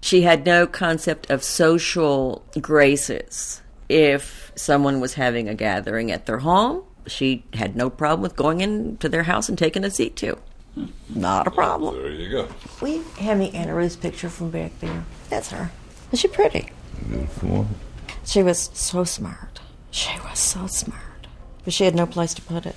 She 0.00 0.22
had 0.22 0.46
no 0.46 0.68
concept 0.68 1.28
of 1.28 1.42
social 1.42 2.44
graces. 2.60 3.62
If 3.88 4.52
someone 4.56 5.00
was 5.00 5.14
having 5.14 5.48
a 5.48 5.54
gathering 5.54 6.10
at 6.10 6.26
their 6.26 6.38
home, 6.38 6.82
she 7.06 7.44
had 7.52 7.76
no 7.76 7.88
problem 7.90 8.22
with 8.22 8.36
going 8.36 8.60
into 8.60 9.08
their 9.08 9.22
house 9.24 9.48
and 9.48 9.56
taking 9.56 9.84
a 9.84 9.90
seat 9.90 10.16
too. 10.16 10.38
Not 11.08 11.46
a 11.46 11.50
problem. 11.50 11.94
There 11.94 12.10
you 12.10 12.30
go. 12.30 12.48
We 12.82 12.96
have 12.96 13.16
hand 13.16 13.40
me 13.40 13.50
Anna 13.52 13.74
Ruth's 13.74 13.96
picture 13.96 14.28
from 14.28 14.50
back 14.50 14.78
there? 14.80 15.04
That's 15.30 15.50
her. 15.50 15.70
Was 16.10 16.20
she 16.20 16.28
pretty? 16.28 16.68
Beautiful. 17.08 17.66
She 18.24 18.42
was 18.42 18.70
so 18.74 19.04
smart. 19.04 19.60
She 19.90 20.18
was 20.20 20.38
so 20.38 20.66
smart. 20.66 21.26
But 21.64 21.72
she 21.72 21.84
had 21.84 21.94
no 21.94 22.06
place 22.06 22.34
to 22.34 22.42
put 22.42 22.66
it. 22.66 22.76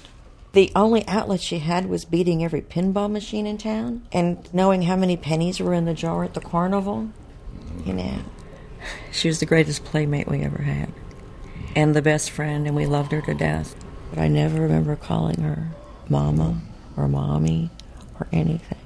The 0.53 0.72
only 0.76 1.07
outlet 1.07 1.41
she 1.41 1.60
had 1.60 1.88
was 1.88 2.05
beating 2.05 2.43
every 2.43 2.62
pinball 2.62 3.12
machine 3.12 3.45
in 3.45 3.57
town 3.57 4.07
and 4.12 4.51
knowing 4.53 4.84
how 4.84 4.95
many 4.95 5.16
pennies 5.16 5.60
were 5.60 5.74
in 5.74 5.86
the 5.86 5.93
jar 5.93 6.24
at 6.24 6.34
the 6.34 6.41
carnival. 6.41 7.10
You 7.86 7.93
know, 7.93 8.20
she 9.12 9.28
was 9.28 9.40
the 9.40 9.46
greatest 9.46 9.84
playmate 9.84 10.28
we 10.28 10.42
ever 10.42 10.64
had 10.64 10.92
and 11.76 11.96
the 11.96 12.02
best 12.02 12.32
friend, 12.32 12.68
and 12.68 12.76
we 12.76 12.86
loved 12.86 13.12
her 13.12 13.22
to 13.22 13.34
death. 13.34 13.76
But 14.10 14.20
I 14.20 14.28
never 14.28 14.62
remember 14.62 14.96
calling 14.96 15.42
her 15.42 15.70
Mama 16.10 16.62
or 16.98 17.08
Mommy 17.08 17.70
or 18.20 18.28
anything. 18.32 18.78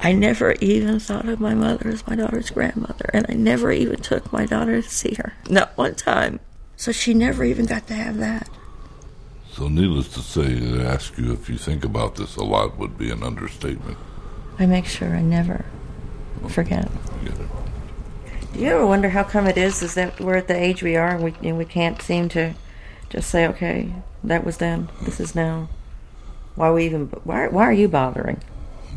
I 0.00 0.12
never 0.12 0.52
even 0.60 1.00
thought 1.00 1.28
of 1.28 1.40
my 1.40 1.54
mother 1.54 1.88
as 1.88 2.06
my 2.06 2.14
daughter's 2.14 2.50
grandmother, 2.50 3.10
and 3.12 3.26
I 3.28 3.34
never 3.34 3.72
even 3.72 4.00
took 4.00 4.32
my 4.32 4.46
daughter 4.46 4.80
to 4.80 4.88
see 4.88 5.14
her. 5.14 5.34
Not 5.48 5.76
one 5.76 5.94
time. 5.94 6.40
So 6.76 6.92
she 6.92 7.14
never 7.14 7.44
even 7.44 7.66
got 7.66 7.86
to 7.88 7.94
have 7.94 8.18
that. 8.18 8.48
So, 9.50 9.66
needless 9.66 10.08
to 10.14 10.20
say, 10.20 10.60
to 10.60 10.84
ask 10.84 11.18
you 11.18 11.32
if 11.32 11.50
you 11.50 11.56
think 11.56 11.84
about 11.84 12.14
this 12.14 12.36
a 12.36 12.44
lot 12.44 12.78
would 12.78 12.96
be 12.96 13.10
an 13.10 13.24
understatement. 13.24 13.98
I 14.56 14.66
make 14.66 14.86
sure 14.86 15.16
I 15.16 15.22
never 15.22 15.64
forget. 16.48 16.88
Do 18.52 18.60
you 18.60 18.70
ever 18.70 18.86
wonder 18.86 19.08
how 19.10 19.22
come 19.22 19.46
it 19.46 19.56
is 19.56 19.82
is 19.82 19.94
that 19.94 20.18
we're 20.20 20.36
at 20.36 20.48
the 20.48 20.56
age 20.56 20.82
we 20.82 20.96
are 20.96 21.10
and 21.10 21.22
we 21.22 21.34
and 21.42 21.56
we 21.56 21.64
can't 21.64 22.00
seem 22.02 22.28
to 22.30 22.54
just 23.08 23.30
say, 23.30 23.46
okay, 23.46 23.92
that 24.24 24.44
was 24.44 24.56
then, 24.58 24.88
this 25.02 25.20
is 25.20 25.34
now. 25.34 25.68
Why 26.56 26.72
we 26.72 26.84
even 26.84 27.06
why 27.24 27.48
why 27.48 27.64
are 27.64 27.72
you 27.72 27.88
bothering? 27.88 28.42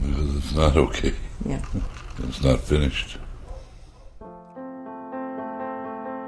Because 0.01 0.35
it's 0.35 0.55
not 0.55 0.75
okay. 0.77 1.13
Yeah. 1.45 1.63
It's 2.23 2.43
not 2.43 2.59
finished. 2.59 3.17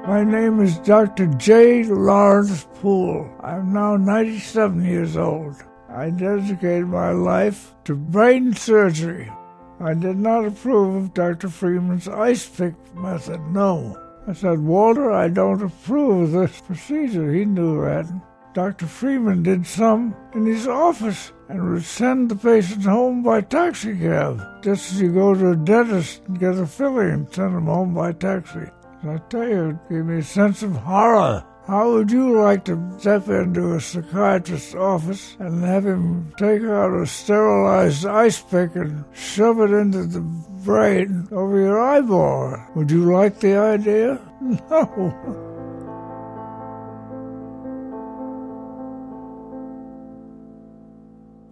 My 0.06 0.22
name 0.22 0.60
is 0.60 0.78
Dr. 0.78 1.26
J. 1.38 1.84
Lawrence 1.84 2.66
Pool. 2.74 3.28
I'm 3.42 3.72
now 3.72 3.96
97 3.96 4.84
years 4.84 5.16
old. 5.16 5.56
I 5.88 6.10
dedicated 6.10 6.88
my 6.88 7.12
life 7.12 7.74
to 7.84 7.94
brain 7.94 8.52
surgery. 8.54 9.32
I 9.80 9.94
did 9.94 10.16
not 10.16 10.44
approve 10.44 10.94
of 10.94 11.14
Dr. 11.14 11.48
Freeman's 11.48 12.08
ice 12.08 12.48
pick 12.48 12.74
method, 12.94 13.40
no. 13.48 13.98
I 14.26 14.32
said, 14.32 14.60
Walter, 14.60 15.12
I 15.12 15.28
don't 15.28 15.62
approve 15.62 16.34
of 16.34 16.48
this 16.48 16.60
procedure. 16.60 17.32
He 17.32 17.44
knew 17.44 17.82
that. 17.82 18.06
Dr. 18.54 18.86
Freeman 18.86 19.42
did 19.42 19.66
some 19.66 20.14
in 20.32 20.46
his 20.46 20.68
office 20.68 21.32
and 21.48 21.72
would 21.72 21.82
send 21.82 22.30
the 22.30 22.36
patient 22.36 22.84
home 22.84 23.22
by 23.22 23.40
taxi 23.40 23.98
cab, 23.98 24.40
just 24.62 24.92
as 24.92 25.00
you 25.02 25.12
go 25.12 25.34
to 25.34 25.50
a 25.50 25.56
dentist 25.56 26.22
and 26.28 26.38
get 26.38 26.54
a 26.54 26.64
filling 26.64 27.10
and 27.10 27.34
send 27.34 27.54
them 27.54 27.66
home 27.66 27.94
by 27.94 28.12
taxi. 28.12 28.70
And 29.02 29.10
I 29.10 29.18
tell 29.28 29.48
you, 29.48 29.70
it 29.70 29.88
gave 29.90 30.04
me 30.04 30.18
a 30.18 30.22
sense 30.22 30.62
of 30.62 30.76
horror. 30.76 31.44
How 31.66 31.92
would 31.92 32.10
you 32.10 32.38
like 32.38 32.66
to 32.66 32.78
step 32.98 33.26
into 33.28 33.74
a 33.74 33.80
psychiatrist's 33.80 34.74
office 34.74 35.34
and 35.38 35.64
have 35.64 35.86
him 35.86 36.30
take 36.36 36.62
out 36.62 36.92
a 36.92 37.06
sterilized 37.06 38.04
ice 38.04 38.38
pick 38.42 38.76
and 38.76 39.02
shove 39.14 39.60
it 39.60 39.70
into 39.70 40.04
the 40.04 40.20
brain 40.20 41.26
over 41.32 41.58
your 41.58 41.80
eyeball? 41.80 42.62
Would 42.74 42.90
you 42.90 43.10
like 43.10 43.40
the 43.40 43.56
idea? 43.56 44.20
No. 44.70 45.50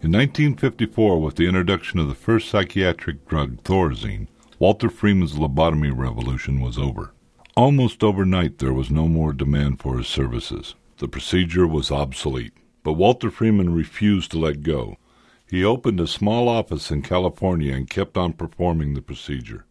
In 0.03 0.11
1954, 0.11 1.21
with 1.21 1.37
the 1.37 1.47
introduction 1.47 1.97
of 1.97 2.07
the 2.09 2.13
first 2.13 2.49
psychiatric 2.49 3.25
drug, 3.25 3.63
Thorazine, 3.63 4.27
Walter 4.59 4.89
Freeman's 4.89 5.33
lobotomy 5.33 5.91
revolution 5.95 6.59
was 6.59 6.77
over. 6.77 7.13
Almost 7.55 8.03
overnight, 8.03 8.57
there 8.57 8.73
was 8.73 8.89
no 8.89 9.07
more 9.07 9.31
demand 9.31 9.79
for 9.79 9.99
his 9.99 10.07
services. 10.07 10.73
The 10.97 11.07
procedure 11.07 11.67
was 11.67 11.91
obsolete. 11.91 12.53
But 12.81 12.93
Walter 12.93 13.29
Freeman 13.29 13.75
refused 13.75 14.31
to 14.31 14.39
let 14.39 14.63
go. 14.63 14.97
He 15.45 15.63
opened 15.63 15.99
a 15.99 16.07
small 16.07 16.49
office 16.49 16.89
in 16.89 17.03
California 17.03 17.75
and 17.75 17.87
kept 17.87 18.17
on 18.17 18.33
performing 18.33 18.95
the 18.95 19.03
procedure. 19.03 19.65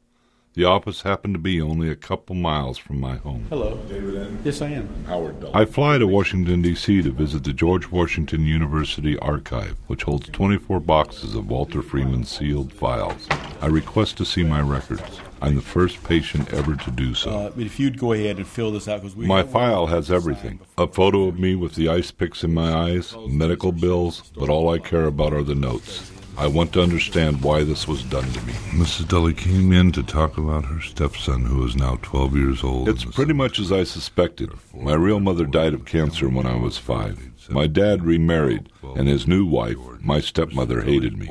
The 0.55 0.65
office 0.67 1.01
happened 1.01 1.35
to 1.35 1.39
be 1.39 1.63
only 1.63 1.89
a 1.89 1.97
couple 1.97 2.37
miles 2.37 2.77
from 2.77 3.01
my 3.01 3.17
home. 3.17 3.47
Hello. 3.49 3.79
David 3.89 4.17
N. 4.17 4.39
Yes, 4.45 4.61
I 4.61 4.69
am. 4.69 5.05
Howard 5.07 5.41
Dully. 5.41 5.55
I 5.55 5.65
fly 5.65 5.97
to 5.97 6.07
Washington, 6.07 6.61
D.C. 6.61 7.01
to 7.01 7.11
visit 7.11 7.45
the 7.45 7.55
George 7.55 7.91
Washington 7.91 8.45
University 8.45 9.19
Archive, 9.21 9.79
which 9.87 10.03
holds 10.03 10.29
24 10.29 10.81
boxes 10.81 11.35
of 11.35 11.49
Walter 11.49 11.81
Freeman's 11.81 12.31
sealed 12.31 12.71
files. 12.71 13.27
I 13.63 13.67
request 13.67 14.19
to 14.19 14.27
see 14.27 14.43
my 14.43 14.61
records. 14.61 15.21
I'm 15.41 15.57
the 15.57 15.63
first 15.63 16.05
patient 16.05 16.53
ever 16.53 16.77
to 16.77 16.91
do 16.91 17.15
so. 17.15 17.31
Uh, 17.31 17.53
if 17.57 17.81
you'd 17.81 17.99
go 17.99 18.13
ahead 18.13 18.37
and 18.37 18.47
fill 18.47 18.73
this 18.73 18.87
out, 18.89 19.01
because 19.01 19.17
we 19.17 19.27
my 19.27 19.43
file 19.43 19.87
has 19.87 20.11
everything: 20.11 20.61
a 20.77 20.87
photo 20.87 21.25
of 21.29 21.39
me 21.39 21.57
with 21.57 21.75
the 21.75 21.89
ice 21.89 22.11
picks 22.11 22.45
in 22.45 22.53
my 22.53 22.73
eyes, 22.73 23.17
medical 23.27 23.73
bills, 23.73 24.31
but 24.37 24.51
all 24.51 24.69
I 24.69 24.79
care 24.79 25.07
about 25.07 25.33
are 25.33 25.43
the 25.43 25.55
notes. 25.55 26.12
I 26.37 26.47
want 26.47 26.73
to 26.73 26.83
understand 26.83 27.43
why 27.43 27.63
this 27.63 27.87
was 27.87 28.03
done 28.05 28.31
to 28.33 28.41
me. 28.47 28.53
Mrs. 28.71 29.09
Dully 29.09 29.35
came 29.35 29.73
in 29.73 29.93
to 29.93 30.03
talk 30.03 30.39
about 30.39 30.65
her 30.65 30.81
stepson, 30.81 31.45
who 31.45 31.65
is 31.67 31.77
now 31.77 31.99
12 32.03 32.37
years 32.37 32.65
old. 32.65 32.89
It's 32.89 33.05
pretty 33.05 33.35
much 33.35 33.59
as 33.59 33.71
I 33.71 33.85
suspected. 33.85 34.51
My 34.75 34.95
real 34.95 35.21
mother 35.21 35.45
died 35.45 35.75
of 35.75 35.85
cancer 35.85 36.29
when 36.29 36.47
I 36.47 36.57
was 36.57 36.79
five. 36.79 37.31
My 37.51 37.67
dad 37.67 38.05
remarried, 38.05 38.71
and 38.97 39.09
his 39.09 39.27
new 39.27 39.45
wife, 39.45 39.77
my 40.01 40.21
stepmother, 40.21 40.83
hated 40.83 41.19
me. 41.19 41.29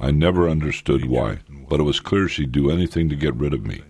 I 0.00 0.10
never 0.10 0.48
understood 0.48 1.06
why, 1.06 1.38
but 1.68 1.80
it 1.80 1.84
was 1.84 2.00
clear 2.00 2.28
she'd 2.28 2.52
do 2.52 2.70
anything 2.70 3.08
to 3.08 3.16
get 3.16 3.34
rid 3.34 3.54
of 3.54 3.64
me. 3.64 3.82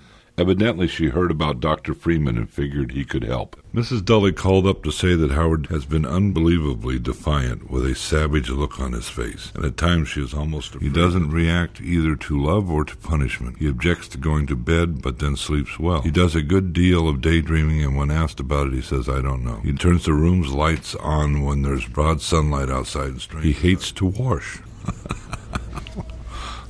Evidently, 0.42 0.88
she 0.88 1.06
heard 1.06 1.30
about 1.30 1.60
Dr. 1.60 1.94
Freeman 1.94 2.36
and 2.36 2.50
figured 2.50 2.90
he 2.90 3.04
could 3.04 3.22
help. 3.22 3.54
Mrs. 3.72 4.04
Dully 4.04 4.32
called 4.32 4.66
up 4.66 4.82
to 4.82 4.90
say 4.90 5.14
that 5.14 5.30
Howard 5.30 5.66
has 5.66 5.84
been 5.84 6.04
unbelievably 6.04 6.98
defiant, 6.98 7.70
with 7.70 7.86
a 7.86 7.94
savage 7.94 8.50
look 8.50 8.80
on 8.80 8.90
his 8.90 9.08
face, 9.08 9.52
and 9.54 9.64
at 9.64 9.76
times 9.76 10.08
she 10.08 10.20
is 10.20 10.34
almost 10.34 10.74
afraid. 10.74 10.88
He 10.88 10.92
doesn't 10.92 11.30
react 11.30 11.80
either 11.80 12.16
to 12.16 12.42
love 12.42 12.68
or 12.68 12.84
to 12.84 12.96
punishment. 12.96 13.58
He 13.60 13.68
objects 13.68 14.08
to 14.08 14.18
going 14.18 14.48
to 14.48 14.56
bed, 14.56 15.00
but 15.00 15.20
then 15.20 15.36
sleeps 15.36 15.78
well. 15.78 16.00
He 16.00 16.10
does 16.10 16.34
a 16.34 16.42
good 16.42 16.72
deal 16.72 17.08
of 17.08 17.20
daydreaming, 17.20 17.84
and 17.84 17.96
when 17.96 18.10
asked 18.10 18.40
about 18.40 18.66
it, 18.66 18.72
he 18.72 18.82
says, 18.82 19.08
I 19.08 19.22
don't 19.22 19.44
know. 19.44 19.60
He 19.60 19.72
turns 19.72 20.06
the 20.06 20.12
room's 20.12 20.52
lights 20.52 20.96
on 20.96 21.44
when 21.44 21.62
there's 21.62 21.86
broad 21.86 22.20
sunlight 22.20 22.68
outside 22.68 23.10
and 23.10 23.20
strange. 23.20 23.46
He 23.46 23.52
hates 23.52 23.92
to 23.92 24.06
wash. 24.06 24.58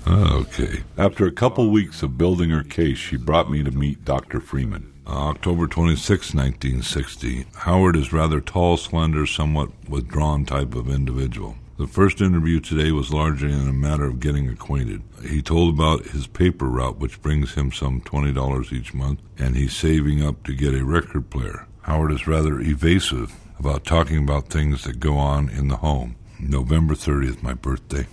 Okay. 0.07 0.83
After 0.99 1.27
a 1.27 1.33
couple 1.33 1.71
weeks 1.71 2.03
of 2.03 2.19
building 2.19 2.51
her 2.51 2.65
case, 2.65 2.99
she 2.99 3.17
brought 3.17 3.51
me 3.51 3.63
to 3.63 3.71
meet 3.71 4.05
Dr. 4.05 4.41
Freeman. 4.41 4.93
Uh, 5.07 5.31
October 5.31 5.67
26, 5.67 6.35
1960. 6.35 7.47
Howard 7.57 7.97
is 7.97 8.13
rather 8.13 8.41
tall, 8.41 8.77
slender, 8.77 9.27
somewhat 9.27 9.71
withdrawn 9.89 10.45
type 10.45 10.75
of 10.75 10.89
individual. 10.89 11.57
The 11.79 11.87
first 11.87 12.21
interview 12.21 12.61
today 12.61 12.93
was 12.93 13.13
largely 13.13 13.53
in 13.53 13.69
a 13.69 13.73
matter 13.73 14.05
of 14.05 14.21
getting 14.21 14.49
acquainted. 14.49 15.03
He 15.29 15.43
told 15.43 15.75
about 15.75 16.07
his 16.07 16.27
paper 16.27 16.67
route, 16.67 16.99
which 16.99 17.21
brings 17.23 17.55
him 17.55 17.73
some 17.73 18.01
$20 18.03 18.73
each 18.73 18.95
month, 18.95 19.21
and 19.39 19.57
he's 19.57 19.75
saving 19.75 20.23
up 20.23 20.45
to 20.45 20.55
get 20.55 20.75
a 20.75 20.85
record 20.85 21.31
player. 21.31 21.67
Howard 21.83 22.13
is 22.13 22.29
rather 22.29 22.61
evasive 22.61 23.35
about 23.59 23.85
talking 23.85 24.19
about 24.19 24.49
things 24.49 24.85
that 24.85 25.01
go 25.01 25.17
on 25.17 25.49
in 25.49 25.69
the 25.69 25.79
home. 25.79 26.15
November 26.39 26.95
30th, 26.95 27.43
my 27.43 27.55
birthday. 27.55 28.07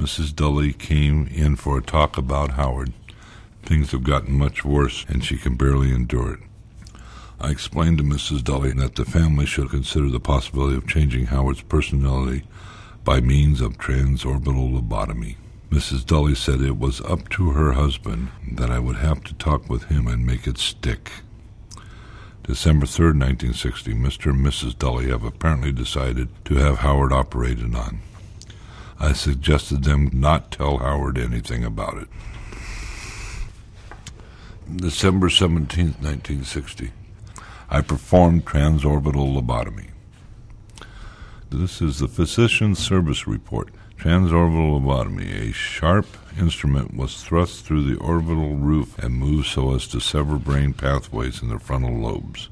Mrs. 0.00 0.34
Dully 0.34 0.72
came 0.72 1.26
in 1.26 1.56
for 1.56 1.76
a 1.76 1.82
talk 1.82 2.16
about 2.16 2.52
Howard. 2.52 2.94
Things 3.62 3.92
have 3.92 4.02
gotten 4.02 4.38
much 4.38 4.64
worse, 4.64 5.04
and 5.06 5.22
she 5.22 5.36
can 5.36 5.56
barely 5.56 5.92
endure 5.92 6.32
it. 6.32 6.40
I 7.38 7.50
explained 7.50 7.98
to 7.98 8.04
Mrs. 8.04 8.42
Dully 8.42 8.72
that 8.72 8.94
the 8.94 9.04
family 9.04 9.44
should 9.44 9.68
consider 9.68 10.08
the 10.08 10.18
possibility 10.18 10.74
of 10.74 10.88
changing 10.88 11.26
Howard's 11.26 11.60
personality 11.60 12.44
by 13.04 13.20
means 13.20 13.60
of 13.60 13.76
transorbital 13.76 14.72
lobotomy. 14.72 15.36
Mrs. 15.68 16.06
Dully 16.06 16.34
said 16.34 16.62
it 16.62 16.78
was 16.78 17.02
up 17.02 17.28
to 17.30 17.50
her 17.50 17.72
husband, 17.72 18.30
that 18.52 18.70
I 18.70 18.78
would 18.78 18.96
have 18.96 19.22
to 19.24 19.34
talk 19.34 19.68
with 19.68 19.84
him 19.84 20.06
and 20.06 20.24
make 20.24 20.46
it 20.46 20.56
stick. 20.56 21.10
December 22.44 22.86
3rd, 22.86 23.20
1960, 23.20 23.92
Mr. 23.92 24.30
and 24.30 24.46
Mrs. 24.46 24.78
Dully 24.78 25.10
have 25.10 25.24
apparently 25.24 25.72
decided 25.72 26.30
to 26.46 26.54
have 26.54 26.78
Howard 26.78 27.12
operated 27.12 27.74
on. 27.74 28.00
I 29.02 29.14
suggested 29.14 29.84
them 29.84 30.10
not 30.12 30.50
tell 30.50 30.76
Howard 30.76 31.16
anything 31.16 31.64
about 31.64 31.96
it. 31.96 32.08
December 34.76 35.30
17, 35.30 35.86
1960. 36.00 36.92
I 37.70 37.80
performed 37.80 38.44
transorbital 38.44 39.34
lobotomy. 39.34 39.88
This 41.48 41.80
is 41.80 41.98
the 41.98 42.08
physician's 42.08 42.78
service 42.78 43.26
report. 43.26 43.70
Transorbital 43.96 44.80
lobotomy. 44.80 45.48
A 45.48 45.52
sharp 45.52 46.06
instrument 46.38 46.94
was 46.94 47.22
thrust 47.22 47.64
through 47.64 47.82
the 47.82 47.98
orbital 48.00 48.54
roof 48.54 48.98
and 48.98 49.14
moved 49.14 49.48
so 49.48 49.74
as 49.74 49.88
to 49.88 50.00
sever 50.00 50.38
brain 50.38 50.74
pathways 50.74 51.40
in 51.40 51.48
the 51.48 51.58
frontal 51.58 51.98
lobes. 51.98 52.50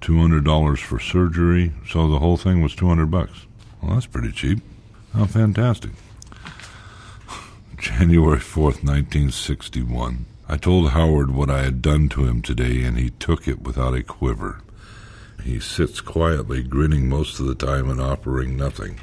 $200 0.00 0.78
for 0.78 1.00
surgery, 1.00 1.72
so 1.88 2.08
the 2.08 2.20
whole 2.20 2.36
thing 2.36 2.62
was 2.62 2.74
200 2.76 3.10
bucks. 3.10 3.46
Well, 3.82 3.94
that's 3.94 4.06
pretty 4.06 4.30
cheap. 4.32 4.60
How 5.14 5.26
fantastic. 5.26 5.90
January 7.76 8.38
4th, 8.38 8.84
1961. 8.84 10.26
I 10.48 10.56
told 10.56 10.90
Howard 10.90 11.30
what 11.32 11.50
I 11.50 11.62
had 11.62 11.82
done 11.82 12.08
to 12.10 12.24
him 12.24 12.42
today, 12.42 12.84
and 12.84 12.96
he 12.96 13.10
took 13.10 13.48
it 13.48 13.62
without 13.62 13.94
a 13.94 14.02
quiver. 14.02 14.60
He 15.42 15.58
sits 15.60 16.00
quietly, 16.00 16.62
grinning 16.62 17.08
most 17.08 17.40
of 17.40 17.46
the 17.46 17.54
time 17.54 17.88
and 17.88 18.00
offering 18.00 18.56
nothing. 18.56 19.00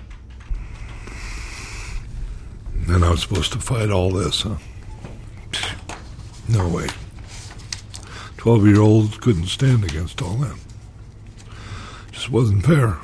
And 2.87 3.03
I'm 3.03 3.17
supposed 3.17 3.51
to 3.53 3.59
fight 3.59 3.89
all 3.89 4.11
this, 4.11 4.43
huh? 4.43 4.57
No 6.47 6.69
way. 6.69 6.87
Twelve 8.37 8.65
year 8.65 8.79
olds 8.79 9.17
couldn't 9.17 9.47
stand 9.47 9.83
against 9.83 10.21
all 10.21 10.35
that. 10.35 10.57
Just 12.11 12.29
wasn't 12.29 12.65
fair. 12.65 12.97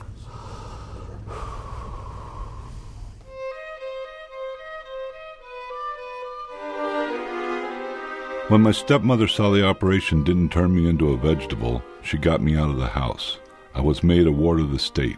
When 8.50 8.62
my 8.62 8.74
stepmother 8.74 9.30
saw 9.30 9.52
the 9.52 9.66
operation 9.66 10.26
didn't 10.26 10.50
turn 10.50 10.76
me 10.76 10.90
into 10.90 11.14
a 11.14 11.18
vegetable, 11.18 11.82
she 12.02 12.18
got 12.18 12.42
me 12.42 12.58
out 12.58 12.70
of 12.70 12.76
the 12.76 12.88
house. 12.88 13.40
I 13.74 13.80
was 13.80 14.04
made 14.04 14.28
a 14.28 14.34
ward 14.34 14.60
of 14.60 14.70
the 14.72 14.80
state. 14.80 15.16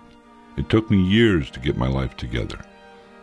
It 0.58 0.70
took 0.70 0.92
me 0.92 1.02
years 1.02 1.50
to 1.52 1.60
get 1.60 1.76
my 1.76 1.88
life 1.88 2.16
together. 2.16 2.60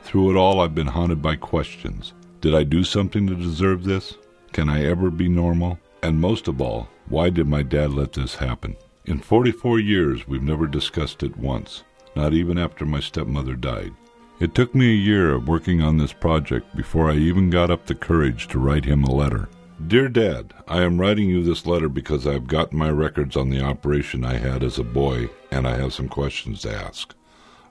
Through 0.02 0.32
it 0.32 0.36
all, 0.36 0.60
I've 0.60 0.74
been 0.74 0.88
haunted 0.88 1.22
by 1.22 1.36
questions. 1.36 2.14
Did 2.40 2.52
I 2.52 2.64
do 2.64 2.82
something 2.82 3.28
to 3.28 3.36
deserve 3.36 3.84
this? 3.84 4.18
Can 4.52 4.68
I 4.68 4.84
ever 4.84 5.08
be 5.08 5.28
normal? 5.28 5.78
And 6.02 6.20
most 6.20 6.48
of 6.48 6.60
all, 6.60 6.88
why 7.08 7.30
did 7.30 7.46
my 7.46 7.62
dad 7.62 7.92
let 7.92 8.12
this 8.12 8.34
happen? 8.34 8.76
In 9.04 9.20
44 9.20 9.78
years, 9.78 10.26
we've 10.26 10.42
never 10.42 10.66
discussed 10.66 11.22
it 11.22 11.36
once, 11.36 11.84
not 12.16 12.32
even 12.32 12.58
after 12.58 12.84
my 12.84 12.98
stepmother 12.98 13.54
died. 13.54 13.92
It 14.40 14.52
took 14.56 14.74
me 14.74 14.90
a 14.90 14.96
year 14.96 15.32
of 15.32 15.46
working 15.46 15.80
on 15.80 15.96
this 15.96 16.12
project 16.12 16.74
before 16.74 17.08
I 17.08 17.14
even 17.14 17.50
got 17.50 17.70
up 17.70 17.86
the 17.86 17.94
courage 17.94 18.48
to 18.48 18.58
write 18.58 18.84
him 18.84 19.04
a 19.04 19.14
letter. 19.14 19.48
Dear 19.86 20.08
Dad, 20.08 20.54
I 20.68 20.82
am 20.82 21.00
writing 21.00 21.28
you 21.28 21.42
this 21.42 21.66
letter 21.66 21.88
because 21.88 22.26
I 22.26 22.34
have 22.34 22.46
gotten 22.46 22.78
my 22.78 22.90
records 22.90 23.36
on 23.36 23.50
the 23.50 23.62
operation 23.62 24.24
I 24.24 24.36
had 24.36 24.62
as 24.62 24.78
a 24.78 24.84
boy 24.84 25.28
and 25.50 25.66
I 25.66 25.76
have 25.76 25.92
some 25.92 26.08
questions 26.08 26.62
to 26.62 26.74
ask. 26.74 27.14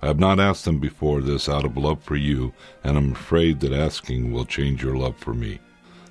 I 0.01 0.07
have 0.07 0.19
not 0.19 0.39
asked 0.39 0.65
them 0.65 0.79
before 0.79 1.21
this 1.21 1.47
out 1.47 1.63
of 1.63 1.77
love 1.77 2.03
for 2.03 2.15
you, 2.15 2.53
and 2.83 2.97
I'm 2.97 3.11
afraid 3.13 3.59
that 3.61 3.71
asking 3.71 4.31
will 4.31 4.45
change 4.45 4.83
your 4.83 4.95
love 4.95 5.15
for 5.17 5.33
me. 5.33 5.59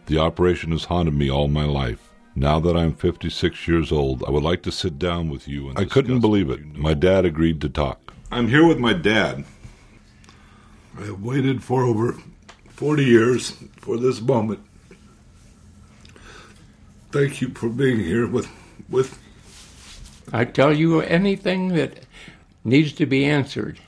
The 0.07 0.19
operation 0.19 0.71
has 0.71 0.85
haunted 0.85 1.15
me 1.15 1.29
all 1.31 1.49
my 1.49 1.65
life. 1.65 2.11
Now 2.35 2.61
that 2.61 2.77
I'm 2.77 2.95
56 2.95 3.69
years 3.69 3.93
old, 3.93 4.25
I 4.25 4.31
would 4.31 4.45
like 4.45 4.63
to 4.63 4.73
sit 4.73 4.99
down 4.99 5.29
with 5.29 5.49
you 5.49 5.69
and 5.69 5.79
I 5.79 5.85
couldn't 5.85 6.21
believe 6.21 6.51
it. 6.51 6.77
My 6.77 6.95
dad 6.95 7.25
agreed 7.25 7.61
to 7.63 7.69
talk. 7.69 8.15
I'm 8.31 8.49
here 8.49 8.67
with 8.67 8.79
my 8.79 8.93
dad. 8.93 9.45
I 10.99 11.03
have 11.07 11.23
waited 11.23 11.63
for 11.63 11.83
over 11.83 12.17
40 12.69 13.05
years 13.05 13.51
for 13.77 13.99
this 13.99 14.21
moment. 14.21 14.61
Thank 17.11 17.41
you 17.41 17.49
for 17.49 17.69
being 17.69 17.99
here 17.99 18.27
with 18.27 18.49
with 18.89 19.19
I 20.33 20.45
tell 20.45 20.73
you 20.73 21.01
anything 21.01 21.75
that 21.75 22.05
needs 22.65 22.93
to 22.95 23.07
be 23.07 23.25
answered. 23.25 23.81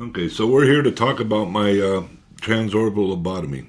Okay, 0.00 0.28
so 0.28 0.46
we're 0.46 0.64
here 0.64 0.82
to 0.82 0.92
talk 0.92 1.18
about 1.18 1.46
my 1.50 1.70
uh, 1.70 2.04
transorbital 2.40 3.16
lobotomy. 3.16 3.66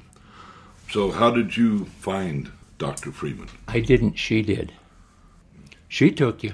So, 0.91 1.11
how 1.11 1.32
did 1.32 1.57
you 1.57 1.86
find 1.86 2.51
Dr. 2.78 3.11
Freeman? 3.11 3.49
I 3.67 3.80
didn't, 3.80 4.13
she 4.19 4.41
did. 4.41 4.73
She 5.88 6.11
took 6.11 6.43
you. 6.43 6.53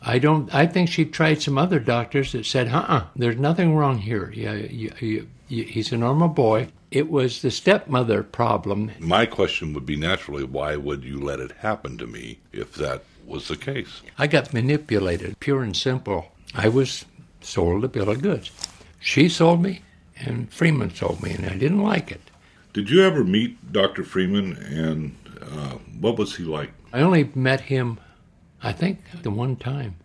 I 0.00 0.18
don't. 0.18 0.52
I 0.52 0.66
think 0.66 0.88
she 0.88 1.04
tried 1.04 1.42
some 1.42 1.58
other 1.58 1.78
doctors 1.78 2.32
that 2.32 2.44
said, 2.44 2.68
"Uh, 2.72 3.04
there's 3.14 3.36
nothing 3.36 3.76
wrong 3.76 3.98
here. 3.98 4.32
Yeah, 4.34 4.54
you, 4.54 4.92
you, 4.98 5.28
you, 5.46 5.64
he's 5.64 5.92
a 5.92 5.96
normal 5.96 6.28
boy." 6.28 6.68
It 6.92 7.10
was 7.10 7.40
the 7.40 7.50
stepmother 7.50 8.22
problem. 8.22 8.90
My 8.98 9.24
question 9.24 9.72
would 9.72 9.86
be 9.86 9.96
naturally, 9.96 10.44
why 10.44 10.76
would 10.76 11.04
you 11.04 11.18
let 11.18 11.40
it 11.40 11.52
happen 11.52 11.96
to 11.96 12.06
me 12.06 12.40
if 12.52 12.74
that 12.74 13.04
was 13.26 13.48
the 13.48 13.56
case? 13.56 14.02
I 14.18 14.26
got 14.26 14.52
manipulated, 14.52 15.40
pure 15.40 15.62
and 15.62 15.74
simple. 15.74 16.32
I 16.54 16.68
was 16.68 17.06
sold 17.40 17.82
a 17.82 17.88
bill 17.88 18.10
of 18.10 18.20
goods. 18.20 18.50
She 19.00 19.30
sold 19.30 19.62
me, 19.62 19.80
and 20.18 20.52
Freeman 20.52 20.94
sold 20.94 21.22
me, 21.22 21.30
and 21.30 21.46
I 21.46 21.56
didn't 21.56 21.82
like 21.82 22.12
it. 22.12 22.20
Did 22.74 22.90
you 22.90 23.02
ever 23.02 23.24
meet 23.24 23.72
Dr. 23.72 24.04
Freeman, 24.04 24.56
and 24.56 25.16
uh, 25.40 25.78
what 25.98 26.18
was 26.18 26.36
he 26.36 26.44
like? 26.44 26.72
I 26.92 27.00
only 27.00 27.30
met 27.34 27.62
him, 27.62 28.00
I 28.62 28.72
think, 28.72 28.98
the 29.22 29.30
one 29.30 29.56
time. 29.56 29.96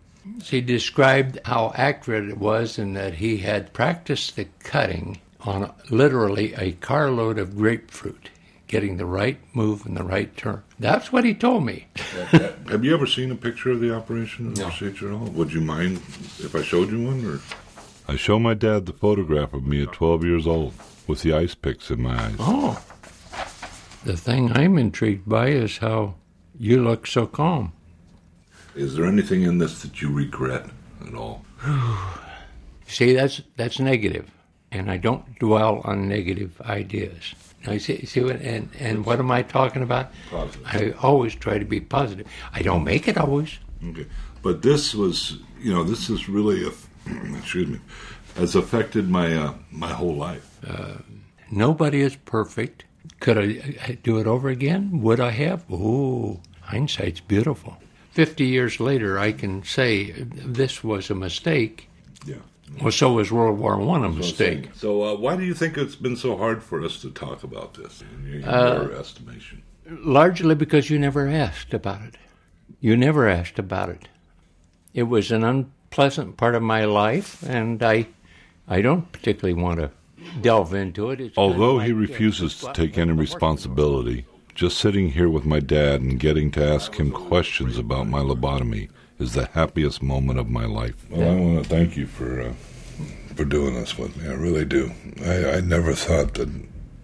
He 0.42 0.62
described 0.62 1.38
how 1.44 1.72
accurate 1.74 2.30
it 2.30 2.38
was 2.38 2.78
and 2.78 2.96
that 2.96 3.14
he 3.14 3.38
had 3.38 3.74
practiced 3.74 4.36
the 4.36 4.46
cutting 4.60 5.18
on 5.42 5.72
literally 5.90 6.54
a 6.54 6.72
carload 6.72 7.38
of 7.38 7.56
grapefruit, 7.56 8.30
getting 8.66 8.96
the 8.96 9.06
right 9.06 9.38
move 9.54 9.86
and 9.86 9.96
the 9.96 10.02
right 10.04 10.36
turn. 10.36 10.62
That's 10.78 11.12
what 11.12 11.24
he 11.24 11.34
told 11.34 11.64
me. 11.64 11.86
Have 12.68 12.84
you 12.84 12.94
ever 12.94 13.06
seen 13.06 13.30
a 13.30 13.36
picture 13.36 13.70
of 13.70 13.80
the 13.80 13.94
operation 13.94 14.48
or 14.48 14.50
the 14.54 14.60
No. 14.62 14.68
procedure 14.68 15.08
at 15.08 15.14
all? 15.14 15.26
Would 15.26 15.52
you 15.52 15.60
mind 15.60 15.96
if 15.96 16.54
I 16.54 16.62
showed 16.62 16.90
you 16.90 17.04
one? 17.06 17.24
Or 17.24 17.40
I 18.12 18.16
show 18.16 18.38
my 18.38 18.54
dad 18.54 18.86
the 18.86 18.92
photograph 18.92 19.52
of 19.52 19.64
me 19.66 19.82
at 19.82 19.92
12 19.92 20.24
years 20.24 20.46
old 20.46 20.74
with 21.06 21.22
the 21.22 21.32
ice 21.34 21.54
picks 21.54 21.90
in 21.90 22.02
my 22.02 22.14
eyes. 22.20 22.36
Oh. 22.38 22.82
The 24.04 24.16
thing 24.16 24.52
I'm 24.52 24.78
intrigued 24.78 25.28
by 25.28 25.48
is 25.48 25.78
how 25.78 26.14
you 26.58 26.82
look 26.82 27.06
so 27.06 27.26
calm. 27.26 27.72
Is 28.74 28.94
there 28.96 29.06
anything 29.06 29.42
in 29.42 29.58
this 29.58 29.82
that 29.82 30.00
you 30.00 30.10
regret 30.12 30.66
at 31.06 31.14
all? 31.14 31.44
See, 32.86 33.12
that's 33.12 33.42
that's 33.56 33.78
negative, 33.80 34.30
and 34.70 34.90
I 34.90 34.96
don't 34.96 35.38
dwell 35.38 35.80
on 35.84 36.08
negative 36.08 36.60
ideas. 36.62 37.34
Now, 37.66 37.72
you 37.72 37.80
see, 37.80 38.04
see 38.06 38.20
what, 38.20 38.40
and, 38.40 38.70
and 38.78 39.04
what 39.04 39.18
am 39.18 39.30
I 39.30 39.42
talking 39.42 39.82
about? 39.82 40.12
Positive. 40.30 40.96
I 41.02 41.06
always 41.06 41.34
try 41.34 41.58
to 41.58 41.64
be 41.64 41.80
positive. 41.80 42.26
I 42.52 42.62
don't 42.62 42.84
make 42.84 43.08
it 43.08 43.18
always. 43.18 43.58
Okay, 43.84 44.06
but 44.42 44.62
this 44.62 44.94
was, 44.94 45.38
you 45.60 45.72
know, 45.72 45.84
this 45.84 46.08
is 46.08 46.28
really, 46.28 46.66
a, 46.66 46.70
excuse 47.36 47.68
me, 47.68 47.80
has 48.36 48.54
affected 48.54 49.08
my 49.08 49.36
uh, 49.36 49.54
my 49.70 49.92
whole 49.92 50.14
life. 50.14 50.58
Uh, 50.66 50.98
nobody 51.50 52.00
is 52.00 52.16
perfect. 52.16 52.84
Could 53.20 53.38
I 53.38 53.98
do 54.02 54.18
it 54.18 54.26
over 54.26 54.48
again? 54.48 55.00
Would 55.00 55.18
I 55.18 55.30
have? 55.30 55.64
Oh, 55.70 56.40
hindsight's 56.60 57.20
beautiful. 57.20 57.76
Fifty 58.12 58.46
years 58.46 58.78
later, 58.80 59.18
I 59.18 59.32
can 59.32 59.64
say 59.64 60.12
this 60.12 60.84
was 60.84 61.10
a 61.10 61.14
mistake. 61.14 61.88
Yeah. 62.24 62.36
Well, 62.80 62.92
so 62.92 63.12
was 63.12 63.32
World 63.32 63.58
War 63.58 63.76
One 63.76 64.04
a 64.04 64.08
mistake. 64.08 64.70
So, 64.74 65.02
uh, 65.02 65.14
why 65.16 65.36
do 65.36 65.44
you 65.44 65.54
think 65.54 65.76
it's 65.76 65.96
been 65.96 66.16
so 66.16 66.36
hard 66.36 66.62
for 66.62 66.84
us 66.84 67.00
to 67.02 67.10
talk 67.10 67.42
about 67.42 67.74
this 67.74 68.02
in 68.02 68.40
your, 68.40 68.48
Uh, 68.48 68.82
your 68.82 68.92
estimation? 68.92 69.62
Largely 69.88 70.54
because 70.54 70.90
you 70.90 70.98
never 70.98 71.28
asked 71.28 71.72
about 71.72 72.02
it. 72.02 72.16
You 72.80 72.96
never 72.96 73.28
asked 73.28 73.58
about 73.58 73.88
it. 73.88 74.08
It 74.94 75.04
was 75.04 75.32
an 75.32 75.44
unpleasant 75.44 76.36
part 76.36 76.54
of 76.54 76.62
my 76.62 76.84
life, 76.84 77.42
and 77.42 77.82
I, 77.82 78.08
I 78.68 78.82
don't 78.82 79.10
particularly 79.12 79.60
want 79.60 79.80
to 79.80 79.90
delve 80.40 80.74
into 80.74 81.10
it. 81.10 81.20
It's 81.20 81.38
Although 81.38 81.76
like, 81.76 81.86
he 81.86 81.92
uh, 81.92 81.96
refuses 81.96 82.58
to 82.60 82.72
take 82.72 82.98
any 82.98 83.12
responsibility, 83.12 84.26
just 84.54 84.78
sitting 84.78 85.10
here 85.12 85.28
with 85.28 85.44
my 85.44 85.60
dad 85.60 86.00
and 86.00 86.20
getting 86.20 86.50
to 86.52 86.64
ask 86.64 86.96
him 86.96 87.10
questions 87.10 87.78
about 87.78 88.08
my 88.08 88.20
lobotomy 88.20 88.90
is 89.18 89.32
the 89.34 89.46
happiest 89.46 90.02
moment 90.02 90.38
of 90.38 90.48
my 90.48 90.64
life. 90.64 90.94
Well, 91.10 91.30
I 91.30 91.34
want 91.34 91.62
to 91.64 91.68
thank 91.68 91.96
you 91.96 92.06
for 92.06 92.40
uh, 92.40 92.52
for 93.34 93.44
doing 93.44 93.74
this 93.74 93.96
with 93.98 94.16
me. 94.16 94.28
I 94.28 94.32
really 94.34 94.64
do. 94.64 94.92
I, 95.24 95.56
I 95.56 95.60
never 95.60 95.94
thought 95.94 96.34
that 96.34 96.48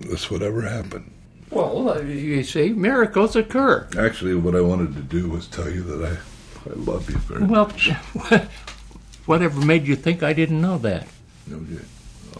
this 0.00 0.30
would 0.30 0.42
ever 0.42 0.62
happen. 0.62 1.10
Well, 1.50 1.88
uh, 1.90 2.00
you 2.00 2.42
see, 2.42 2.70
miracles 2.70 3.36
occur. 3.36 3.86
Actually, 3.98 4.34
what 4.34 4.56
I 4.56 4.60
wanted 4.60 4.94
to 4.96 5.02
do 5.02 5.28
was 5.28 5.46
tell 5.46 5.68
you 5.70 5.82
that 5.82 6.04
I 6.04 6.70
I 6.70 6.74
love 6.74 7.08
you 7.10 7.18
very 7.18 7.44
Well, 7.44 7.66
much. 7.66 7.90
whatever 9.26 9.60
made 9.60 9.86
you 9.86 9.96
think 9.96 10.22
I 10.22 10.32
didn't 10.32 10.60
know 10.60 10.78
that? 10.78 11.06
Okay. 11.50 11.84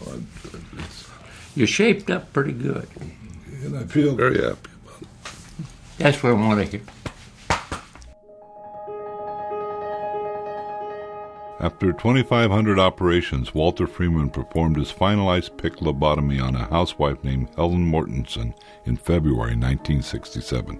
Well, 0.05 0.15
I- 0.15 0.57
it's- 0.79 1.09
You 1.55 1.65
shaped 1.65 2.09
up 2.09 2.33
pretty 2.33 2.51
good. 2.53 2.87
and 3.63 3.77
I 3.77 3.83
feel 3.85 4.15
very 4.15 4.41
happy. 4.43 4.69
About 4.83 5.01
it. 5.01 5.07
That's 5.97 6.21
what 6.23 6.31
I 6.31 6.33
want 6.33 6.59
to 6.59 6.65
hear. 6.77 6.81
After 11.57 11.93
2,500 11.93 12.77
operations, 12.79 13.55
Walter 13.55 13.87
Freeman 13.87 14.29
performed 14.29 14.75
his 14.75 14.91
final 14.91 15.29
ice 15.29 15.47
pick 15.47 15.77
lobotomy 15.77 16.41
on 16.41 16.53
a 16.53 16.65
housewife 16.65 17.23
named 17.23 17.49
Helen 17.55 17.89
Mortensen 17.89 18.53
in 18.83 18.97
February 18.97 19.55
1967. 19.55 20.77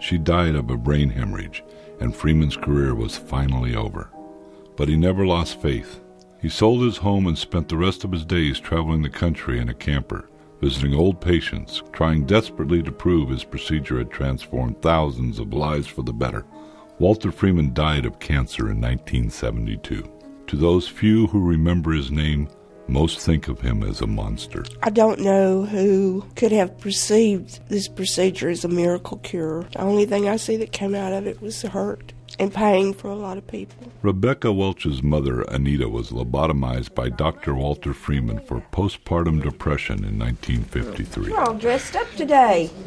She 0.00 0.18
died 0.18 0.56
of 0.56 0.68
a 0.68 0.76
brain 0.76 1.10
hemorrhage, 1.10 1.62
and 2.00 2.14
Freeman's 2.14 2.56
career 2.56 2.92
was 2.92 3.16
finally 3.16 3.76
over. 3.76 4.10
But 4.76 4.88
he 4.88 4.96
never 4.96 5.24
lost 5.24 5.60
faith. 5.60 6.00
He 6.42 6.48
sold 6.48 6.82
his 6.82 6.96
home 6.96 7.28
and 7.28 7.38
spent 7.38 7.68
the 7.68 7.76
rest 7.76 8.02
of 8.02 8.10
his 8.10 8.24
days 8.24 8.58
traveling 8.58 9.02
the 9.02 9.08
country 9.08 9.60
in 9.60 9.68
a 9.68 9.74
camper, 9.74 10.28
visiting 10.60 10.92
old 10.92 11.20
patients, 11.20 11.84
trying 11.92 12.26
desperately 12.26 12.82
to 12.82 12.90
prove 12.90 13.30
his 13.30 13.44
procedure 13.44 13.98
had 13.98 14.10
transformed 14.10 14.82
thousands 14.82 15.38
of 15.38 15.54
lives 15.54 15.86
for 15.86 16.02
the 16.02 16.12
better. 16.12 16.44
Walter 16.98 17.30
Freeman 17.30 17.72
died 17.74 18.04
of 18.04 18.18
cancer 18.18 18.70
in 18.70 18.80
1972. 18.80 20.15
To 20.48 20.56
those 20.56 20.86
few 20.86 21.26
who 21.26 21.40
remember 21.40 21.92
his 21.92 22.12
name, 22.12 22.48
most 22.86 23.18
think 23.18 23.48
of 23.48 23.60
him 23.60 23.82
as 23.82 24.00
a 24.00 24.06
monster. 24.06 24.64
I 24.80 24.90
don't 24.90 25.18
know 25.18 25.64
who 25.64 26.24
could 26.36 26.52
have 26.52 26.78
perceived 26.78 27.68
this 27.68 27.88
procedure 27.88 28.48
as 28.48 28.64
a 28.64 28.68
miracle 28.68 29.18
cure. 29.18 29.62
The 29.72 29.80
only 29.80 30.06
thing 30.06 30.28
I 30.28 30.36
see 30.36 30.56
that 30.58 30.70
came 30.70 30.94
out 30.94 31.12
of 31.12 31.26
it 31.26 31.42
was 31.42 31.62
hurt 31.62 32.12
and 32.38 32.54
pain 32.54 32.94
for 32.94 33.08
a 33.08 33.16
lot 33.16 33.38
of 33.38 33.46
people. 33.48 33.90
Rebecca 34.02 34.52
Welch's 34.52 35.02
mother, 35.02 35.42
Anita, 35.42 35.88
was 35.88 36.10
lobotomized 36.10 36.94
by 36.94 37.08
Dr. 37.08 37.54
Walter 37.54 37.92
Freeman 37.92 38.38
for 38.40 38.62
postpartum 38.72 39.42
depression 39.42 40.04
in 40.04 40.16
1953. 40.18 41.28
You're 41.28 41.40
all 41.40 41.54
dressed 41.54 41.96
up 41.96 42.08
today. 42.12 42.70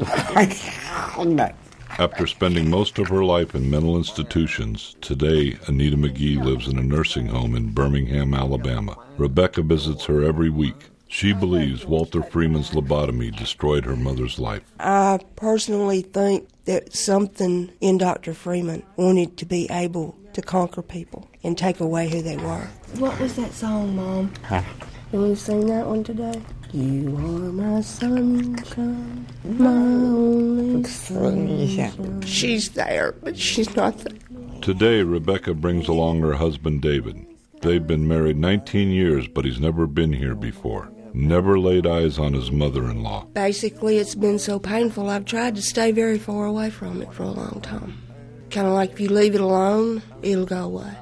After 1.98 2.26
spending 2.26 2.70
most 2.70 2.98
of 2.98 3.08
her 3.08 3.24
life 3.24 3.54
in 3.54 3.70
mental 3.70 3.96
institutions, 3.96 4.96
today 5.00 5.58
Anita 5.66 5.96
McGee 5.96 6.42
lives 6.42 6.66
in 6.66 6.78
a 6.78 6.82
nursing 6.82 7.26
home 7.26 7.54
in 7.54 7.72
Birmingham, 7.72 8.32
Alabama. 8.32 8.96
Rebecca 9.18 9.62
visits 9.62 10.04
her 10.06 10.24
every 10.24 10.48
week. 10.48 10.86
She 11.08 11.32
believes 11.32 11.84
Walter 11.84 12.22
Freeman's 12.22 12.70
lobotomy 12.70 13.36
destroyed 13.36 13.84
her 13.84 13.96
mother's 13.96 14.38
life. 14.38 14.62
I 14.78 15.18
personally 15.36 16.02
think 16.02 16.48
that 16.66 16.94
something 16.94 17.72
in 17.80 17.98
Dr. 17.98 18.32
Freeman 18.32 18.84
wanted 18.96 19.36
to 19.38 19.44
be 19.44 19.68
able 19.70 20.16
to 20.34 20.40
conquer 20.40 20.82
people 20.82 21.28
and 21.42 21.58
take 21.58 21.80
away 21.80 22.08
who 22.08 22.22
they 22.22 22.36
were. 22.36 22.68
What 22.98 23.18
was 23.18 23.34
that 23.36 23.52
song, 23.52 23.96
Mom? 23.96 24.32
Can 25.10 25.22
we 25.22 25.34
sing 25.34 25.66
that 25.66 25.86
one 25.86 26.04
today? 26.04 26.40
You 26.72 27.16
are 27.16 27.52
my 27.52 27.80
sunshine, 27.80 29.26
my 29.42 29.66
only 29.66 30.84
sunshine. 30.84 32.22
She's 32.22 32.68
there, 32.70 33.12
but 33.20 33.36
she's 33.36 33.74
not 33.74 33.98
there. 33.98 34.16
Today, 34.60 35.02
Rebecca 35.02 35.54
brings 35.54 35.88
along 35.88 36.20
her 36.20 36.34
husband 36.34 36.82
David. 36.82 37.26
They've 37.60 37.84
been 37.84 38.06
married 38.06 38.36
19 38.36 38.90
years, 38.90 39.26
but 39.26 39.44
he's 39.44 39.58
never 39.58 39.88
been 39.88 40.12
here 40.12 40.36
before. 40.36 40.88
Never 41.12 41.58
laid 41.58 41.88
eyes 41.88 42.20
on 42.20 42.32
his 42.32 42.52
mother 42.52 42.88
in 42.88 43.02
law. 43.02 43.24
Basically, 43.32 43.98
it's 43.98 44.14
been 44.14 44.38
so 44.38 44.60
painful, 44.60 45.10
I've 45.10 45.24
tried 45.24 45.56
to 45.56 45.62
stay 45.62 45.90
very 45.90 46.18
far 46.18 46.46
away 46.46 46.70
from 46.70 47.02
it 47.02 47.12
for 47.12 47.24
a 47.24 47.30
long 47.30 47.60
time. 47.62 48.00
Kind 48.50 48.68
of 48.68 48.74
like 48.74 48.92
if 48.92 49.00
you 49.00 49.08
leave 49.08 49.34
it 49.34 49.40
alone, 49.40 50.02
it'll 50.22 50.46
go 50.46 50.64
away. 50.66 50.94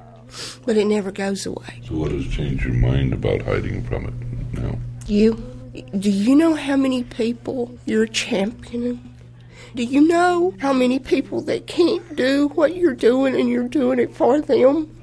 But 0.65 0.77
it 0.77 0.87
never 0.87 1.11
goes 1.11 1.47
away. 1.47 1.83
So, 1.87 1.97
what 1.97 2.13
has 2.13 2.27
changed 2.29 2.65
your 2.65 2.75
mind 2.75 3.13
about 3.13 3.43
hiding 3.43 3.83
from 3.85 4.07
it 4.07 4.59
now? 4.61 4.79
You, 5.07 5.35
do 5.99 6.11
you 6.11 6.35
know 6.35 6.55
how 6.55 6.77
many 6.77 7.05
people 7.05 7.77
you're 7.87 8.07
championing? 8.07 9.15
Do 9.75 9.85
you 9.85 10.07
know 10.07 10.55
how 10.59 10.73
many 10.73 10.99
people 10.99 11.41
that 11.43 11.67
can't 11.67 12.17
do 12.17 12.49
what 12.49 12.77
you're 12.77 12.95
doing 12.95 13.35
and 13.39 13.49
you're 13.49 13.69
doing 13.69 13.99
it 13.99 14.15
for 14.15 14.41
them? 14.41 14.95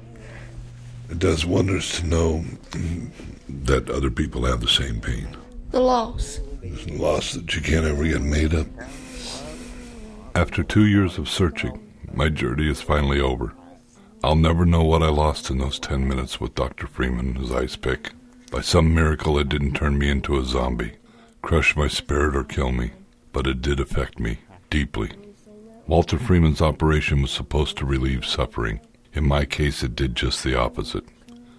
It 1.08 1.18
does 1.18 1.46
wonders 1.46 2.00
to 2.00 2.06
know 2.06 2.44
mm, 2.70 3.10
that 3.48 3.88
other 3.90 4.10
people 4.10 4.44
have 4.44 4.60
the 4.60 4.68
same 4.68 5.00
pain. 5.00 5.28
The 5.70 5.80
loss. 5.80 6.40
A 6.62 6.92
loss 6.92 7.32
that 7.34 7.54
you 7.54 7.62
can't 7.62 7.86
ever 7.86 8.04
get 8.04 8.22
made 8.22 8.54
up. 8.54 8.66
After 10.34 10.62
two 10.62 10.86
years 10.86 11.16
of 11.16 11.28
searching, 11.28 11.80
my 12.12 12.28
journey 12.28 12.68
is 12.68 12.82
finally 12.82 13.20
over. 13.20 13.54
I'll 14.24 14.36
never 14.36 14.64
know 14.64 14.82
what 14.82 15.02
I 15.02 15.08
lost 15.08 15.50
in 15.50 15.58
those 15.58 15.78
ten 15.78 16.08
minutes 16.08 16.40
with 16.40 16.54
Dr. 16.54 16.86
Freeman, 16.86 17.28
and 17.28 17.38
his 17.38 17.52
ice 17.52 17.76
pick. 17.76 18.12
By 18.50 18.60
some 18.60 18.94
miracle, 18.94 19.38
it 19.38 19.48
didn't 19.48 19.74
turn 19.74 19.98
me 19.98 20.08
into 20.08 20.38
a 20.38 20.44
zombie, 20.44 20.92
crush 21.42 21.76
my 21.76 21.88
spirit, 21.88 22.34
or 22.34 22.44
kill 22.44 22.72
me, 22.72 22.92
but 23.32 23.46
it 23.46 23.60
did 23.60 23.78
affect 23.78 24.18
me 24.18 24.38
deeply. 24.70 25.10
Walter 25.86 26.18
Freeman's 26.18 26.60
operation 26.60 27.22
was 27.22 27.30
supposed 27.30 27.76
to 27.76 27.86
relieve 27.86 28.24
suffering. 28.24 28.80
In 29.12 29.24
my 29.24 29.44
case, 29.44 29.82
it 29.82 29.94
did 29.94 30.16
just 30.16 30.42
the 30.42 30.58
opposite. 30.58 31.04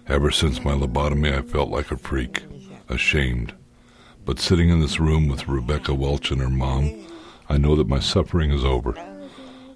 Ever 0.06 0.30
since 0.30 0.64
my 0.64 0.72
lobotomy, 0.72 1.36
I 1.36 1.42
felt 1.42 1.70
like 1.70 1.90
a 1.90 1.96
freak, 1.96 2.44
ashamed. 2.88 3.54
But 4.24 4.40
sitting 4.40 4.68
in 4.68 4.80
this 4.80 5.00
room 5.00 5.28
with 5.28 5.48
Rebecca 5.48 5.94
Welch 5.94 6.30
and 6.30 6.40
her 6.40 6.50
mom, 6.50 7.06
I 7.48 7.56
know 7.56 7.76
that 7.76 7.88
my 7.88 8.00
suffering 8.00 8.50
is 8.50 8.64
over. 8.64 8.94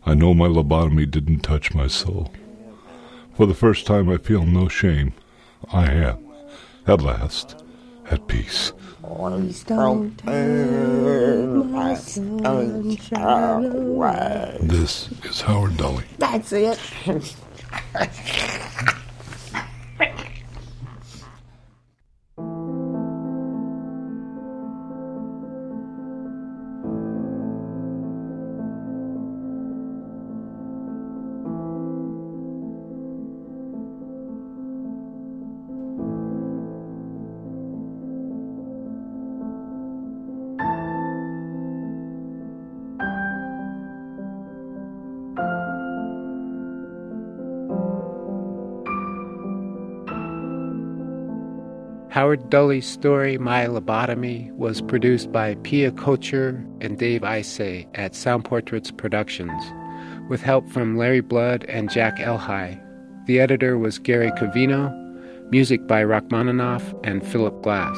I 0.05 0.15
know 0.15 0.35
my 0.35 0.49
lobotomy 0.49 1.11
didn't 1.11 1.41
touch 1.41 1.75
my 1.75 1.87
soul. 1.87 2.33
For 3.35 3.47
the 3.47 3.55
first 3.55 3.87
time, 3.87 4.11
I 4.11 4.19
feel 4.19 4.45
no 4.45 4.69
shame. 4.69 5.15
I 5.73 5.91
am, 5.91 6.19
at 6.87 7.01
last, 7.01 7.65
at 8.11 8.27
peace. 8.29 8.73
Please 9.03 9.65
don't 9.65 10.17
turn 10.19 11.73
my 11.73 11.95
sunshine 11.95 13.65
away. 13.65 14.59
This 14.61 15.09
is 15.25 15.41
Howard 15.41 15.77
Dully. 15.77 16.05
That's 16.19 16.53
it. 16.53 16.79
Howard 52.13 52.51
Dully's 52.51 52.87
story, 52.87 53.39
My 53.39 53.65
Lobotomy, 53.65 54.53
was 54.53 54.83
produced 54.83 55.33
by 55.33 55.55
Piya 55.55 55.91
Kochhar 55.93 56.63
and 56.83 56.99
Dave 56.99 57.23
Isay 57.23 57.89
at 57.95 58.15
Sound 58.15 58.45
Portraits 58.45 58.91
Productions, 58.91 59.63
with 60.29 60.43
help 60.43 60.69
from 60.69 60.99
Larry 60.99 61.23
Blood 61.23 61.65
and 61.71 61.91
Jack 61.91 62.19
Elhai. 62.19 62.79
The 63.25 63.41
editor 63.41 63.79
was 63.79 63.99
Gary 63.99 64.31
Covino, 64.33 64.93
music 65.51 65.87
by 65.87 66.05
Rachmaninoff 66.05 66.83
and 67.03 67.27
Philip 67.27 67.63
Glass. 67.63 67.97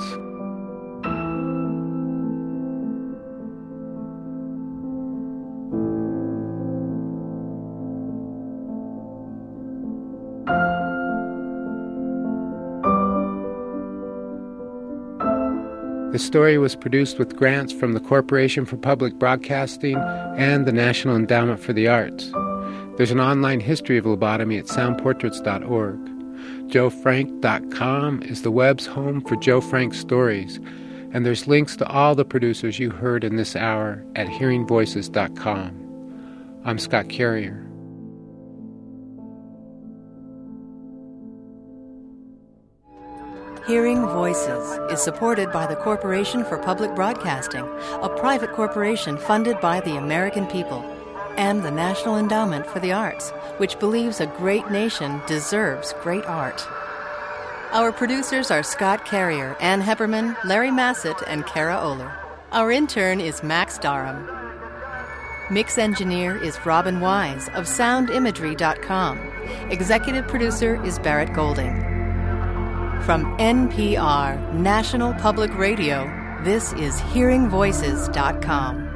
The 16.15 16.21
story 16.21 16.57
was 16.59 16.77
produced 16.77 17.19
with 17.19 17.35
grants 17.35 17.73
from 17.73 17.93
the 17.93 17.99
Corporation 17.99 18.67
for 18.67 18.77
Public 18.77 19.15
Broadcasting 19.15 19.97
and 20.37 20.65
the 20.65 20.71
National 20.71 21.17
Endowment 21.17 21.59
for 21.59 21.73
the 21.73 21.89
Arts. 21.89 22.31
There's 22.97 23.11
an 23.11 23.19
online 23.19 23.59
history 23.59 23.99
of 23.99 24.05
lobotomy 24.05 24.57
at 24.57 24.67
soundportraits.org. 24.67 25.99
JoeFrank.com 26.71 28.23
is 28.23 28.43
the 28.43 28.53
web's 28.53 28.87
home 28.87 29.23
for 29.23 29.35
Joe 29.35 29.61
Frank 29.61 29.93
stories, 29.93 30.61
and 31.11 31.27
there's 31.27 31.49
links 31.49 31.75
to 31.79 31.87
all 31.89 32.15
the 32.15 32.25
producers 32.25 32.79
you 32.79 32.91
heard 32.91 33.25
in 33.25 33.35
this 33.35 33.57
hour 33.57 34.01
at 34.15 34.29
hearingvoices.com. 34.29 36.61
I'm 36.65 36.79
Scott 36.79 37.09
Carrier. 37.09 37.64
Hearing 43.67 44.03
Voices 44.03 44.79
is 44.93 45.03
supported 45.03 45.51
by 45.51 45.67
the 45.67 45.77
Corporation 45.77 46.45
for 46.45 46.59
Public 46.59 46.95
Broadcasting, 46.95 47.67
a 48.03 48.11
private 48.11 48.53
corporation 48.53 49.17
funded 49.17 49.59
by 49.59 49.81
the 49.81 49.97
American 49.97 50.47
people, 50.47 50.85
and 51.39 51.63
the 51.63 51.71
National 51.71 52.19
Endowment 52.19 52.67
for 52.67 52.79
the 52.79 52.93
Arts, 52.93 53.31
which 53.57 53.79
believes 53.79 54.21
a 54.21 54.27
great 54.27 54.71
nation 54.71 55.19
deserves 55.27 55.95
great 56.03 56.27
art. 56.27 56.63
Our 57.73 57.91
producers 57.91 58.51
are 58.51 58.63
Scott 58.63 59.07
Carrier, 59.07 59.57
Ann 59.61 59.81
Heppermann, 59.81 60.37
Larry 60.45 60.71
Massett, 60.71 61.17
and 61.27 61.47
Kara 61.47 61.77
Oehler. 61.77 62.15
Our 62.53 62.71
intern 62.71 63.19
is 63.19 63.43
Max 63.43 63.79
Darham. 63.79 64.29
Mix 65.51 65.79
engineer 65.79 66.37
is 66.37 66.59
Robin 66.67 67.01
Wise 67.01 67.49
of 67.55 67.65
soundimagery.com. 67.65 69.19
Executive 69.71 70.29
producer 70.29 70.85
is 70.85 70.99
Barrett 70.99 71.33
Golding. 71.33 71.94
From 73.05 73.37
NPR, 73.37 74.55
National 74.55 75.13
Public 75.13 75.55
Radio, 75.59 76.05
this 76.43 76.73
is 76.73 76.95
HearingVoices.com. 77.13 78.94